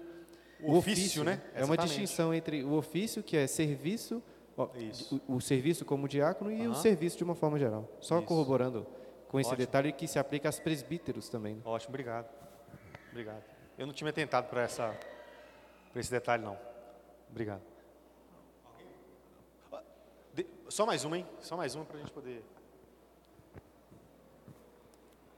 O 0.62 0.76
ofício, 0.76 1.24
né? 1.24 1.42
É 1.54 1.64
uma 1.64 1.76
Exatamente. 1.76 1.88
distinção 1.88 2.34
entre 2.34 2.64
o 2.64 2.74
ofício, 2.74 3.24
que 3.24 3.38
é 3.38 3.48
serviço. 3.48 4.22
O, 5.28 5.36
o 5.36 5.42
serviço 5.42 5.86
como 5.86 6.08
diácono 6.08 6.52
e 6.52 6.68
o 6.68 6.72
Aham. 6.72 6.82
serviço 6.82 7.18
de 7.18 7.24
uma 7.24 7.36
forma 7.36 7.58
geral. 7.60 7.88
Só 8.00 8.18
Isso. 8.18 8.28
corroborando 8.28 8.86
com 9.30 9.40
esse 9.40 9.50
Ótimo. 9.50 9.66
detalhe 9.66 9.92
que 9.94 10.08
se 10.08 10.18
aplica 10.20 10.48
aos 10.50 10.60
presbíteros 10.60 11.30
também. 11.30 11.56
né? 11.56 11.62
Ótimo, 11.66 11.90
obrigado. 11.92 12.28
Obrigado. 13.12 13.44
Eu 13.78 13.86
não 13.88 13.94
tinha 13.94 14.06
me 14.06 14.10
atentado 14.10 14.50
para 14.50 14.62
essa 14.64 14.98
para 15.92 16.00
esse 16.02 16.12
detalhe 16.12 16.44
não. 16.44 16.58
Obrigado. 17.30 17.62
De- 20.34 20.46
Só 20.68 20.86
mais 20.86 21.04
uma, 21.06 21.18
hein? 21.18 21.26
Só 21.40 21.56
mais 21.58 21.74
uma 21.76 21.86
para 21.86 21.98
a 21.98 22.00
gente 22.00 22.12
poder. 22.12 22.44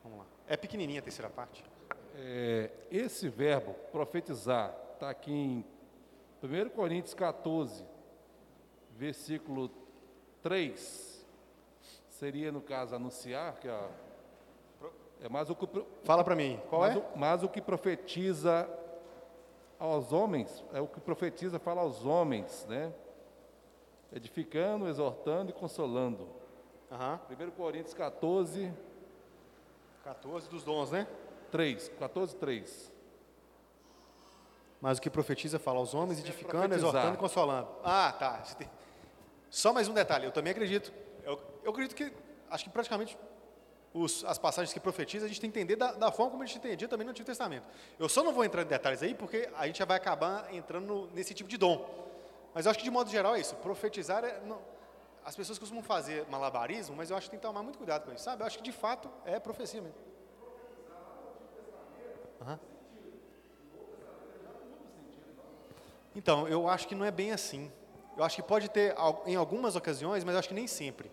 Vamos 0.03 0.19
lá. 0.19 0.25
É 0.47 0.57
pequenininha 0.57 0.99
a 0.99 1.03
terceira 1.03 1.29
parte. 1.29 1.63
É, 2.15 2.69
esse 2.91 3.29
verbo, 3.29 3.73
profetizar, 3.91 4.75
está 4.93 5.09
aqui 5.09 5.31
em 5.31 5.65
1 6.43 6.69
Coríntios 6.71 7.13
14, 7.13 7.85
versículo 9.01 9.71
3. 10.43 11.25
Seria, 12.07 12.51
no 12.51 12.61
caso, 12.61 12.95
anunciar, 12.95 13.55
que 13.55 13.67
ó, 13.67 13.87
é 15.19 15.27
mais 15.27 15.49
o 15.49 15.55
que, 15.55 15.67
Fala 16.03 16.23
para 16.23 16.35
mim. 16.35 16.61
Qual 16.69 16.81
mas 16.81 16.95
é? 16.95 16.99
o, 16.99 17.05
mas 17.15 17.43
o 17.43 17.49
que 17.49 17.59
profetiza 17.59 18.69
aos 19.79 20.13
homens, 20.13 20.63
é 20.71 20.79
o 20.79 20.87
que 20.87 20.99
profetiza 20.99 21.57
fala 21.57 21.81
aos 21.81 22.05
homens, 22.05 22.67
né? 22.69 22.93
Edificando, 24.13 24.87
exortando 24.87 25.49
e 25.49 25.53
consolando. 25.53 26.27
Aham. 26.91 27.19
1 27.27 27.51
Coríntios 27.51 27.95
14, 27.95 28.71
14 30.03 30.47
dos 30.47 30.63
dons, 30.63 30.91
né? 30.91 31.07
3. 31.49 31.89
14, 31.97 32.35
3. 32.35 32.91
Mas 34.79 34.99
o 34.99 35.01
que 35.01 35.09
profetiza 35.09 35.57
fala 35.57 35.79
aos 35.79 35.95
homens, 35.95 36.19
é 36.19 36.21
edificando, 36.21 36.75
exortando 36.75 37.15
e 37.15 37.17
consolando. 37.17 37.67
Ah, 37.83 38.13
tá. 38.19 38.43
Só 39.51 39.71
mais 39.73 39.87
um 39.87 39.93
detalhe. 39.93 40.25
Eu 40.25 40.31
também 40.31 40.51
acredito. 40.51 40.91
Eu, 41.23 41.39
eu 41.63 41.71
acredito 41.71 41.93
que, 41.95 42.11
acho 42.49 42.63
que 42.63 42.69
praticamente 42.69 43.15
os- 43.93 44.23
as 44.23 44.37
passagens 44.39 44.73
que 44.73 44.79
profetizam, 44.79 45.25
a 45.25 45.27
gente 45.27 45.41
tem 45.41 45.51
que 45.51 45.59
entender 45.59 45.75
da, 45.75 45.91
da 45.91 46.11
forma 46.11 46.31
como 46.31 46.41
a 46.41 46.45
gente 46.45 46.57
entendia 46.57 46.87
também 46.87 47.03
no 47.05 47.11
Antigo 47.11 47.25
Testamento. 47.25 47.67
Eu 47.99 48.07
só 48.07 48.23
não 48.23 48.31
vou 48.33 48.45
entrar 48.45 48.61
em 48.61 48.65
detalhes 48.65 49.03
aí, 49.03 49.13
porque 49.13 49.49
a 49.57 49.67
gente 49.67 49.77
já 49.79 49.85
vai 49.85 49.97
acabar 49.97 50.51
entrando 50.53 50.85
no- 50.87 51.07
nesse 51.07 51.33
tipo 51.33 51.49
de 51.49 51.57
dom. 51.57 51.85
Mas 52.53 52.65
eu 52.65 52.69
acho 52.71 52.79
que, 52.79 52.85
de 52.85 52.91
modo 52.91 53.09
geral, 53.09 53.35
é 53.35 53.41
isso. 53.41 53.53
Profetizar 53.57 54.23
é... 54.23 54.39
Não, 54.45 54.61
as 55.23 55.35
pessoas 55.35 55.59
costumam 55.59 55.83
fazer 55.83 56.25
malabarismo, 56.29 56.95
mas 56.95 57.09
eu 57.11 57.17
acho 57.17 57.27
que 57.27 57.31
tem 57.31 57.39
que 57.39 57.45
tomar 57.45 57.61
muito 57.61 57.77
cuidado 57.77 58.05
com 58.05 58.13
isso, 58.13 58.23
sabe? 58.23 58.41
Eu 58.41 58.47
acho 58.47 58.57
que, 58.57 58.63
de 58.63 58.71
fato, 58.71 59.09
é 59.25 59.37
profecia 59.39 59.81
mesmo. 59.81 59.95
Aham. 62.41 62.59
Então, 66.15 66.47
eu 66.47 66.67
acho 66.67 66.87
que 66.87 66.95
não 66.95 67.05
é 67.05 67.11
bem 67.11 67.31
assim. 67.31 67.71
Eu 68.17 68.23
acho 68.23 68.35
que 68.35 68.43
pode 68.43 68.69
ter 68.69 68.95
em 69.25 69.35
algumas 69.35 69.75
ocasiões, 69.75 70.23
mas 70.23 70.33
eu 70.33 70.39
acho 70.39 70.47
que 70.49 70.53
nem 70.53 70.67
sempre. 70.67 71.09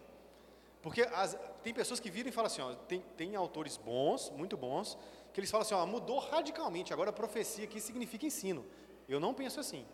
Porque 0.82 1.02
as- 1.02 1.36
tem 1.62 1.72
pessoas 1.74 2.00
que 2.00 2.10
viram 2.10 2.28
e 2.28 2.32
falam 2.32 2.46
assim, 2.46 2.62
ó, 2.62 2.72
tem, 2.86 3.00
tem 3.16 3.36
autores 3.36 3.76
bons, 3.76 4.30
muito 4.30 4.56
bons, 4.56 4.96
que 5.32 5.40
eles 5.40 5.50
falam 5.50 5.62
assim, 5.62 5.74
ó, 5.74 5.84
mudou 5.86 6.18
radicalmente, 6.18 6.92
agora 6.92 7.10
a 7.10 7.12
profecia 7.12 7.64
aqui 7.64 7.80
significa 7.80 8.26
ensino. 8.26 8.64
Eu 9.08 9.18
não 9.20 9.32
penso 9.34 9.58
assim. 9.60 9.84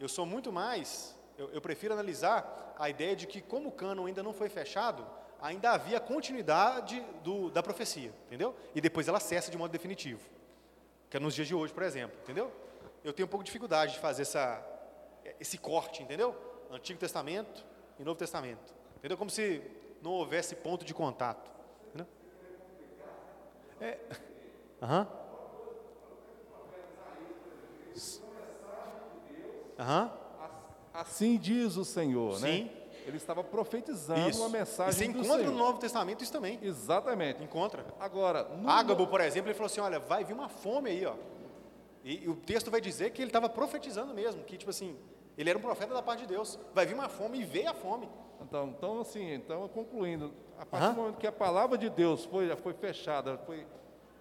Eu 0.00 0.08
sou 0.08 0.24
muito 0.26 0.52
mais, 0.52 1.16
eu, 1.38 1.48
eu 1.50 1.60
prefiro 1.60 1.94
analisar 1.94 2.74
a 2.78 2.88
ideia 2.88 3.14
de 3.14 3.26
que 3.26 3.40
como 3.40 3.68
o 3.68 3.72
cânon 3.72 4.06
ainda 4.06 4.22
não 4.22 4.32
foi 4.32 4.48
fechado, 4.48 5.06
ainda 5.40 5.70
havia 5.72 6.00
continuidade 6.00 7.00
do- 7.22 7.50
da 7.50 7.62
profecia, 7.62 8.12
entendeu? 8.26 8.54
E 8.74 8.80
depois 8.80 9.06
ela 9.08 9.20
cessa 9.20 9.50
de 9.50 9.56
modo 9.58 9.70
definitivo 9.70 10.20
que 11.10 11.16
é 11.18 11.20
nos 11.20 11.34
dias 11.34 11.46
de 11.46 11.54
hoje, 11.54 11.74
por 11.74 11.82
exemplo, 11.82 12.16
entendeu? 12.22 12.50
Eu 13.04 13.12
tenho 13.12 13.26
um 13.26 13.28
pouco 13.30 13.44
de 13.44 13.48
dificuldade 13.48 13.92
de 13.92 13.98
fazer 13.98 14.22
essa, 14.22 14.64
esse 15.38 15.58
corte, 15.58 16.02
entendeu? 16.02 16.34
Antigo 16.76 16.98
Testamento 16.98 17.64
e 17.98 18.04
Novo 18.04 18.18
Testamento, 18.18 18.74
entendeu? 18.98 19.16
Como 19.18 19.30
se 19.30 19.62
não 20.02 20.12
houvesse 20.12 20.54
ponto 20.56 20.84
de 20.84 20.92
contato, 20.94 21.50
entendeu? 21.88 22.06
É, 23.80 23.98
aham. 24.82 25.06
Aham, 29.78 30.12
Assim 30.94 31.38
diz 31.38 31.76
o 31.76 31.84
Senhor, 31.84 32.36
Sim. 32.38 32.64
né? 32.64 32.70
Ele 33.06 33.16
estava 33.16 33.42
profetizando 33.42 34.28
isso. 34.28 34.38
uma 34.40 34.48
E 34.48 34.52
mensagem 34.60 34.92
você 34.92 35.04
do 35.12 35.18
encontra 35.18 35.38
Senhor. 35.38 35.50
no 35.52 35.58
Novo 35.58 35.78
Testamento 35.78 36.22
isso 36.22 36.30
também, 36.32 36.58
Exatamente. 36.62 37.42
encontra. 37.42 37.84
Agora, 37.98 38.44
no 38.44 38.68
Ágabo, 38.70 39.06
por 39.08 39.20
exemplo, 39.20 39.48
ele 39.48 39.54
falou 39.54 39.66
assim, 39.66 39.80
olha, 39.80 39.98
vai 39.98 40.22
vir 40.22 40.34
uma 40.34 40.48
fome 40.48 40.90
aí, 40.90 41.04
ó. 41.04 41.14
E, 42.04 42.24
e 42.24 42.28
o 42.28 42.36
texto 42.36 42.70
vai 42.70 42.80
dizer 42.80 43.10
que 43.10 43.20
ele 43.22 43.30
estava 43.30 43.48
profetizando 43.48 44.14
mesmo, 44.14 44.44
que 44.44 44.56
tipo 44.56 44.70
assim, 44.70 44.96
ele 45.36 45.50
era 45.50 45.58
um 45.58 45.62
profeta 45.62 45.94
da 45.94 46.02
parte 46.02 46.20
de 46.20 46.26
Deus. 46.26 46.58
Vai 46.74 46.86
vir 46.86 46.94
uma 46.94 47.08
fome 47.08 47.40
e 47.40 47.44
veio 47.44 47.70
a 47.70 47.74
fome. 47.74 48.08
Então, 48.40 48.74
então 48.76 49.00
assim, 49.00 49.34
então 49.34 49.68
concluindo, 49.68 50.32
a 50.58 50.66
partir 50.66 50.86
Aham. 50.86 50.94
do 50.94 51.00
momento 51.00 51.16
que 51.18 51.26
a 51.26 51.32
palavra 51.32 51.78
de 51.78 51.88
Deus 51.88 52.24
foi, 52.24 52.48
já 52.48 52.56
foi 52.56 52.72
fechada, 52.72 53.38
foi, 53.46 53.66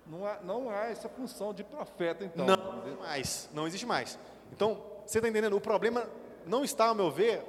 não, 0.06 0.26
há, 0.26 0.40
não 0.42 0.70
há 0.70 0.86
essa 0.86 1.10
função 1.10 1.54
de 1.54 1.64
profeta, 1.64 2.24
então. 2.24 2.46
não 2.46 2.98
mais, 3.00 3.50
não 3.52 3.68
existe 3.68 3.86
mais. 3.86 4.18
Então, 4.52 4.82
você 5.06 5.18
está 5.18 5.28
entendendo? 5.28 5.56
O 5.56 5.62
problema 5.62 6.08
não 6.46 6.64
está, 6.64 6.88
ao 6.88 6.96
meu 6.96 7.10
ver, 7.10 7.44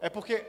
é 0.00 0.08
porque 0.08 0.44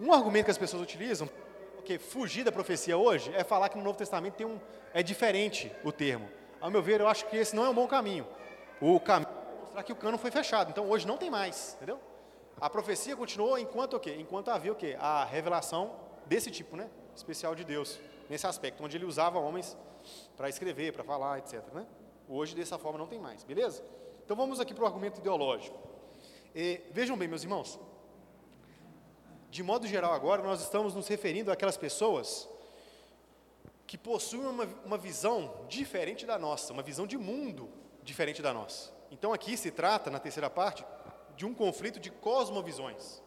um, 0.00 0.06
um 0.08 0.12
argumento 0.12 0.46
que 0.46 0.50
as 0.50 0.58
pessoas 0.58 0.82
utilizam, 0.82 1.28
porque 1.76 1.98
fugir 1.98 2.44
da 2.44 2.52
profecia 2.52 2.96
hoje, 2.96 3.32
é 3.34 3.44
falar 3.44 3.68
que 3.68 3.78
no 3.78 3.84
Novo 3.84 3.98
Testamento 3.98 4.34
tem 4.34 4.46
um, 4.46 4.58
é 4.94 5.02
diferente 5.02 5.70
o 5.84 5.92
termo. 5.92 6.28
ao 6.60 6.70
meu 6.70 6.82
ver, 6.82 7.00
eu 7.00 7.08
acho 7.08 7.26
que 7.26 7.36
esse 7.36 7.54
não 7.54 7.64
é 7.64 7.68
um 7.68 7.74
bom 7.74 7.86
caminho. 7.86 8.26
O 8.80 8.98
caminho 8.98 9.37
mostrar 9.78 9.82
que 9.82 9.92
o 9.92 9.96
cano 9.96 10.18
foi 10.18 10.30
fechado. 10.30 10.70
Então 10.70 10.88
hoje 10.88 11.06
não 11.06 11.16
tem 11.16 11.30
mais, 11.30 11.74
entendeu? 11.76 12.00
A 12.60 12.68
profecia 12.68 13.16
continuou 13.16 13.58
enquanto 13.58 13.94
o 13.94 14.00
quê? 14.00 14.16
Enquanto 14.18 14.50
havia 14.50 14.72
o 14.72 14.74
quê? 14.74 14.96
A 14.98 15.24
revelação 15.24 15.94
desse 16.26 16.50
tipo, 16.50 16.76
né? 16.76 16.88
Especial 17.14 17.54
de 17.54 17.64
Deus, 17.64 17.98
nesse 18.28 18.46
aspecto, 18.46 18.82
onde 18.82 18.96
ele 18.96 19.04
usava 19.04 19.38
homens 19.38 19.76
para 20.36 20.48
escrever, 20.48 20.92
para 20.92 21.04
falar, 21.04 21.38
etc. 21.38 21.62
Né? 21.72 21.86
Hoje, 22.28 22.54
dessa 22.54 22.78
forma, 22.78 22.98
não 22.98 23.06
tem 23.06 23.18
mais, 23.18 23.44
beleza? 23.44 23.84
Então 24.24 24.36
vamos 24.36 24.60
aqui 24.60 24.74
para 24.74 24.84
o 24.84 24.86
argumento 24.86 25.18
ideológico. 25.18 25.78
E, 26.54 26.80
vejam 26.90 27.16
bem, 27.16 27.28
meus 27.28 27.42
irmãos, 27.42 27.78
de 29.50 29.62
modo 29.62 29.86
geral, 29.86 30.12
agora 30.12 30.42
nós 30.42 30.60
estamos 30.60 30.94
nos 30.94 31.08
referindo 31.08 31.50
àquelas 31.50 31.76
pessoas 31.76 32.48
que 33.86 33.96
possuem 33.96 34.46
uma, 34.46 34.64
uma 34.84 34.98
visão 34.98 35.64
diferente 35.68 36.26
da 36.26 36.38
nossa, 36.38 36.72
uma 36.72 36.82
visão 36.82 37.06
de 37.06 37.16
mundo 37.16 37.70
diferente 38.02 38.42
da 38.42 38.52
nossa. 38.52 38.97
Então 39.10 39.32
aqui 39.32 39.56
se 39.56 39.70
trata, 39.70 40.10
na 40.10 40.18
terceira 40.18 40.50
parte, 40.50 40.84
de 41.36 41.46
um 41.46 41.54
conflito 41.54 41.98
de 41.98 42.10
cosmovisões. 42.10 43.22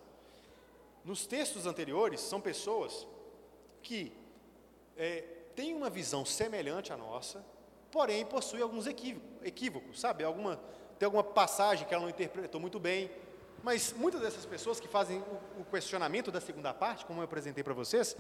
Nos 1.04 1.26
textos 1.26 1.66
anteriores, 1.66 2.20
são 2.20 2.40
pessoas 2.40 3.08
que 3.82 4.16
é, 4.96 5.22
têm 5.56 5.74
uma 5.74 5.90
visão 5.90 6.24
semelhante 6.24 6.94
à 6.94 6.98
nossa, 6.98 7.44
porém 7.92 8.26
possuem 8.26 8.62
alguns 8.62 8.86
equívocos, 8.86 10.00
sabe? 10.00 10.24
Alguma, 10.24 10.60
tem 11.00 11.06
alguma 11.06 11.24
passagem 11.24 11.88
que 11.88 11.94
ela 11.94 12.04
não 12.04 12.10
interpretou 12.10 12.62
muito 12.62 12.80
bem, 12.80 13.10
mas 13.64 13.94
muitas 13.94 14.22
dessas 14.22 14.46
pessoas 14.46 14.80
que 14.80 14.88
fazem 14.88 15.20
o, 15.58 15.62
o 15.62 15.66
questionamento 15.66 16.32
da 16.32 16.40
segunda 16.40 16.74
parte, 16.74 17.06
como 17.06 17.20
eu 17.20 17.26
apresentei 17.26 17.64
para 17.64 17.74
vocês, 17.74 18.16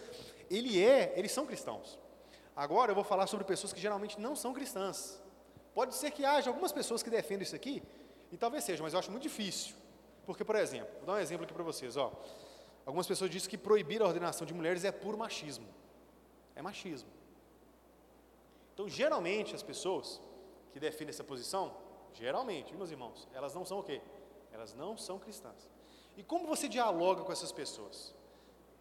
ele 0.50 0.84
é, 0.84 1.14
eles 1.16 1.32
são 1.32 1.46
cristãos. 1.46 2.00
Agora 2.56 2.92
eu 2.92 2.96
vou 2.96 3.04
falar 3.04 3.28
sobre 3.28 3.46
pessoas 3.46 3.72
que 3.72 3.80
geralmente 3.80 4.20
não 4.20 4.36
são 4.36 4.54
cristãs. 4.54 5.21
Pode 5.74 5.96
ser 5.96 6.12
que 6.12 6.26
haja 6.26 6.50
algumas 6.50 6.72
pessoas 6.72 7.02
que 7.02 7.10
defendam 7.10 7.44
isso 7.44 7.56
aqui, 7.56 7.82
e 8.32 8.38
talvez 8.38 8.64
seja, 8.64 8.82
mas 8.82 8.94
eu 8.94 9.00
acho 9.00 9.12
muito 9.12 9.24
difícil. 9.24 9.76
Porque, 10.26 10.44
por 10.44 10.56
exemplo, 10.56 10.94
vou 10.98 11.06
dar 11.06 11.14
um 11.14 11.20
exemplo 11.20 11.44
aqui 11.44 11.54
para 11.54 11.64
vocês. 11.64 11.98
Ó. 11.98 12.12
Algumas 12.86 13.08
pessoas 13.08 13.30
dizem 13.30 13.50
que 13.50 13.58
proibir 13.58 14.02
a 14.02 14.06
ordenação 14.06 14.46
de 14.46 14.54
mulheres 14.54 14.84
é 14.84 14.92
puro 14.92 15.18
machismo. 15.18 15.68
É 16.56 16.62
machismo. 16.62 17.10
Então, 18.74 18.88
geralmente, 18.88 19.56
as 19.56 19.64
pessoas 19.64 20.22
que 20.72 20.80
defendem 20.80 21.10
essa 21.10 21.24
posição, 21.24 21.76
geralmente, 22.14 22.74
meus 22.74 22.92
irmãos, 22.92 23.28
elas 23.34 23.54
não 23.54 23.66
são 23.66 23.80
o 23.80 23.84
quê? 23.84 24.02
Elas 24.52 24.74
não 24.74 24.98
são 24.98 25.20
cristãs. 25.20 25.70
E 26.16 26.24
como 26.24 26.48
você 26.48 26.68
dialoga 26.68 27.24
com 27.24 27.32
essas 27.32 27.52
pessoas? 27.52 28.14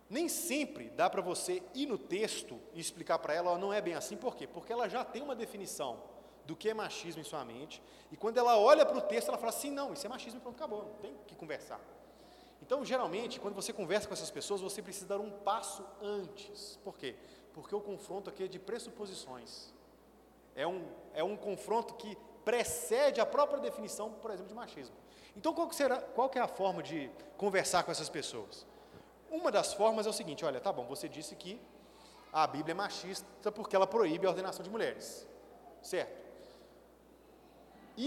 Nem 0.08 0.28
sempre 0.28 0.90
dá 0.90 1.08
para 1.08 1.22
você 1.22 1.62
ir 1.74 1.86
no 1.86 1.96
texto 1.96 2.60
e 2.74 2.80
explicar 2.80 3.18
para 3.18 3.34
ela, 3.34 3.52
ó, 3.52 3.58
não 3.58 3.72
é 3.72 3.80
bem 3.80 3.94
assim, 3.94 4.16
por 4.16 4.34
quê? 4.34 4.46
Porque 4.46 4.72
ela 4.72 4.88
já 4.88 5.04
tem 5.04 5.22
uma 5.22 5.36
definição 5.36 6.02
do 6.50 6.56
que 6.56 6.68
é 6.68 6.74
machismo 6.74 7.20
em 7.20 7.24
sua 7.24 7.44
mente, 7.44 7.80
e 8.10 8.16
quando 8.16 8.36
ela 8.36 8.58
olha 8.58 8.84
para 8.84 8.98
o 8.98 9.00
texto, 9.00 9.28
ela 9.28 9.38
fala 9.38 9.50
assim: 9.50 9.70
não, 9.70 9.92
isso 9.92 10.04
é 10.04 10.08
machismo 10.08 10.40
e 10.40 10.42
pronto, 10.42 10.56
acabou, 10.56 10.82
não 10.82 10.94
tem 10.94 11.16
que 11.24 11.36
conversar. 11.36 11.80
Então, 12.60 12.84
geralmente, 12.84 13.38
quando 13.38 13.54
você 13.54 13.72
conversa 13.72 14.08
com 14.08 14.14
essas 14.14 14.32
pessoas, 14.32 14.60
você 14.60 14.82
precisa 14.82 15.06
dar 15.06 15.20
um 15.20 15.30
passo 15.30 15.86
antes. 16.02 16.76
Por 16.82 16.98
quê? 16.98 17.14
Porque 17.54 17.72
o 17.72 17.80
confronto 17.80 18.28
aqui 18.28 18.42
é 18.42 18.48
de 18.48 18.58
pressuposições. 18.58 19.72
É 20.56 20.66
um, 20.66 20.84
é 21.14 21.22
um 21.22 21.36
confronto 21.36 21.94
que 21.94 22.18
precede 22.44 23.20
a 23.20 23.26
própria 23.26 23.60
definição, 23.60 24.10
por 24.10 24.32
exemplo, 24.32 24.48
de 24.48 24.54
machismo. 24.54 24.96
Então, 25.36 25.54
qual 25.54 25.72
será, 25.72 26.00
qual 26.00 26.28
é 26.34 26.40
a 26.40 26.48
forma 26.48 26.82
de 26.82 27.08
conversar 27.36 27.84
com 27.84 27.92
essas 27.92 28.08
pessoas? 28.08 28.66
Uma 29.30 29.52
das 29.52 29.72
formas 29.72 30.04
é 30.04 30.10
o 30.10 30.12
seguinte: 30.12 30.44
olha, 30.44 30.60
tá 30.60 30.72
bom, 30.72 30.84
você 30.84 31.08
disse 31.08 31.36
que 31.36 31.60
a 32.32 32.44
Bíblia 32.44 32.72
é 32.72 32.74
machista 32.74 33.52
porque 33.52 33.76
ela 33.76 33.86
proíbe 33.86 34.26
a 34.26 34.30
ordenação 34.30 34.64
de 34.64 34.70
mulheres, 34.70 35.28
certo? 35.80 36.29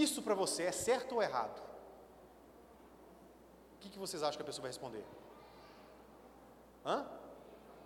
Isso 0.02 0.22
para 0.22 0.34
você 0.34 0.64
é 0.64 0.72
certo 0.72 1.14
ou 1.14 1.22
errado? 1.22 1.62
O 3.74 3.78
que, 3.78 3.88
que 3.90 3.98
vocês 3.98 4.22
acham 4.24 4.36
que 4.36 4.42
a 4.42 4.44
pessoa 4.44 4.62
vai 4.62 4.70
responder? 4.70 5.04
Hã? 6.84 7.06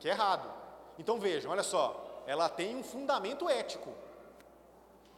Que 0.01 0.09
é 0.09 0.13
errado. 0.13 0.51
Então 0.99 1.21
vejam, 1.21 1.51
olha 1.51 1.63
só, 1.63 2.23
ela 2.27 2.49
tem 2.49 2.75
um 2.77 2.83
fundamento 2.83 3.47
ético. 3.47 3.93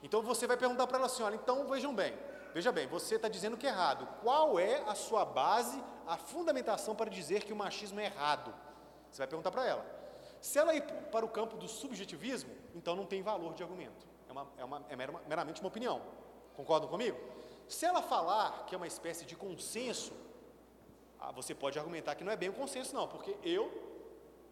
Então 0.02 0.20
você 0.20 0.48
vai 0.48 0.56
perguntar 0.56 0.88
para 0.88 0.96
ela 0.96 1.06
assim: 1.06 1.22
olha, 1.22 1.36
então 1.36 1.68
vejam 1.68 1.94
bem, 1.94 2.12
veja 2.52 2.72
bem, 2.72 2.88
você 2.88 3.14
está 3.14 3.28
dizendo 3.28 3.56
que 3.56 3.68
é 3.68 3.70
errado. 3.70 4.08
Qual 4.20 4.58
é 4.58 4.82
a 4.88 4.96
sua 4.96 5.24
base, 5.24 5.80
a 6.08 6.16
fundamentação 6.16 6.96
para 6.96 7.08
dizer 7.08 7.44
que 7.44 7.52
o 7.52 7.56
machismo 7.56 8.00
é 8.00 8.06
errado? 8.06 8.52
Você 9.10 9.18
vai 9.18 9.28
perguntar 9.28 9.52
para 9.52 9.64
ela. 9.64 9.86
Se 10.40 10.58
ela 10.58 10.74
ir 10.74 10.82
para 10.82 11.24
o 11.24 11.28
campo 11.28 11.56
do 11.56 11.68
subjetivismo, 11.68 12.52
então 12.74 12.96
não 12.96 13.06
tem 13.06 13.22
valor 13.22 13.54
de 13.54 13.62
argumento. 13.62 14.08
É, 14.28 14.32
uma, 14.32 14.46
é, 14.56 14.64
uma, 14.64 14.82
é 14.88 14.96
meramente 15.28 15.60
uma 15.60 15.68
opinião. 15.68 16.00
Concordam 16.60 16.90
comigo? 16.90 17.18
Se 17.66 17.86
ela 17.86 18.02
falar 18.02 18.66
que 18.66 18.74
é 18.74 18.76
uma 18.76 18.86
espécie 18.86 19.24
de 19.24 19.34
consenso, 19.34 20.12
ah, 21.18 21.32
você 21.32 21.54
pode 21.54 21.78
argumentar 21.78 22.14
que 22.14 22.22
não 22.22 22.30
é 22.30 22.36
bem 22.36 22.50
um 22.50 22.52
consenso, 22.52 22.94
não, 22.94 23.08
porque 23.08 23.34
eu 23.42 23.72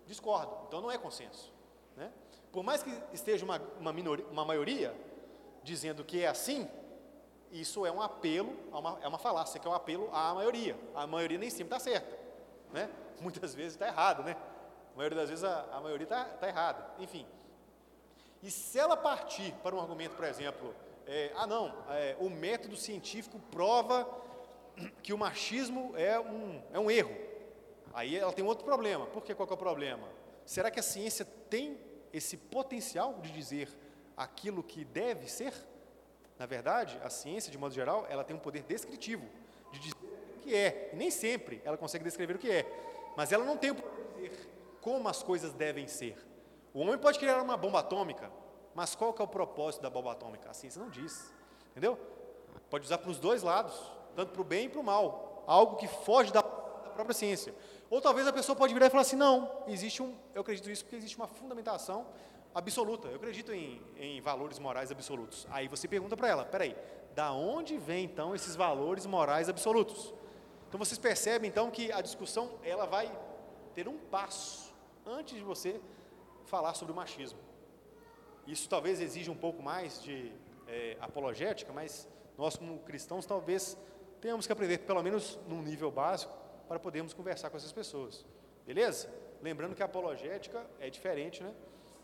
discordo, 0.06 0.56
então 0.66 0.80
não 0.80 0.90
é 0.90 0.96
consenso. 0.96 1.52
Né? 1.94 2.10
Por 2.50 2.62
mais 2.62 2.82
que 2.82 2.90
esteja 3.12 3.44
uma, 3.44 3.60
uma, 3.78 3.92
minoria, 3.92 4.24
uma 4.28 4.42
maioria 4.42 4.94
dizendo 5.62 6.02
que 6.02 6.22
é 6.22 6.28
assim, 6.28 6.66
isso 7.52 7.84
é 7.84 7.92
um 7.92 8.00
apelo, 8.00 8.56
uma, 8.72 8.98
é 9.02 9.06
uma 9.06 9.18
falácia, 9.18 9.60
que 9.60 9.68
é 9.68 9.70
um 9.70 9.74
apelo 9.74 10.08
à 10.10 10.34
maioria. 10.34 10.78
A 10.94 11.06
maioria 11.06 11.36
nem 11.36 11.50
sempre 11.50 11.76
está 11.76 11.78
certa. 11.78 12.18
Né? 12.72 12.88
Muitas 13.20 13.54
vezes 13.54 13.74
está 13.74 13.86
errado, 13.86 14.22
né? 14.22 14.34
A 14.94 14.96
maioria 14.96 15.18
das 15.18 15.28
vezes 15.28 15.44
a, 15.44 15.60
a 15.72 15.80
maioria 15.82 16.04
está 16.04 16.24
tá 16.24 16.48
errada. 16.48 16.86
Enfim. 17.00 17.26
E 18.42 18.50
se 18.50 18.78
ela 18.78 18.96
partir 18.96 19.52
para 19.62 19.76
um 19.76 19.80
argumento, 19.80 20.16
por 20.16 20.24
exemplo, 20.24 20.74
é, 21.08 21.32
ah 21.34 21.46
não, 21.46 21.74
é, 21.88 22.16
o 22.20 22.28
método 22.28 22.76
científico 22.76 23.40
prova 23.50 24.06
que 25.02 25.12
o 25.12 25.18
machismo 25.18 25.94
é 25.96 26.20
um, 26.20 26.62
é 26.70 26.78
um 26.78 26.90
erro. 26.90 27.16
Aí 27.94 28.14
ela 28.14 28.30
tem 28.30 28.44
outro 28.44 28.64
problema. 28.64 29.06
Por 29.06 29.24
que 29.24 29.34
qual 29.34 29.48
é 29.48 29.52
o 29.52 29.56
problema? 29.56 30.06
Será 30.44 30.70
que 30.70 30.78
a 30.78 30.82
ciência 30.82 31.24
tem 31.24 31.78
esse 32.12 32.36
potencial 32.36 33.14
de 33.22 33.32
dizer 33.32 33.70
aquilo 34.16 34.62
que 34.62 34.84
deve 34.84 35.30
ser? 35.30 35.54
Na 36.38 36.44
verdade, 36.44 37.00
a 37.02 37.08
ciência, 37.08 37.50
de 37.50 37.56
modo 37.56 37.74
geral, 37.74 38.06
ela 38.10 38.22
tem 38.22 38.36
um 38.36 38.38
poder 38.38 38.62
descritivo, 38.62 39.26
de 39.72 39.78
dizer 39.80 39.96
o 40.36 40.40
que 40.40 40.54
é. 40.54 40.90
E 40.92 40.96
nem 40.96 41.10
sempre 41.10 41.62
ela 41.64 41.78
consegue 41.78 42.04
descrever 42.04 42.36
o 42.36 42.38
que 42.38 42.50
é. 42.50 42.66
Mas 43.16 43.32
ela 43.32 43.44
não 43.44 43.56
tem 43.56 43.70
o 43.70 43.74
poder 43.74 44.04
de 44.04 44.28
dizer 44.28 44.48
como 44.82 45.08
as 45.08 45.22
coisas 45.22 45.54
devem 45.54 45.88
ser. 45.88 46.18
O 46.74 46.80
homem 46.80 46.98
pode 46.98 47.18
criar 47.18 47.42
uma 47.42 47.56
bomba 47.56 47.80
atômica, 47.80 48.30
mas 48.78 48.94
qual 48.94 49.12
que 49.12 49.20
é 49.20 49.24
o 49.24 49.26
propósito 49.26 49.82
da 49.82 49.90
bomba 49.90 50.12
atômica? 50.12 50.48
A 50.48 50.54
ciência 50.54 50.80
não 50.80 50.88
diz. 50.88 51.34
Entendeu? 51.72 51.98
Pode 52.70 52.84
usar 52.84 52.98
para 52.98 53.10
os 53.10 53.18
dois 53.18 53.42
lados, 53.42 53.74
tanto 54.14 54.30
para 54.30 54.40
o 54.40 54.44
bem 54.44 54.66
e 54.66 54.68
para 54.68 54.78
o 54.78 54.84
mal. 54.84 55.42
Algo 55.48 55.74
que 55.74 55.88
foge 55.88 56.32
da, 56.32 56.42
da, 56.42 56.90
própria 56.90 57.12
ciência. 57.12 57.52
Ou 57.90 58.00
talvez 58.00 58.28
a 58.28 58.32
pessoa 58.32 58.54
pode 58.54 58.72
virar 58.72 58.86
e 58.86 58.90
falar 58.90 59.00
assim, 59.00 59.16
não, 59.16 59.64
existe 59.66 60.00
um, 60.00 60.16
eu 60.32 60.42
acredito 60.42 60.68
nisso 60.68 60.84
porque 60.84 60.94
existe 60.94 61.16
uma 61.16 61.26
fundamentação 61.26 62.06
absoluta. 62.54 63.08
Eu 63.08 63.16
acredito 63.16 63.52
em, 63.52 63.82
em 63.96 64.20
valores 64.20 64.60
morais 64.60 64.92
absolutos. 64.92 65.44
Aí 65.50 65.66
você 65.66 65.88
pergunta 65.88 66.16
para 66.16 66.28
ela, 66.28 66.44
peraí, 66.44 66.76
da 67.16 67.32
onde 67.32 67.76
vem 67.78 68.04
então 68.04 68.32
esses 68.32 68.54
valores 68.54 69.06
morais 69.06 69.48
absolutos? 69.48 70.14
Então 70.68 70.78
vocês 70.78 71.00
percebem 71.00 71.50
então 71.50 71.68
que 71.68 71.90
a 71.90 72.00
discussão 72.00 72.52
ela 72.62 72.86
vai 72.86 73.10
ter 73.74 73.88
um 73.88 73.98
passo 73.98 74.72
antes 75.04 75.36
de 75.36 75.42
você 75.42 75.80
falar 76.46 76.74
sobre 76.74 76.92
o 76.92 76.94
machismo. 76.96 77.47
Isso 78.48 78.66
talvez 78.66 78.98
exija 78.98 79.30
um 79.30 79.36
pouco 79.36 79.62
mais 79.62 80.02
de 80.02 80.32
é, 80.66 80.96
apologética, 81.02 81.70
mas 81.70 82.08
nós, 82.38 82.56
como 82.56 82.78
cristãos, 82.78 83.26
talvez 83.26 83.76
tenhamos 84.22 84.46
que 84.46 84.52
aprender, 84.52 84.78
pelo 84.78 85.02
menos 85.02 85.38
num 85.46 85.60
nível 85.60 85.90
básico, 85.90 86.32
para 86.66 86.78
podermos 86.78 87.12
conversar 87.12 87.50
com 87.50 87.58
essas 87.58 87.72
pessoas. 87.72 88.24
Beleza? 88.66 89.12
Lembrando 89.42 89.74
que 89.74 89.82
a 89.82 89.84
apologética 89.84 90.64
é 90.80 90.88
diferente, 90.88 91.42
né? 91.42 91.52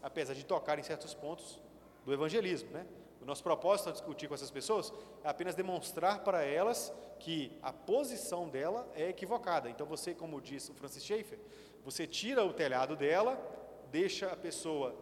apesar 0.03 0.34
de 0.34 0.45
tocar 0.45 0.78
em 0.78 0.82
certos 0.82 1.14
pontos 1.14 1.59
do 2.05 2.12
evangelismo. 2.12 2.70
Né? 2.72 2.86
O 3.22 3.24
nosso 3.24 3.42
propósito 3.42 3.86
ao 3.86 3.95
discutir 3.95 4.28
com 4.28 4.34
essas 4.34 4.51
pessoas 4.51 4.92
é 5.24 5.28
apenas 5.30 5.55
demonstrar 5.55 6.24
para 6.24 6.45
elas 6.45 6.92
que 7.18 7.59
a 7.62 7.72
posição 7.72 8.51
dela 8.51 8.86
é 8.95 9.09
equivocada. 9.09 9.70
Então, 9.70 9.86
você, 9.86 10.12
como 10.12 10.42
disse 10.42 10.70
o 10.70 10.74
Francis 10.74 11.03
Schaeffer, 11.03 11.38
você 11.82 12.07
tira 12.07 12.45
o 12.45 12.53
telhado 12.53 12.95
dela, 12.95 13.40
deixa 13.90 14.30
a 14.30 14.36
pessoa 14.36 14.95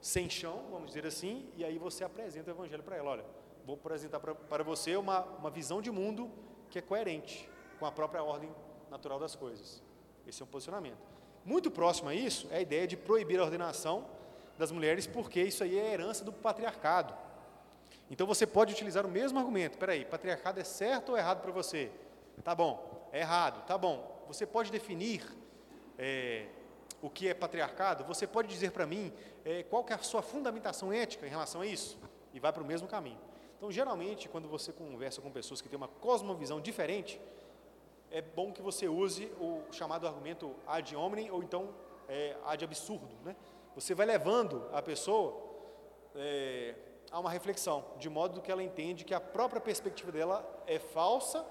sem 0.00 0.28
chão, 0.30 0.64
vamos 0.70 0.88
dizer 0.88 1.06
assim, 1.06 1.48
e 1.56 1.64
aí 1.64 1.78
você 1.78 2.04
apresenta 2.04 2.50
o 2.50 2.54
evangelho 2.54 2.82
para 2.82 2.96
ela. 2.96 3.10
Olha, 3.10 3.24
vou 3.64 3.74
apresentar 3.74 4.20
para 4.20 4.62
você 4.62 4.96
uma, 4.96 5.20
uma 5.20 5.50
visão 5.50 5.82
de 5.82 5.90
mundo 5.90 6.30
que 6.70 6.78
é 6.78 6.82
coerente 6.82 7.48
com 7.78 7.86
a 7.86 7.92
própria 7.92 8.22
ordem 8.22 8.50
natural 8.90 9.18
das 9.18 9.34
coisas. 9.34 9.82
Esse 10.26 10.42
é 10.42 10.44
um 10.44 10.48
posicionamento. 10.48 10.98
Muito 11.44 11.70
próximo 11.70 12.08
a 12.08 12.14
isso 12.14 12.48
é 12.50 12.56
a 12.56 12.60
ideia 12.60 12.86
de 12.86 12.96
proibir 12.96 13.40
a 13.40 13.44
ordenação 13.44 14.06
das 14.58 14.70
mulheres, 14.70 15.06
porque 15.06 15.40
isso 15.40 15.62
aí 15.62 15.78
é 15.78 15.92
herança 15.92 16.24
do 16.24 16.32
patriarcado. 16.32 17.14
Então 18.10 18.26
você 18.26 18.46
pode 18.46 18.72
utilizar 18.72 19.06
o 19.06 19.08
mesmo 19.08 19.38
argumento. 19.38 19.72
Espera 19.72 19.92
aí, 19.92 20.04
patriarcado 20.04 20.60
é 20.60 20.64
certo 20.64 21.10
ou 21.10 21.18
errado 21.18 21.40
para 21.40 21.52
você? 21.52 21.90
Tá 22.42 22.54
bom, 22.54 23.08
é 23.12 23.20
errado, 23.20 23.64
tá 23.66 23.76
bom. 23.76 24.24
Você 24.26 24.46
pode 24.46 24.70
definir 24.70 25.22
é, 25.96 26.46
o 27.00 27.08
que 27.08 27.28
é 27.28 27.34
patriarcado, 27.34 28.04
você 28.04 28.26
pode 28.26 28.48
dizer 28.48 28.72
para 28.72 28.86
mim 28.86 29.12
é, 29.44 29.62
qual 29.62 29.84
que 29.84 29.92
é 29.92 29.96
a 29.96 29.98
sua 29.98 30.22
fundamentação 30.22 30.92
ética 30.92 31.26
em 31.26 31.30
relação 31.30 31.60
a 31.60 31.66
isso? 31.66 31.98
E 32.34 32.40
vai 32.40 32.52
para 32.52 32.62
o 32.62 32.66
mesmo 32.66 32.88
caminho. 32.88 33.18
Então, 33.56 33.70
geralmente, 33.70 34.28
quando 34.28 34.48
você 34.48 34.72
conversa 34.72 35.20
com 35.20 35.30
pessoas 35.30 35.60
que 35.60 35.68
têm 35.68 35.76
uma 35.76 35.88
cosmovisão 35.88 36.60
diferente, 36.60 37.20
é 38.10 38.22
bom 38.22 38.52
que 38.52 38.62
você 38.62 38.88
use 38.88 39.26
o 39.40 39.62
chamado 39.72 40.06
argumento 40.06 40.54
ad 40.66 40.94
hominem 40.94 41.30
ou 41.30 41.42
então 41.42 41.74
é, 42.08 42.36
ad 42.44 42.64
absurdo. 42.64 43.08
Né? 43.24 43.34
Você 43.74 43.94
vai 43.94 44.06
levando 44.06 44.68
a 44.72 44.80
pessoa 44.80 45.36
é, 46.14 46.74
a 47.10 47.18
uma 47.18 47.30
reflexão, 47.30 47.84
de 47.98 48.08
modo 48.08 48.40
que 48.40 48.50
ela 48.50 48.62
entende 48.62 49.04
que 49.04 49.14
a 49.14 49.20
própria 49.20 49.60
perspectiva 49.60 50.12
dela 50.12 50.44
é 50.66 50.78
falsa 50.78 51.44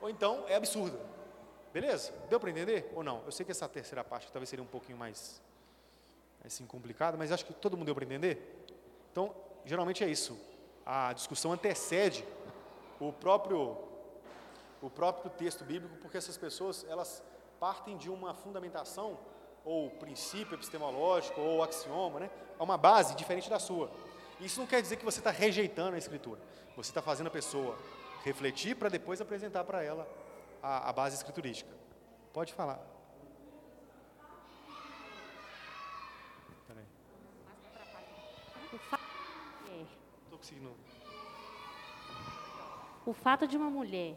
ou 0.00 0.08
então 0.10 0.44
é 0.48 0.54
absurda. 0.54 0.98
Beleza? 1.72 2.12
Deu 2.28 2.38
para 2.38 2.50
entender 2.50 2.92
ou 2.94 3.02
não? 3.02 3.22
Eu 3.24 3.32
sei 3.32 3.46
que 3.46 3.52
essa 3.52 3.68
terceira 3.68 4.04
parte 4.04 4.30
talvez 4.30 4.48
seria 4.48 4.62
um 4.62 4.68
pouquinho 4.68 4.98
mais 4.98 5.40
assim 6.44 6.66
complicada, 6.66 7.16
mas 7.16 7.32
acho 7.32 7.46
que 7.46 7.54
todo 7.54 7.76
mundo 7.76 7.86
deu 7.86 7.94
para 7.94 8.04
entender. 8.04 8.64
Então, 9.10 9.34
geralmente 9.64 10.04
é 10.04 10.08
isso. 10.08 10.38
A 10.84 11.12
discussão 11.12 11.52
antecede 11.52 12.24
o 13.00 13.12
próprio 13.12 13.76
o 14.82 14.90
próprio 14.90 15.30
texto 15.30 15.64
bíblico, 15.64 15.96
porque 15.98 16.16
essas 16.16 16.36
pessoas 16.36 16.84
elas 16.88 17.22
partem 17.60 17.96
de 17.96 18.10
uma 18.10 18.34
fundamentação 18.34 19.16
ou 19.64 19.88
princípio 19.90 20.56
epistemológico 20.56 21.40
ou 21.40 21.62
axioma, 21.62 22.18
né? 22.18 22.30
É 22.58 22.62
uma 22.62 22.76
base 22.76 23.14
diferente 23.14 23.48
da 23.48 23.60
sua. 23.60 23.88
Isso 24.40 24.58
não 24.58 24.66
quer 24.66 24.82
dizer 24.82 24.96
que 24.96 25.04
você 25.04 25.20
está 25.20 25.30
rejeitando 25.30 25.94
a 25.94 25.98
escritura. 25.98 26.40
Você 26.76 26.90
está 26.90 27.00
fazendo 27.00 27.28
a 27.28 27.30
pessoa 27.30 27.78
refletir 28.24 28.74
para 28.74 28.88
depois 28.88 29.20
apresentar 29.20 29.62
para 29.62 29.84
ela 29.84 30.06
a, 30.62 30.90
a 30.90 30.92
base 30.92 31.16
escriturística. 31.16 31.70
Pode 32.32 32.52
falar. 32.52 32.80
Peraí. 36.66 36.84
Fa 38.88 38.98
é, 39.68 39.84
Estou 40.24 40.38
conseguindo. 40.38 40.74
o 43.04 43.12
fato 43.12 43.46
de 43.46 43.56
uma 43.56 43.68
mulher 43.68 44.16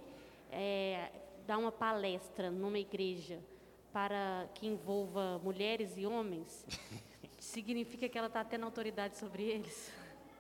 é, 0.52 1.12
dar 1.46 1.58
uma 1.58 1.72
palestra 1.72 2.52
numa 2.52 2.80
igreja 2.80 3.39
para 3.91 4.48
que 4.54 4.68
envolva 4.68 5.39
mulheres 5.39 5.98
e 5.98 6.06
homens 6.06 6.66
significa 7.39 8.08
que 8.08 8.18
ela 8.18 8.28
está 8.28 8.43
tendo 8.43 8.66
autoridade 8.66 9.18
sobre 9.18 9.43
eles? 9.43 9.91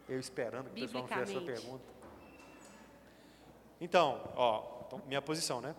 Eu 0.07 0.19
esperando 0.19 0.69
que 0.69 0.83
o 0.83 0.87
pessoal 0.87 1.07
não 1.07 1.09
fizesse 1.09 1.37
essa 1.37 1.45
pergunta. 1.45 1.95
Então, 3.81 4.31
ó, 4.35 4.83
então, 4.85 5.01
minha 5.07 5.21
posição, 5.21 5.59
né? 5.59 5.75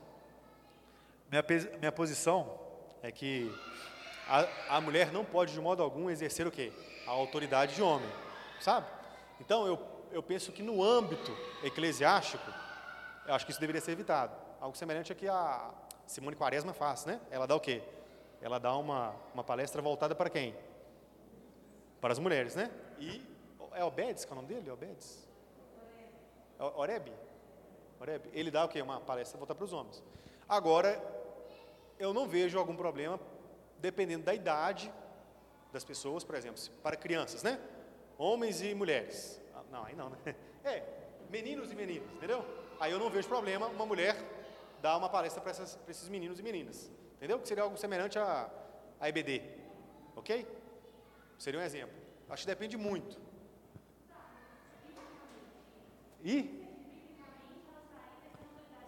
Minha, 1.31 1.45
minha 1.79 1.93
posição 1.93 2.59
é 3.03 3.11
que 3.11 3.53
a, 4.29 4.77
a 4.77 4.81
mulher 4.81 5.13
não 5.13 5.25
pode, 5.25 5.53
de 5.53 5.61
modo 5.61 5.83
algum, 5.83 6.09
exercer 6.11 6.47
o 6.47 6.51
quê? 6.51 6.73
A 7.07 7.11
autoridade 7.11 7.75
de 7.75 7.83
homem, 7.83 8.09
sabe? 8.61 8.87
Então, 9.41 9.67
eu, 9.67 9.79
eu 10.11 10.23
penso 10.23 10.53
que 10.53 10.63
no 10.63 10.83
âmbito 10.83 11.37
eclesiástico, 11.63 12.45
eu 13.27 13.35
acho 13.35 13.45
que 13.45 13.53
isso 13.53 13.61
deveria 13.61 13.81
ser 13.81 13.93
evitado. 13.93 14.37
Algo 14.61 14.77
semelhante 14.77 15.13
a 15.13 15.15
que 15.15 15.29
a 15.29 15.71
Simone 16.07 16.37
Quaresma 16.37 16.73
faz, 16.73 17.05
né? 17.05 17.21
Ela 17.31 17.47
dá 17.47 17.55
o 17.55 17.61
quê? 17.61 17.83
Ela 18.41 18.59
dá 18.59 18.75
uma, 18.77 19.15
uma 19.35 19.45
palestra 19.45 19.83
voltada 19.83 20.15
para 20.15 20.31
quem? 20.31 20.55
Para 22.01 22.13
as 22.13 22.19
mulheres, 22.19 22.55
né? 22.55 22.71
E 22.99 23.23
é 23.75 23.85
Obedes, 23.85 24.25
que 24.25 24.31
é 24.31 24.33
o 24.33 24.37
nome 24.37 24.49
dele? 24.49 24.71
Obedes? 24.71 25.29
Oreb? 26.59 27.13
Oreb. 28.01 28.31
Ele 28.33 28.51
dá 28.51 28.65
o 28.65 28.69
quê? 28.69 28.81
Uma 28.81 29.01
palestra 29.01 29.39
voltada 29.39 29.57
para 29.57 29.65
os 29.65 29.73
homens. 29.73 30.03
Agora, 30.49 31.16
eu 31.99 32.13
não 32.13 32.27
vejo 32.29 32.59
algum 32.59 32.77
problema, 32.77 33.19
dependendo 33.79 34.25
da 34.25 34.35
idade 34.35 34.93
das 35.73 35.85
pessoas, 35.85 36.25
por 36.25 36.35
exemplo, 36.35 36.61
para 36.83 36.97
crianças, 36.97 37.43
né? 37.43 37.61
Homens 38.19 38.63
e 38.63 38.75
mulheres. 38.75 39.41
Ah, 39.55 39.63
Não, 39.71 39.85
aí 39.85 39.95
não, 39.95 40.11
né? 40.11 40.19
É, 40.65 40.83
meninos 41.31 41.71
e 41.71 41.77
meninas, 41.77 42.11
entendeu? 42.15 42.45
Aí 42.81 42.91
eu 42.91 42.99
não 42.99 43.09
vejo 43.09 43.29
problema 43.29 43.69
uma 43.69 43.87
mulher 43.87 44.17
dar 44.83 44.97
uma 44.97 45.09
palestra 45.09 45.41
para 45.41 45.53
esses 45.53 46.09
meninos 46.09 46.41
e 46.41 46.43
meninas, 46.43 46.91
entendeu? 47.17 47.39
Que 47.39 47.47
seria 47.47 47.63
algo 47.63 47.77
semelhante 47.77 48.19
a, 48.19 48.51
a 48.99 49.09
EBD, 49.09 49.43
ok? 50.17 50.45
Seria 51.39 51.61
um 51.61 51.63
exemplo. 51.63 51.95
Acho 52.29 52.43
que 52.43 52.49
depende 52.49 52.77
muito. 52.77 53.17
E 56.25 56.67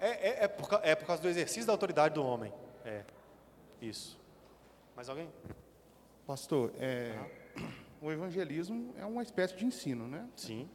é, 0.00 0.09
é, 0.09 0.44
é, 0.44 0.48
por, 0.48 0.80
é 0.82 0.94
por 0.96 1.06
causa 1.06 1.22
do 1.22 1.28
exercício 1.28 1.66
da 1.66 1.72
autoridade 1.72 2.14
do 2.14 2.24
homem. 2.24 2.52
É, 2.84 3.04
isso. 3.80 4.18
Mais 4.94 5.08
alguém? 5.08 5.28
Pastor, 6.26 6.72
é, 6.78 7.16
o 8.00 8.10
evangelismo 8.10 8.94
é 8.98 9.04
uma 9.04 9.22
espécie 9.22 9.56
de 9.56 9.64
ensino, 9.64 10.06
né? 10.06 10.28
Sim. 10.36 10.68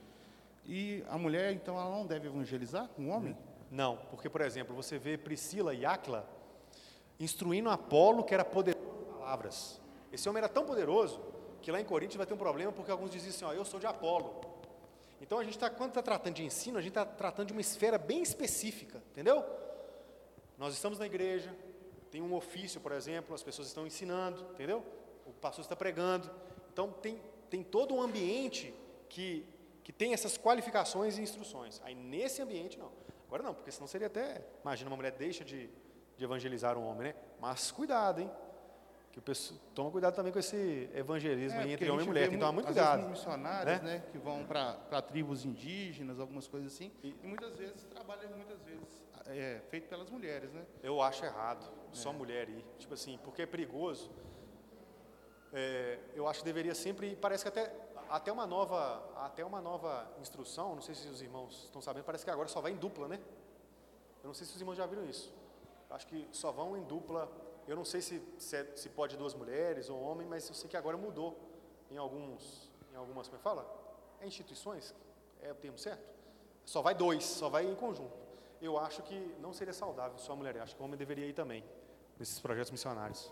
E 0.65 1.03
a 1.09 1.17
mulher, 1.17 1.51
então, 1.51 1.77
ela 1.77 1.89
não 1.89 2.05
deve 2.05 2.27
evangelizar 2.27 2.87
com 2.89 3.07
o 3.07 3.09
homem? 3.09 3.37
Não, 3.69 3.97
porque, 4.09 4.29
por 4.29 4.41
exemplo, 4.41 4.75
você 4.75 4.97
vê 4.97 5.17
Priscila 5.17 5.73
e 5.73 5.85
Áquila 5.85 6.27
instruindo 7.19 7.69
Apolo, 7.69 8.23
que 8.23 8.33
era 8.33 8.45
poderoso 8.45 8.85
em 8.85 9.13
palavras. 9.19 9.81
Esse 10.11 10.27
homem 10.29 10.39
era 10.39 10.49
tão 10.49 10.65
poderoso 10.65 11.21
que 11.61 11.71
lá 11.71 11.79
em 11.79 11.85
Coríntios 11.85 12.17
vai 12.17 12.25
ter 12.25 12.33
um 12.33 12.37
problema, 12.37 12.71
porque 12.71 12.91
alguns 12.91 13.09
diziam 13.09 13.29
assim, 13.29 13.45
ó, 13.45 13.53
eu 13.53 13.65
sou 13.65 13.79
de 13.79 13.87
Apolo. 13.87 14.41
Então, 15.21 15.39
a 15.39 15.43
gente 15.43 15.53
está, 15.53 15.69
quando 15.69 15.89
está 15.89 16.01
tratando 16.01 16.35
de 16.35 16.43
ensino, 16.43 16.77
a 16.77 16.81
gente 16.81 16.91
está 16.91 17.05
tratando 17.05 17.47
de 17.47 17.53
uma 17.53 17.61
esfera 17.61 17.97
bem 17.97 18.21
específica, 18.21 19.01
entendeu? 19.11 19.43
Nós 20.57 20.73
estamos 20.73 20.99
na 20.99 21.05
igreja, 21.05 21.55
tem 22.13 22.21
um 22.21 22.35
ofício, 22.35 22.79
por 22.79 22.91
exemplo, 22.91 23.33
as 23.33 23.41
pessoas 23.41 23.67
estão 23.69 23.87
ensinando, 23.87 24.39
entendeu? 24.51 24.85
O 25.25 25.31
pastor 25.33 25.63
está 25.63 25.75
pregando. 25.75 26.29
Então, 26.71 26.91
tem, 26.91 27.19
tem 27.49 27.63
todo 27.63 27.95
um 27.95 27.99
ambiente 27.99 28.71
que, 29.09 29.43
que 29.83 29.91
tem 29.91 30.13
essas 30.13 30.37
qualificações 30.37 31.17
e 31.17 31.23
instruções. 31.23 31.81
Aí, 31.83 31.95
nesse 31.95 32.39
ambiente, 32.39 32.77
não. 32.77 32.91
Agora, 33.25 33.41
não, 33.41 33.55
porque 33.55 33.71
senão 33.71 33.87
seria 33.87 34.05
até. 34.05 34.45
Imagina, 34.61 34.91
uma 34.91 34.95
mulher 34.95 35.13
deixa 35.13 35.43
de, 35.43 35.67
de 36.15 36.23
evangelizar 36.23 36.77
um 36.77 36.85
homem, 36.85 37.07
né? 37.07 37.15
Mas 37.41 37.71
cuidado, 37.71 38.21
hein? 38.21 38.29
Que 39.13 39.19
o 39.19 39.21
pessoal, 39.21 39.59
toma 39.75 39.91
cuidado 39.91 40.15
também 40.15 40.33
com 40.33 40.39
esse 40.39 40.89
evangelismo 40.93 41.59
porque 41.59 41.73
entre 41.73 41.89
homem 41.91 42.03
e 42.03 42.07
mulher, 42.07 42.21
tem 42.23 42.31
que 42.31 42.37
tomar 42.39 42.47
mu- 42.51 42.55
muito 42.55 42.65
cuidado. 42.65 43.07
missionários, 43.09 43.81
né? 43.83 43.99
né? 43.99 44.03
que 44.11 44.17
vão 44.17 44.43
para 44.43 45.01
tribos 45.03 45.45
indígenas, 45.45 46.19
algumas 46.19 46.47
coisas 46.47 46.73
assim, 46.73 46.91
e, 47.03 47.13
muitas 47.21 47.55
vezes 47.55 47.83
trabalham, 47.83 48.31
muitas 48.35 48.59
vezes, 48.63 49.03
é, 49.27 49.61
feito 49.69 49.87
pelas 49.87 50.09
mulheres, 50.09 50.51
né? 50.51 50.65
Eu 50.81 50.99
acho 50.99 51.23
errado, 51.23 51.63
só 51.91 52.11
mulher 52.11 52.49
ir. 52.49 52.65
Tipo 52.79 52.95
assim, 52.95 53.19
porque 53.23 53.43
é 53.43 53.45
perigoso. 53.45 54.09
É, 55.53 55.99
eu 56.15 56.27
acho 56.27 56.39
que 56.39 56.45
deveria 56.45 56.73
sempre, 56.73 57.15
parece 57.15 57.43
que 57.43 57.49
até, 57.49 57.71
até 58.09 58.31
uma 58.31 58.47
nova, 58.47 59.07
até 59.17 59.45
uma 59.45 59.61
nova 59.61 60.11
instrução, 60.19 60.73
não 60.73 60.81
sei 60.81 60.95
se 60.95 61.07
os 61.07 61.21
irmãos 61.21 61.65
estão 61.65 61.79
sabendo, 61.83 62.03
parece 62.03 62.25
que 62.25 62.31
agora 62.31 62.47
só 62.49 62.59
vai 62.61 62.71
em 62.71 62.77
dupla, 62.77 63.07
né? 63.07 63.19
Eu 64.23 64.27
não 64.29 64.33
sei 64.33 64.47
se 64.47 64.55
os 64.55 64.59
irmãos 64.59 64.75
já 64.75 64.87
viram 64.87 65.05
isso. 65.05 65.31
Acho 65.91 66.07
que 66.07 66.27
só 66.31 66.51
vão 66.51 66.75
em 66.75 66.83
dupla. 66.83 67.31
Eu 67.67 67.75
não 67.75 67.85
sei 67.85 68.01
se, 68.01 68.21
se, 68.37 68.55
é- 68.57 68.71
se 68.75 68.89
pode 68.89 69.15
duas 69.17 69.33
mulheres 69.33 69.89
ou 69.89 70.01
homem, 70.01 70.27
mas 70.27 70.47
eu 70.49 70.55
sei 70.55 70.69
que 70.69 70.75
agora 70.77 70.97
mudou 70.97 71.37
em 71.89 71.97
alguns, 71.97 72.69
em 72.91 72.95
algumas, 72.95 73.27
como 73.27 73.39
é 73.39 73.43
fala? 73.43 73.63
É 74.21 74.27
instituições? 74.27 74.93
É 75.41 75.51
o 75.51 75.55
termo 75.55 75.77
certo? 75.77 76.03
Só 76.65 76.81
vai 76.81 76.93
dois, 76.95 77.23
só 77.23 77.49
vai 77.49 77.65
em 77.65 77.75
conjunto. 77.75 78.13
Eu 78.61 78.77
acho 78.77 79.01
que 79.03 79.15
não 79.41 79.51
seria 79.53 79.73
saudável 79.73 80.17
só 80.17 80.33
a 80.33 80.35
mulher, 80.35 80.55
eu 80.55 80.63
acho 80.63 80.75
que 80.75 80.81
o 80.81 80.85
homem 80.85 80.97
deveria 80.97 81.25
ir 81.25 81.33
também, 81.33 81.63
nesses 82.17 82.39
projetos 82.39 82.71
missionários. 82.71 83.31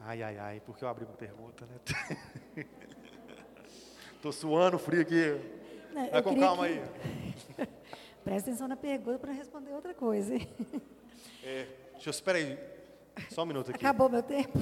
Ai, 0.00 0.22
ai, 0.22 0.38
ai, 0.38 0.62
porque 0.64 0.84
eu 0.84 0.88
abri 0.88 1.04
uma 1.04 1.14
pergunta, 1.14 1.66
né? 1.66 2.66
Tô 4.22 4.30
suando 4.32 4.78
frio 4.78 5.00
aqui. 5.02 5.40
Não, 5.92 6.08
Vai 6.10 6.22
com 6.22 6.38
calma 6.38 6.66
que- 6.68 6.74
aí. 6.74 7.15
Presta 8.26 8.50
atenção 8.50 8.66
na 8.66 8.74
pergunta 8.74 9.20
para 9.20 9.30
responder 9.30 9.70
outra 9.70 9.94
coisa. 9.94 10.34
hein? 10.34 10.48
É, 11.44 11.68
deixa 11.92 12.08
eu, 12.08 12.10
espera 12.10 12.38
aí, 12.38 12.58
só 13.30 13.44
um 13.44 13.46
minuto 13.46 13.70
aqui. 13.70 13.78
Acabou 13.78 14.08
meu 14.08 14.20
tempo? 14.20 14.58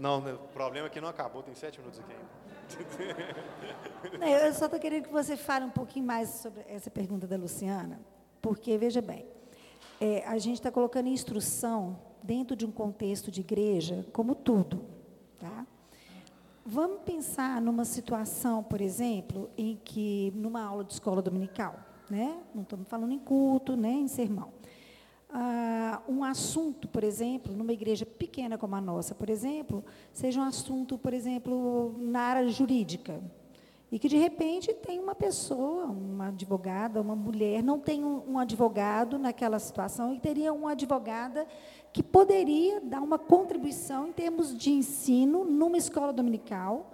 Não, 0.00 0.20
o 0.20 0.48
problema 0.48 0.86
é 0.86 0.90
que 0.90 0.98
não 0.98 1.10
acabou, 1.10 1.42
tem 1.42 1.54
sete 1.54 1.78
minutos 1.78 2.00
aqui 2.00 2.14
ainda. 2.14 4.18
Não, 4.18 4.26
Eu 4.26 4.50
só 4.54 4.64
estou 4.64 4.80
querendo 4.80 5.04
que 5.04 5.12
você 5.12 5.36
fale 5.36 5.66
um 5.66 5.70
pouquinho 5.70 6.06
mais 6.06 6.30
sobre 6.30 6.62
essa 6.66 6.90
pergunta 6.90 7.26
da 7.26 7.36
Luciana, 7.36 8.00
porque, 8.40 8.78
veja 8.78 9.02
bem, 9.02 9.26
é, 10.00 10.24
a 10.26 10.38
gente 10.38 10.54
está 10.54 10.70
colocando 10.70 11.10
instrução 11.10 12.00
dentro 12.22 12.56
de 12.56 12.64
um 12.64 12.72
contexto 12.72 13.30
de 13.30 13.42
igreja 13.42 14.06
como 14.10 14.34
tudo. 14.34 14.86
Tá? 15.38 15.66
Vamos 16.64 17.02
pensar 17.02 17.60
numa 17.60 17.84
situação, 17.84 18.62
por 18.62 18.80
exemplo, 18.80 19.50
em 19.54 19.78
que, 19.84 20.32
numa 20.34 20.64
aula 20.64 20.82
de 20.82 20.94
escola 20.94 21.20
dominical, 21.20 21.78
né? 22.10 22.38
não 22.54 22.62
estamos 22.62 22.88
falando 22.88 23.12
em 23.12 23.18
culto, 23.18 23.76
né? 23.76 23.90
em 23.90 24.08
sermão. 24.08 24.52
Ah, 25.28 26.02
um 26.08 26.22
assunto, 26.24 26.88
por 26.88 27.02
exemplo, 27.02 27.52
numa 27.54 27.72
igreja 27.72 28.06
pequena 28.06 28.56
como 28.56 28.74
a 28.76 28.80
nossa, 28.80 29.14
por 29.14 29.28
exemplo, 29.28 29.84
seja 30.12 30.40
um 30.40 30.44
assunto, 30.44 30.96
por 30.96 31.12
exemplo, 31.12 31.94
na 31.98 32.20
área 32.20 32.48
jurídica. 32.48 33.20
E 33.90 33.98
que, 33.98 34.08
de 34.08 34.16
repente, 34.16 34.72
tem 34.74 34.98
uma 34.98 35.14
pessoa, 35.14 35.84
uma 35.84 36.28
advogada, 36.28 37.00
uma 37.00 37.14
mulher, 37.14 37.62
não 37.62 37.78
tem 37.78 38.04
um, 38.04 38.32
um 38.32 38.38
advogado 38.38 39.18
naquela 39.18 39.58
situação, 39.58 40.12
e 40.12 40.18
teria 40.18 40.52
uma 40.52 40.72
advogada 40.72 41.46
que 41.92 42.02
poderia 42.02 42.80
dar 42.80 43.00
uma 43.00 43.18
contribuição 43.18 44.08
em 44.08 44.12
termos 44.12 44.56
de 44.56 44.70
ensino 44.70 45.44
numa 45.44 45.78
escola 45.78 46.12
dominical. 46.12 46.92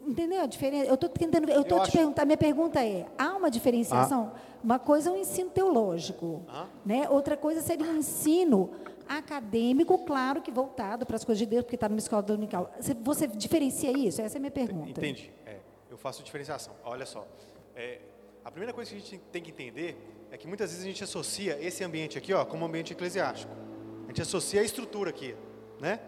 Entendeu 0.00 0.40
a 0.42 0.46
diferença? 0.46 0.86
Eu 0.86 0.94
estou 0.94 1.08
tentando. 1.08 1.48
Eu 1.50 1.62
estou 1.62 1.78
te 1.80 1.82
acho- 1.82 1.92
perguntar. 1.92 2.24
Minha 2.24 2.36
pergunta 2.38 2.84
é: 2.84 3.06
há 3.18 3.36
uma 3.36 3.50
diferenciação? 3.50 4.32
Uma 4.62 4.78
coisa 4.78 5.10
é 5.10 5.12
o 5.12 5.16
ensino 5.16 5.50
teológico, 5.50 6.42
né? 6.84 7.08
Outra 7.08 7.36
coisa 7.36 7.60
seria 7.60 7.86
um 7.86 7.96
ensino 7.96 8.70
acadêmico, 9.08 9.96
claro 10.04 10.42
que 10.42 10.50
voltado 10.50 11.06
para 11.06 11.16
as 11.16 11.24
coisas 11.24 11.38
de 11.38 11.46
Deus, 11.46 11.62
porque 11.64 11.76
está 11.76 11.88
numa 11.88 11.98
escola 11.98 12.22
dominical. 12.22 12.70
Você, 12.78 12.94
você 12.94 13.26
diferencia 13.26 13.90
isso? 13.96 14.20
Essa 14.20 14.36
é 14.36 14.38
a 14.38 14.40
minha 14.40 14.50
pergunta. 14.50 14.90
Entendi. 14.90 15.32
É, 15.46 15.58
eu 15.90 15.96
faço 15.96 16.22
diferenciação. 16.22 16.74
Olha 16.84 17.06
só. 17.06 17.26
é, 17.74 18.00
a 18.44 18.50
primeira 18.50 18.72
coisa 18.72 18.90
que 18.90 18.96
a 18.96 19.00
gente 19.00 19.18
tem 19.30 19.42
que 19.42 19.50
entender 19.50 19.96
é 20.30 20.36
que 20.36 20.46
muitas 20.46 20.70
vezes 20.70 20.84
a 20.84 20.88
gente 20.88 21.04
associa 21.04 21.58
esse 21.60 21.82
ambiente 21.84 22.16
aqui 22.18 22.32
ó, 22.32 22.44
como 22.44 22.64
um 22.64 22.68
ambiente 22.68 22.92
eclesiástico. 22.92 23.52
A 24.04 24.08
gente 24.08 24.22
associa 24.22 24.60
a 24.60 24.64
estrutura 24.64 25.10
aqui, 25.10 25.34
né? 25.80 26.00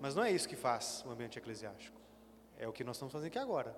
Mas 0.00 0.14
não 0.14 0.22
é 0.24 0.30
isso 0.30 0.48
que 0.48 0.54
faz 0.56 1.04
o 1.06 1.10
ambiente 1.10 1.38
eclesiástico. 1.38 1.96
É 2.58 2.66
o 2.66 2.72
que 2.72 2.82
nós 2.84 2.96
estamos 2.96 3.12
fazendo 3.12 3.28
aqui 3.28 3.38
agora. 3.38 3.76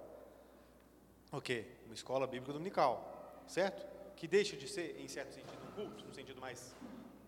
O 1.32 1.40
quê? 1.40 1.66
Uma 1.84 1.94
escola 1.94 2.26
bíblica 2.26 2.52
dominical, 2.52 3.42
certo? 3.46 3.86
Que 4.16 4.26
deixa 4.26 4.56
de 4.56 4.66
ser, 4.68 5.00
em 5.00 5.08
certo 5.08 5.32
sentido, 5.34 5.58
um 5.68 5.72
culto, 5.72 6.04
no 6.04 6.14
sentido 6.14 6.40
mais 6.40 6.74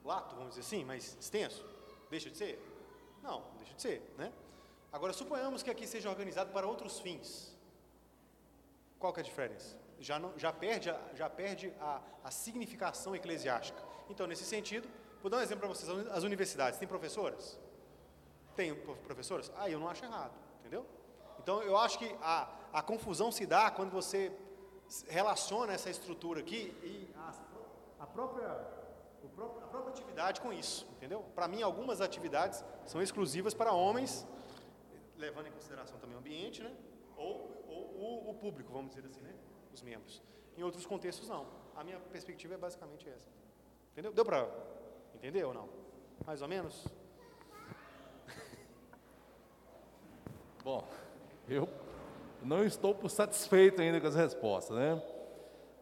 lato, 0.05 0.35
vamos 0.35 0.51
dizer 0.51 0.61
assim, 0.63 0.85
mais 0.85 1.17
extenso. 1.19 1.65
Deixa 2.09 2.31
de 2.31 2.37
ser? 2.37 2.59
Não, 3.23 3.45
deixa 3.59 3.75
de 3.75 3.83
ser, 3.83 4.15
né? 4.17 4.33
Agora, 4.93 5.13
suponhamos 5.13 5.63
que 5.63 5.71
aqui 5.71 5.87
seja 5.87 6.09
organizado 6.09 6.51
para 6.53 6.67
outros 6.67 6.99
fins. 6.99 7.55
Qual 8.99 9.13
que 9.13 9.21
é 9.21 9.23
a 9.23 9.25
diferença? 9.25 9.77
Já, 10.01 10.19
não, 10.19 10.37
já 10.39 10.53
perde, 10.53 10.91
a, 10.91 11.01
já 11.15 11.29
perde 11.29 11.73
a, 11.81 12.01
a 12.25 12.31
significação 12.31 13.15
eclesiástica. 13.15 13.81
Então, 14.09 14.27
nesse 14.27 14.45
sentido, 14.45 14.89
vou 15.21 15.31
dar 15.31 15.39
um 15.39 15.43
exemplo 15.43 15.61
para 15.61 15.69
vocês. 15.69 15.89
As 16.09 16.25
universidades 16.25 16.79
têm 16.79 16.89
professoras? 16.89 17.59
Tem 18.57 18.75
pro- 18.75 18.97
professoras? 18.97 19.53
Ah, 19.57 19.71
eu 19.71 19.79
não 19.79 19.89
acho 19.89 20.05
errado, 20.05 20.33
entendeu? 20.61 20.85
Então, 21.43 21.63
eu 21.63 21.77
acho 21.77 21.99
que 21.99 22.15
a, 22.21 22.49
a 22.71 22.83
confusão 22.83 23.33
se 23.33 23.47
dá 23.47 23.71
quando 23.71 23.91
você 23.91 24.31
relaciona 25.09 25.73
essa 25.73 25.89
estrutura 25.89 26.41
aqui 26.41 26.77
e 26.83 27.11
a, 27.17 27.33
a 28.01 28.07
própria, 28.07 28.47
a 28.47 29.67
própria 29.71 29.91
atividade 29.91 30.41
com 30.41 30.53
isso, 30.53 30.87
entendeu? 30.97 31.25
Para 31.35 31.49
mim, 31.49 31.63
algumas 31.63 32.03
atividades 32.03 32.63
são 32.85 33.01
exclusivas 33.01 33.55
para 33.55 33.73
homens, 33.73 34.27
levando 35.17 35.47
em 35.47 35.53
consideração 35.53 35.99
também 35.99 36.15
o 36.15 36.19
ambiente, 36.19 36.63
né? 36.63 36.77
Ou, 37.17 37.65
ou 37.67 38.27
o, 38.27 38.31
o 38.31 38.35
público, 38.35 38.71
vamos 38.71 38.95
dizer 38.95 39.07
assim, 39.07 39.23
né? 39.23 39.35
Os 39.73 39.81
membros. 39.81 40.23
Em 40.59 40.63
outros 40.63 40.85
contextos, 40.85 41.27
não. 41.27 41.47
A 41.75 41.83
minha 41.83 41.99
perspectiva 41.99 42.55
é 42.55 42.59
basicamente 42.59 43.09
essa. 43.09 43.31
Entendeu? 43.93 44.13
Deu 44.13 44.27
para 44.27 44.47
entender 45.15 45.45
ou 45.45 45.55
não? 45.55 45.71
Mais 46.27 46.43
ou 46.43 46.49
menos? 46.49 46.87
Bom, 50.63 50.87
eu 51.51 51.69
não 52.43 52.65
estou 52.65 52.97
satisfeito 53.09 53.81
ainda 53.83 54.01
com 54.01 54.07
as 54.07 54.15
respostas, 54.15 54.77
né? 54.77 55.03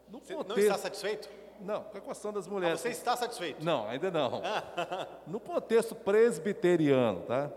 No 0.08 0.18
Você 0.20 0.32
não 0.34 0.38
contexto- 0.42 0.60
está 0.60 0.78
satisfeito? 0.78 1.28
Não, 1.60 1.82
com 1.84 1.98
a 1.98 2.00
questão 2.00 2.32
das 2.32 2.46
Ah, 2.46 2.50
mulheres. 2.50 2.80
Você 2.80 2.88
está 2.90 3.16
satisfeito? 3.16 3.64
Não, 3.64 3.86
ainda 3.88 4.10
não. 4.10 4.40
No 5.26 5.38
contexto 5.40 5.94
presbiteriano, 5.94 7.20
tá? 7.22 7.50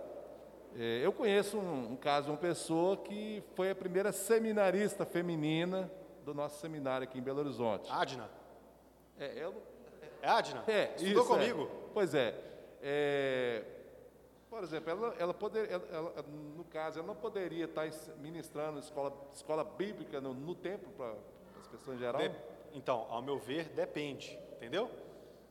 É, 0.76 1.01
eu 1.03 1.12
conheço 1.14 1.57
um, 1.57 1.91
um 1.91 1.95
caso 1.95 2.26
de 2.26 2.32
uma 2.32 2.38
pessoa 2.38 2.97
que 2.97 3.43
foi 3.55 3.70
a 3.72 3.76
primeira 3.76 4.12
seminarista 4.12 5.05
feminina 5.05 5.91
do 6.26 6.34
nosso 6.34 6.59
seminário 6.59 7.03
aqui 7.03 7.20
em 7.20 7.22
Belo 7.22 7.39
Horizonte. 7.39 7.89
Adna. 7.91 8.30
É, 9.20 9.34
eu, 9.36 9.53
É 10.22 10.28
Adna? 10.30 10.64
é, 10.68 10.91
Estudou 10.95 11.24
isso, 11.24 11.34
é. 11.34 11.38
comigo? 11.38 11.70
Pois 11.93 12.16
é. 12.16 12.36
É, 12.82 13.64
Por 14.51 14.61
exemplo, 14.63 14.89
ela, 14.91 15.15
ela 15.17 15.33
poder, 15.33 15.71
ela- 15.71 15.87
ela- 15.91 16.23
no 16.57 16.65
caso, 16.65 16.99
ela 16.99 17.07
não 17.07 17.15
poderia 17.15 17.63
estar 17.65 17.89
ministrando 18.17 18.79
escola, 18.79 19.13
escola 19.33 19.63
bíblica 19.63 20.19
no, 20.19 20.33
no 20.33 20.53
templo 20.53 20.91
para 20.91 21.13
as 21.61 21.67
pessoas 21.69 21.95
em 21.95 21.99
geral? 21.99 22.21
De- 22.21 22.35
Então, 22.73 23.07
ao 23.09 23.21
meu 23.21 23.37
ver, 23.39 23.69
depende, 23.69 24.37
entendeu? 24.57 24.91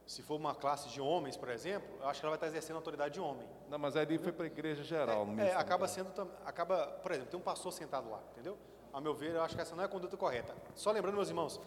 Se 0.06 0.22
for 0.22 0.36
uma 0.36 0.54
classe 0.54 0.90
de 0.90 1.00
homens, 1.00 1.34
por 1.36 1.48
exemplo, 1.48 1.88
eu 1.98 2.08
acho 2.08 2.20
que 2.20 2.26
ela 2.26 2.30
vai 2.32 2.36
estar 2.36 2.46
exercendo 2.48 2.76
a 2.76 2.78
autoridade 2.80 3.14
de 3.14 3.20
homem. 3.20 3.48
Não, 3.70 3.78
mas 3.78 3.96
ali 3.96 4.18
foi 4.18 4.32
para 4.32 4.44
a 4.44 4.46
igreja 4.48 4.82
geral. 4.84 5.22
É, 5.22 5.24
ministério. 5.24 5.58
acaba 5.58 5.88
sendo, 5.88 6.10
tam- 6.12 6.30
acaba, 6.44 6.86
por 7.02 7.10
exemplo, 7.12 7.30
tem 7.30 7.40
um 7.40 7.42
pastor 7.42 7.72
sentado 7.72 8.10
lá, 8.10 8.20
entendeu? 8.32 8.58
Ao 8.92 9.00
meu 9.00 9.14
ver, 9.14 9.34
eu 9.34 9.42
acho 9.42 9.54
que 9.56 9.62
essa 9.62 9.74
não 9.74 9.82
é 9.82 9.86
a 9.86 9.88
conduta 9.88 10.14
correta. 10.16 10.54
Só 10.74 10.90
lembrando, 10.90 11.14
meus 11.14 11.28
irmãos, 11.28 11.58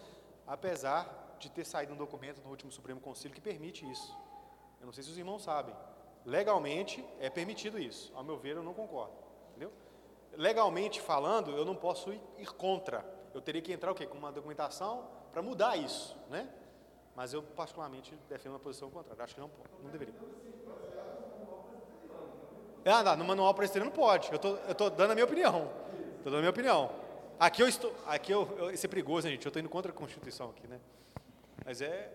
apesar 0.46 1.34
de 1.40 1.50
ter 1.50 1.64
saído 1.64 1.92
um 1.94 1.96
documento 1.96 2.40
no 2.44 2.50
último 2.50 2.70
Supremo 2.70 3.00
Conselho 3.00 3.34
que 3.34 3.40
permite 3.40 3.90
isso, 3.90 4.16
eu 4.80 4.86
não 4.86 4.92
sei 4.92 5.02
se 5.02 5.10
os 5.10 5.18
irmãos 5.18 5.42
sabem, 5.42 5.74
legalmente 6.24 7.04
é 7.20 7.28
permitido 7.28 7.78
isso. 7.78 8.12
Ao 8.14 8.24
meu 8.24 8.36
ver, 8.36 8.56
eu 8.56 8.62
não 8.62 8.74
concordo, 8.74 9.12
entendeu? 9.50 9.72
Legalmente 10.36 11.00
falando, 11.00 11.50
eu 11.52 11.64
não 11.64 11.76
posso 11.76 12.12
ir, 12.12 12.20
ir 12.38 12.52
contra. 12.52 13.04
Eu 13.32 13.40
teria 13.40 13.62
que 13.62 13.72
entrar 13.72 13.90
o 13.92 13.94
quê? 13.94 14.06
Com 14.06 14.18
uma 14.18 14.32
documentação 14.32 15.06
para 15.32 15.42
mudar 15.42 15.76
isso, 15.76 16.16
né? 16.30 16.48
Mas 17.14 17.32
eu 17.32 17.42
particularmente 17.42 18.16
defendo 18.28 18.52
uma 18.52 18.58
posição 18.58 18.90
contrária. 18.90 19.22
Acho 19.22 19.34
que 19.34 19.40
não, 19.40 19.50
não 19.82 19.90
deveria. 19.90 20.14
Ah, 22.84 23.02
não, 23.02 23.16
no 23.16 23.24
manual 23.24 23.54
presbiteriano 23.54 23.90
não 23.90 23.96
pode. 23.96 24.30
Eu 24.32 24.38
tô, 24.38 24.56
eu 24.56 24.74
tô 24.74 24.90
dando 24.90 25.12
a 25.12 25.14
minha 25.14 25.24
opinião. 25.24 25.70
Tô 26.22 26.24
dando 26.24 26.36
a 26.36 26.40
minha 26.40 26.50
opinião. 26.50 26.90
Aqui 27.38 27.62
eu 27.62 27.68
estou, 27.68 27.94
aqui 28.06 28.32
eu, 28.32 28.48
eu 28.58 28.70
isso 28.70 28.84
é 28.84 28.88
perigoso, 28.88 29.28
gente. 29.28 29.44
Eu 29.44 29.48
estou 29.48 29.60
indo 29.60 29.68
contra 29.68 29.90
a 29.90 29.94
Constituição 29.94 30.50
aqui, 30.50 30.66
né? 30.66 30.80
Mas 31.64 31.80
é, 31.80 32.12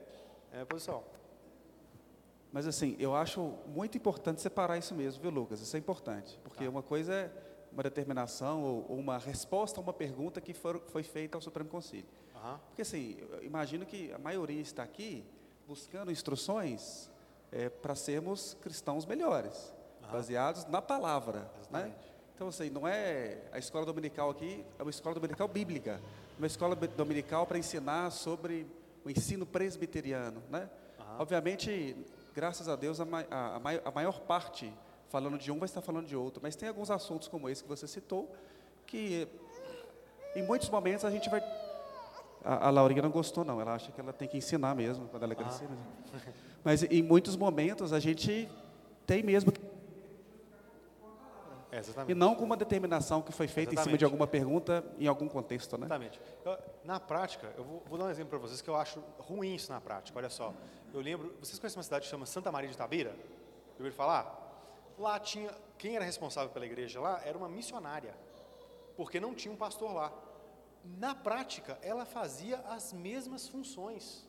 é 0.51 0.61
a 0.61 0.65
posição. 0.65 1.03
Mas 2.51 2.65
assim, 2.65 2.95
eu 2.99 3.15
acho 3.15 3.53
muito 3.67 3.97
importante 3.97 4.41
separar 4.41 4.77
isso 4.77 4.95
mesmo, 4.95 5.21
viu, 5.21 5.31
Lucas? 5.31 5.61
Isso 5.61 5.75
é 5.75 5.79
importante, 5.79 6.39
porque 6.43 6.67
uma 6.67 6.81
coisa 6.81 7.13
é 7.13 7.31
uma 7.71 7.83
determinação 7.83 8.63
ou, 8.63 8.85
ou 8.89 8.97
uma 8.97 9.17
resposta 9.17 9.79
a 9.79 9.83
uma 9.83 9.93
pergunta 9.93 10.41
que 10.41 10.53
for, 10.53 10.81
foi 10.87 11.03
feita 11.03 11.37
ao 11.37 11.41
Supremo 11.41 11.69
Conselho. 11.69 12.07
Aham. 12.35 12.59
Porque 12.67 12.81
assim, 12.81 13.17
eu 13.19 13.43
imagino 13.43 13.85
que 13.85 14.11
a 14.11 14.17
maioria 14.17 14.61
está 14.61 14.81
aqui 14.81 15.23
buscando 15.67 16.11
instruções 16.11 17.11
para 17.81 17.95
sermos 17.95 18.55
cristãos 18.61 19.05
melhores, 19.05 19.73
baseados 20.11 20.65
na 20.65 20.81
palavra. 20.81 21.49
Né? 21.69 21.93
Então, 22.35 22.47
assim, 22.47 22.69
não 22.69 22.87
é 22.87 23.37
a 23.51 23.59
escola 23.59 23.85
dominical 23.85 24.29
aqui, 24.29 24.65
é 24.77 24.81
uma 24.81 24.89
escola 24.89 25.15
dominical 25.15 25.47
bíblica, 25.47 26.01
uma 26.37 26.47
escola 26.47 26.75
dominical 26.75 27.45
para 27.45 27.57
ensinar 27.57 28.11
sobre 28.11 28.65
o 29.03 29.09
ensino 29.09 29.45
presbiteriano. 29.45 30.41
Né? 30.49 30.69
Obviamente, 31.17 31.95
graças 32.39 32.69
a 32.69 32.75
Deus, 32.77 32.99
a, 33.01 33.03
a- 33.31 33.55
a 33.55 33.59
mai- 33.59 33.81
a 33.83 33.91
maior 33.91 34.21
parte 34.21 34.71
falando 35.09 35.37
de 35.37 35.51
um 35.51 35.59
vai 35.59 35.65
estar 35.65 35.81
falando 35.81 36.05
de 36.07 36.15
outro, 36.15 36.39
mas 36.41 36.55
tem 36.55 36.69
alguns 36.69 36.89
assuntos 36.89 37.27
como 37.27 37.49
esse 37.49 37.61
que 37.63 37.67
você 37.69 37.85
citou, 37.87 38.33
que 38.85 39.27
em 40.35 40.43
muitos 40.43 40.69
momentos 40.69 41.03
a 41.03 41.11
gente 41.11 41.29
vai. 41.29 41.41
A, 42.43 42.67
a 42.67 42.69
Laurinha 42.69 43.01
não 43.01 43.09
gostou, 43.09 43.43
não. 43.43 43.59
Ela 43.59 43.73
acha 43.73 43.91
que 43.91 43.99
ela 43.99 44.13
tem 44.13 44.25
que 44.27 44.37
ensinar 44.37 44.73
mesmo 44.73 45.07
quando 45.09 45.23
ela 45.23 45.35
crescer. 45.35 45.67
Mas, 46.63 46.81
mas 46.81 46.83
em 46.83 47.03
muitos 47.03 47.35
momentos 47.35 47.91
a 47.91 47.99
gente 47.99 48.47
tem 49.05 49.21
mesmo. 49.21 49.51
que- 49.51 49.59
É, 51.79 51.81
E 51.81 51.91
exatamente. 51.91 52.17
não 52.17 52.35
com 52.35 52.43
uma 52.43 52.57
determinação 52.57 53.21
que 53.21 53.31
foi 53.31 53.47
feita 53.47 53.69
em 53.71 53.73
cima 53.73 53.81
Exatamente. 53.81 53.99
de 53.99 54.05
alguma 54.05 54.27
pergunta 54.27 54.83
em 54.99 55.07
algum 55.07 55.27
contexto, 55.27 55.77
né? 55.77 55.85
Exatamente. 55.85 56.19
Eu- 56.45 56.57
na 56.83 56.99
prática, 56.99 57.53
eu 57.57 57.63
vou, 57.63 57.83
vou 57.87 57.97
dar 57.97 58.05
um 58.05 58.09
exemplo 58.09 58.29
para 58.31 58.39
vocês 58.39 58.61
que 58.61 58.69
eu 58.69 58.75
acho 58.75 58.99
ruim 59.17 59.55
isso 59.55 59.71
na 59.71 59.79
prática. 59.81 60.17
Olha 60.17 60.29
só. 60.29 60.53
Eu 60.93 61.01
lembro, 61.01 61.35
vocês 61.39 61.57
conhecem 61.59 61.77
uma 61.77 61.83
cidade 61.83 62.05
que 62.05 62.09
chama 62.11 62.25
Santa 62.25 62.51
Maria 62.51 62.69
de 62.69 62.75
Itabira? 62.75 63.11
Já 63.11 63.75
ouviram 63.79 63.95
falar? 63.95 64.35
Lá 64.97 65.19
tinha, 65.19 65.51
quem 65.77 65.95
era 65.95 66.03
responsável 66.03 66.49
pela 66.51 66.65
igreja 66.65 66.99
lá 66.99 67.21
era 67.23 67.37
uma 67.37 67.47
missionária, 67.47 68.13
porque 68.97 69.19
não 69.19 69.33
tinha 69.33 69.53
um 69.53 69.57
pastor 69.57 69.93
lá. 69.93 70.11
Na 70.83 71.13
prática, 71.15 71.77
ela 71.81 72.05
fazia 72.05 72.57
as 72.69 72.91
mesmas 72.93 73.47
funções. 73.47 74.27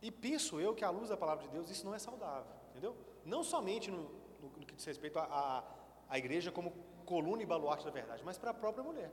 E 0.00 0.10
penso 0.10 0.60
eu 0.60 0.74
que, 0.74 0.84
à 0.84 0.90
luz 0.90 1.08
da 1.08 1.16
palavra 1.16 1.44
de 1.44 1.50
Deus, 1.50 1.68
isso 1.70 1.84
não 1.84 1.94
é 1.94 1.98
saudável, 1.98 2.52
entendeu? 2.70 2.96
Não 3.24 3.42
somente 3.42 3.90
no, 3.90 4.02
no- 4.40 4.48
no 4.56 4.64
que 4.66 4.74
diz 4.74 4.84
respeito 4.84 5.18
à 5.18 5.24
à- 5.24 5.64
à 6.08 6.18
igreja 6.18 6.50
como 6.50 6.72
coluna 7.04 7.42
e 7.42 7.46
baluarte 7.46 7.84
da 7.84 7.90
verdade, 7.90 8.22
mas 8.24 8.38
para 8.38 8.50
a 8.50 8.54
própria 8.54 8.82
mulher. 8.84 9.10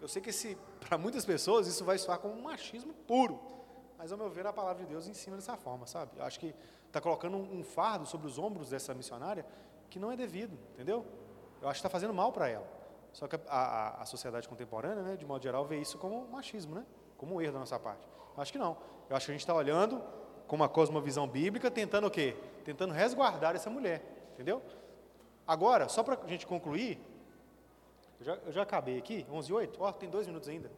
Eu 0.00 0.08
sei 0.08 0.20
que 0.22 0.30
para 0.88 0.96
muitas 0.98 1.24
pessoas 1.24 1.66
isso 1.66 1.84
vai 1.84 1.98
soar 1.98 2.18
como 2.18 2.34
um 2.34 2.42
machismo 2.42 2.92
puro, 3.06 3.40
mas 3.98 4.10
ao 4.12 4.18
meu 4.18 4.30
ver 4.30 4.46
a 4.46 4.52
palavra 4.52 4.82
de 4.84 4.88
Deus 4.90 5.06
ensina 5.06 5.36
dessa 5.36 5.56
forma, 5.56 5.86
sabe? 5.86 6.12
Eu 6.16 6.24
acho 6.24 6.40
que 6.40 6.54
está 6.86 7.00
colocando 7.00 7.36
um, 7.36 7.60
um 7.60 7.62
fardo 7.64 8.06
sobre 8.06 8.26
os 8.26 8.38
ombros 8.38 8.70
dessa 8.70 8.94
missionária 8.94 9.44
que 9.90 9.98
não 9.98 10.10
é 10.10 10.16
devido, 10.16 10.58
entendeu? 10.74 11.04
Eu 11.60 11.68
acho 11.68 11.74
que 11.80 11.86
está 11.86 11.90
fazendo 11.90 12.14
mal 12.14 12.32
para 12.32 12.48
ela. 12.48 12.66
Só 13.12 13.26
que 13.28 13.36
a, 13.36 13.40
a- 13.48 14.02
a 14.02 14.06
sociedade 14.06 14.48
contemporânea, 14.48 15.02
né, 15.02 15.16
de 15.16 15.26
modo 15.26 15.42
geral, 15.42 15.64
vê 15.66 15.78
isso 15.78 15.98
como 15.98 16.26
machismo, 16.28 16.74
né? 16.76 16.86
como 17.18 17.34
um 17.34 17.40
erro 17.40 17.52
da 17.52 17.58
nossa 17.58 17.78
parte. 17.78 18.08
Eu 18.36 18.40
acho 18.42 18.50
que 18.52 18.58
não. 18.58 18.78
Eu 19.10 19.16
acho 19.16 19.26
que 19.26 19.32
a 19.32 19.34
gente 19.34 19.42
está 19.42 19.52
olhando 19.54 20.00
com 20.46 20.56
uma 20.56 20.68
cosmovisão 20.68 21.28
bíblica, 21.28 21.70
tentando 21.70 22.06
o 22.06 22.10
quê? 22.10 22.34
Tentando 22.64 22.94
resguardar 22.94 23.54
essa 23.54 23.68
mulher, 23.68 24.02
entendeu? 24.32 24.62
Agora, 25.50 25.88
só 25.88 26.04
para 26.04 26.16
a 26.22 26.28
gente 26.28 26.46
concluir, 26.46 26.96
eu 28.20 28.24
já, 28.24 28.34
eu 28.46 28.52
já 28.52 28.62
acabei 28.62 28.96
aqui, 28.98 29.26
11 29.28 29.50
e 29.50 29.52
8, 29.52 29.82
ó, 29.82 29.90
tem 29.90 30.08
dois 30.08 30.28
minutos 30.28 30.48
ainda. 30.48 30.70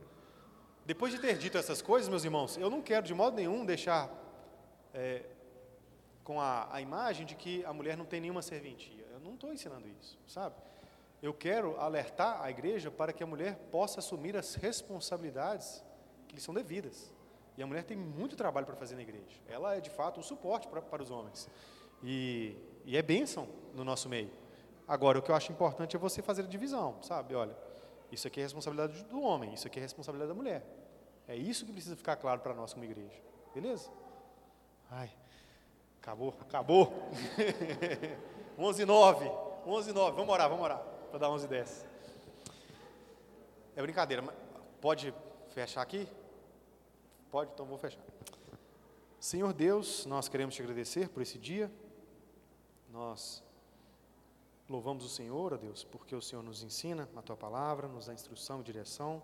Depois 0.86 1.12
de 1.12 1.18
ter 1.18 1.36
dito 1.36 1.58
essas 1.58 1.82
coisas, 1.82 2.08
meus 2.08 2.24
irmãos, 2.24 2.56
eu 2.56 2.70
não 2.70 2.80
quero 2.80 3.04
de 3.04 3.12
modo 3.12 3.36
nenhum 3.36 3.66
deixar 3.66 4.10
é, 4.94 5.26
com 6.24 6.40
a, 6.40 6.74
a 6.74 6.80
imagem 6.80 7.26
de 7.26 7.34
que 7.34 7.62
a 7.66 7.72
mulher 7.74 7.98
não 7.98 8.06
tem 8.06 8.18
nenhuma 8.18 8.40
serventia. 8.40 9.04
Eu 9.12 9.20
não 9.20 9.34
estou 9.34 9.52
ensinando 9.52 9.86
isso, 10.00 10.18
sabe? 10.26 10.56
Eu 11.20 11.34
quero 11.34 11.78
alertar 11.78 12.40
a 12.40 12.50
igreja 12.50 12.90
para 12.90 13.12
que 13.12 13.22
a 13.22 13.26
mulher 13.26 13.56
possa 13.70 14.00
assumir 14.00 14.38
as 14.38 14.54
responsabilidades 14.54 15.84
que 16.26 16.34
lhe 16.34 16.40
são 16.40 16.54
devidas. 16.54 17.12
E 17.58 17.62
a 17.62 17.66
mulher 17.66 17.84
tem 17.84 17.98
muito 17.98 18.36
trabalho 18.36 18.64
para 18.64 18.76
fazer 18.76 18.94
na 18.94 19.02
igreja. 19.02 19.36
Ela 19.46 19.76
é, 19.76 19.82
de 19.82 19.90
fato, 19.90 20.18
um 20.18 20.22
suporte 20.22 20.66
para, 20.66 20.80
para 20.80 21.02
os 21.02 21.10
homens. 21.10 21.46
E, 22.02 22.56
e 22.86 22.96
é 22.96 23.02
bênção 23.02 23.46
no 23.74 23.84
nosso 23.84 24.08
meio. 24.08 24.40
Agora, 24.92 25.18
o 25.18 25.22
que 25.22 25.30
eu 25.30 25.34
acho 25.34 25.50
importante 25.50 25.96
é 25.96 25.98
você 25.98 26.20
fazer 26.20 26.42
a 26.42 26.46
divisão, 26.46 27.02
sabe? 27.02 27.34
Olha, 27.34 27.56
isso 28.10 28.28
aqui 28.28 28.40
é 28.40 28.42
responsabilidade 28.42 29.02
do 29.04 29.22
homem, 29.22 29.54
isso 29.54 29.66
aqui 29.66 29.78
é 29.78 29.82
responsabilidade 29.82 30.28
da 30.28 30.34
mulher. 30.34 30.62
É 31.26 31.34
isso 31.34 31.64
que 31.64 31.72
precisa 31.72 31.96
ficar 31.96 32.14
claro 32.16 32.42
para 32.42 32.52
nós 32.52 32.74
como 32.74 32.84
igreja. 32.84 33.18
Beleza? 33.54 33.90
Ai, 34.90 35.10
acabou, 35.98 36.34
acabou. 36.42 36.92
11 38.58 38.84
9, 38.84 39.32
11 39.66 39.92
9, 39.94 40.14
vamos 40.14 40.30
orar, 40.30 40.50
vamos 40.50 40.62
orar, 40.62 40.84
para 41.08 41.20
dar 41.20 41.30
11 41.30 41.48
10. 41.48 41.86
É 43.74 43.80
brincadeira, 43.80 44.22
pode 44.78 45.14
fechar 45.54 45.80
aqui? 45.80 46.06
Pode, 47.30 47.50
então 47.54 47.64
vou 47.64 47.78
fechar. 47.78 48.02
Senhor 49.18 49.54
Deus, 49.54 50.04
nós 50.04 50.28
queremos 50.28 50.54
te 50.54 50.60
agradecer 50.60 51.08
por 51.08 51.22
esse 51.22 51.38
dia. 51.38 51.72
Nós 52.90 53.42
louvamos 54.68 55.04
o 55.04 55.08
Senhor, 55.08 55.52
ó 55.52 55.56
Deus, 55.56 55.84
porque 55.84 56.14
o 56.14 56.22
Senhor 56.22 56.42
nos 56.42 56.62
ensina 56.62 57.08
a 57.16 57.22
tua 57.22 57.36
palavra, 57.36 57.88
nos 57.88 58.06
dá 58.06 58.14
instrução 58.14 58.60
e 58.60 58.64
direção. 58.64 59.22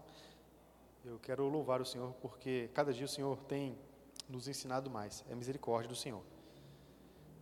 Eu 1.05 1.19
quero 1.19 1.49
louvar 1.49 1.81
o 1.81 1.87
Senhor 1.87 2.13
porque 2.21 2.71
cada 2.75 2.93
dia 2.93 3.07
o 3.07 3.09
Senhor 3.09 3.37
tem 3.45 3.79
nos 4.29 4.49
ensinado 4.49 4.91
mais. 4.91 5.25
É 5.29 5.35
misericórdia 5.35 5.89
do 5.89 5.97
Senhor. 5.97 6.23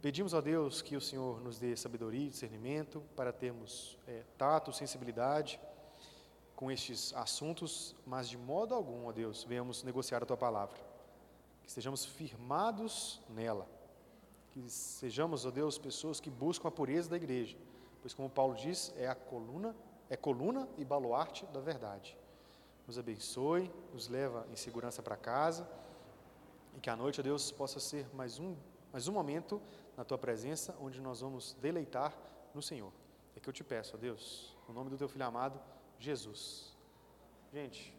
Pedimos 0.01 0.35
a 0.35 0.41
Deus 0.41 0.83
que 0.83 0.95
o 0.95 1.01
Senhor 1.01 1.41
nos 1.41 1.59
dê 1.59 1.75
sabedoria 1.77 2.27
e 2.27 2.31
discernimento 2.31 3.03
para 3.17 3.33
termos 3.33 3.99
é, 4.07 4.23
tato, 4.39 4.73
sensibilidade 4.73 5.59
com 6.55 6.71
estes 6.71 7.13
assuntos, 7.15 7.95
mas 8.07 8.29
de 8.29 8.39
modo 8.39 8.75
algum, 8.75 9.07
ó 9.07 9.13
Deus, 9.13 9.45
venhamos 9.45 9.83
negociar 9.83 10.23
a 10.23 10.27
tua 10.27 10.37
palavra. 10.37 10.79
Que 11.63 11.69
estejamos 11.69 12.05
firmados 12.05 13.21
nela. 13.29 13.69
Que 14.53 14.71
sejamos, 14.71 15.45
ó 15.45 15.51
Deus, 15.51 15.77
pessoas 15.77 16.21
que 16.21 16.31
buscam 16.31 16.69
a 16.69 16.71
pureza 16.71 17.11
da 17.11 17.17
igreja, 17.17 17.57
pois 18.07 18.15
como 18.15 18.31
Paulo 18.31 18.55
diz, 18.55 18.95
é 18.97 19.09
a 19.09 19.17
coluna, 19.17 19.75
é 20.09 20.17
coluna 20.17 20.69
e 20.79 20.85
baluarte 20.85 21.45
da 21.47 21.59
verdade. 21.59 22.17
Nos 22.87 23.01
abençoe, 23.01 23.69
nos 23.93 24.07
leva 24.07 24.47
em 24.49 24.55
segurança 24.55 25.03
para 25.03 25.17
casa 25.17 25.69
e 26.77 26.79
que 26.79 26.89
a 26.89 26.95
noite, 26.95 27.21
Deus, 27.21 27.51
possa 27.51 27.81
ser 27.81 28.07
mais 28.15 28.39
um, 28.39 28.55
mais 28.93 29.09
um 29.09 29.13
momento 29.13 29.61
na 29.97 30.05
tua 30.05 30.17
presença 30.17 30.73
onde 30.81 31.01
nós 31.01 31.21
vamos 31.21 31.55
deleitar 31.55 32.17
no 32.55 32.63
Senhor. 32.63 32.93
É 33.35 33.41
que 33.41 33.49
eu 33.49 33.53
te 33.53 33.65
peço, 33.65 33.97
ó 33.97 33.99
Deus, 33.99 34.57
no 34.69 34.75
nome 34.75 34.89
do 34.89 34.97
teu 34.97 35.09
filho 35.09 35.27
amado, 35.27 35.61
Jesus. 35.99 36.77
Gente, 37.53 37.93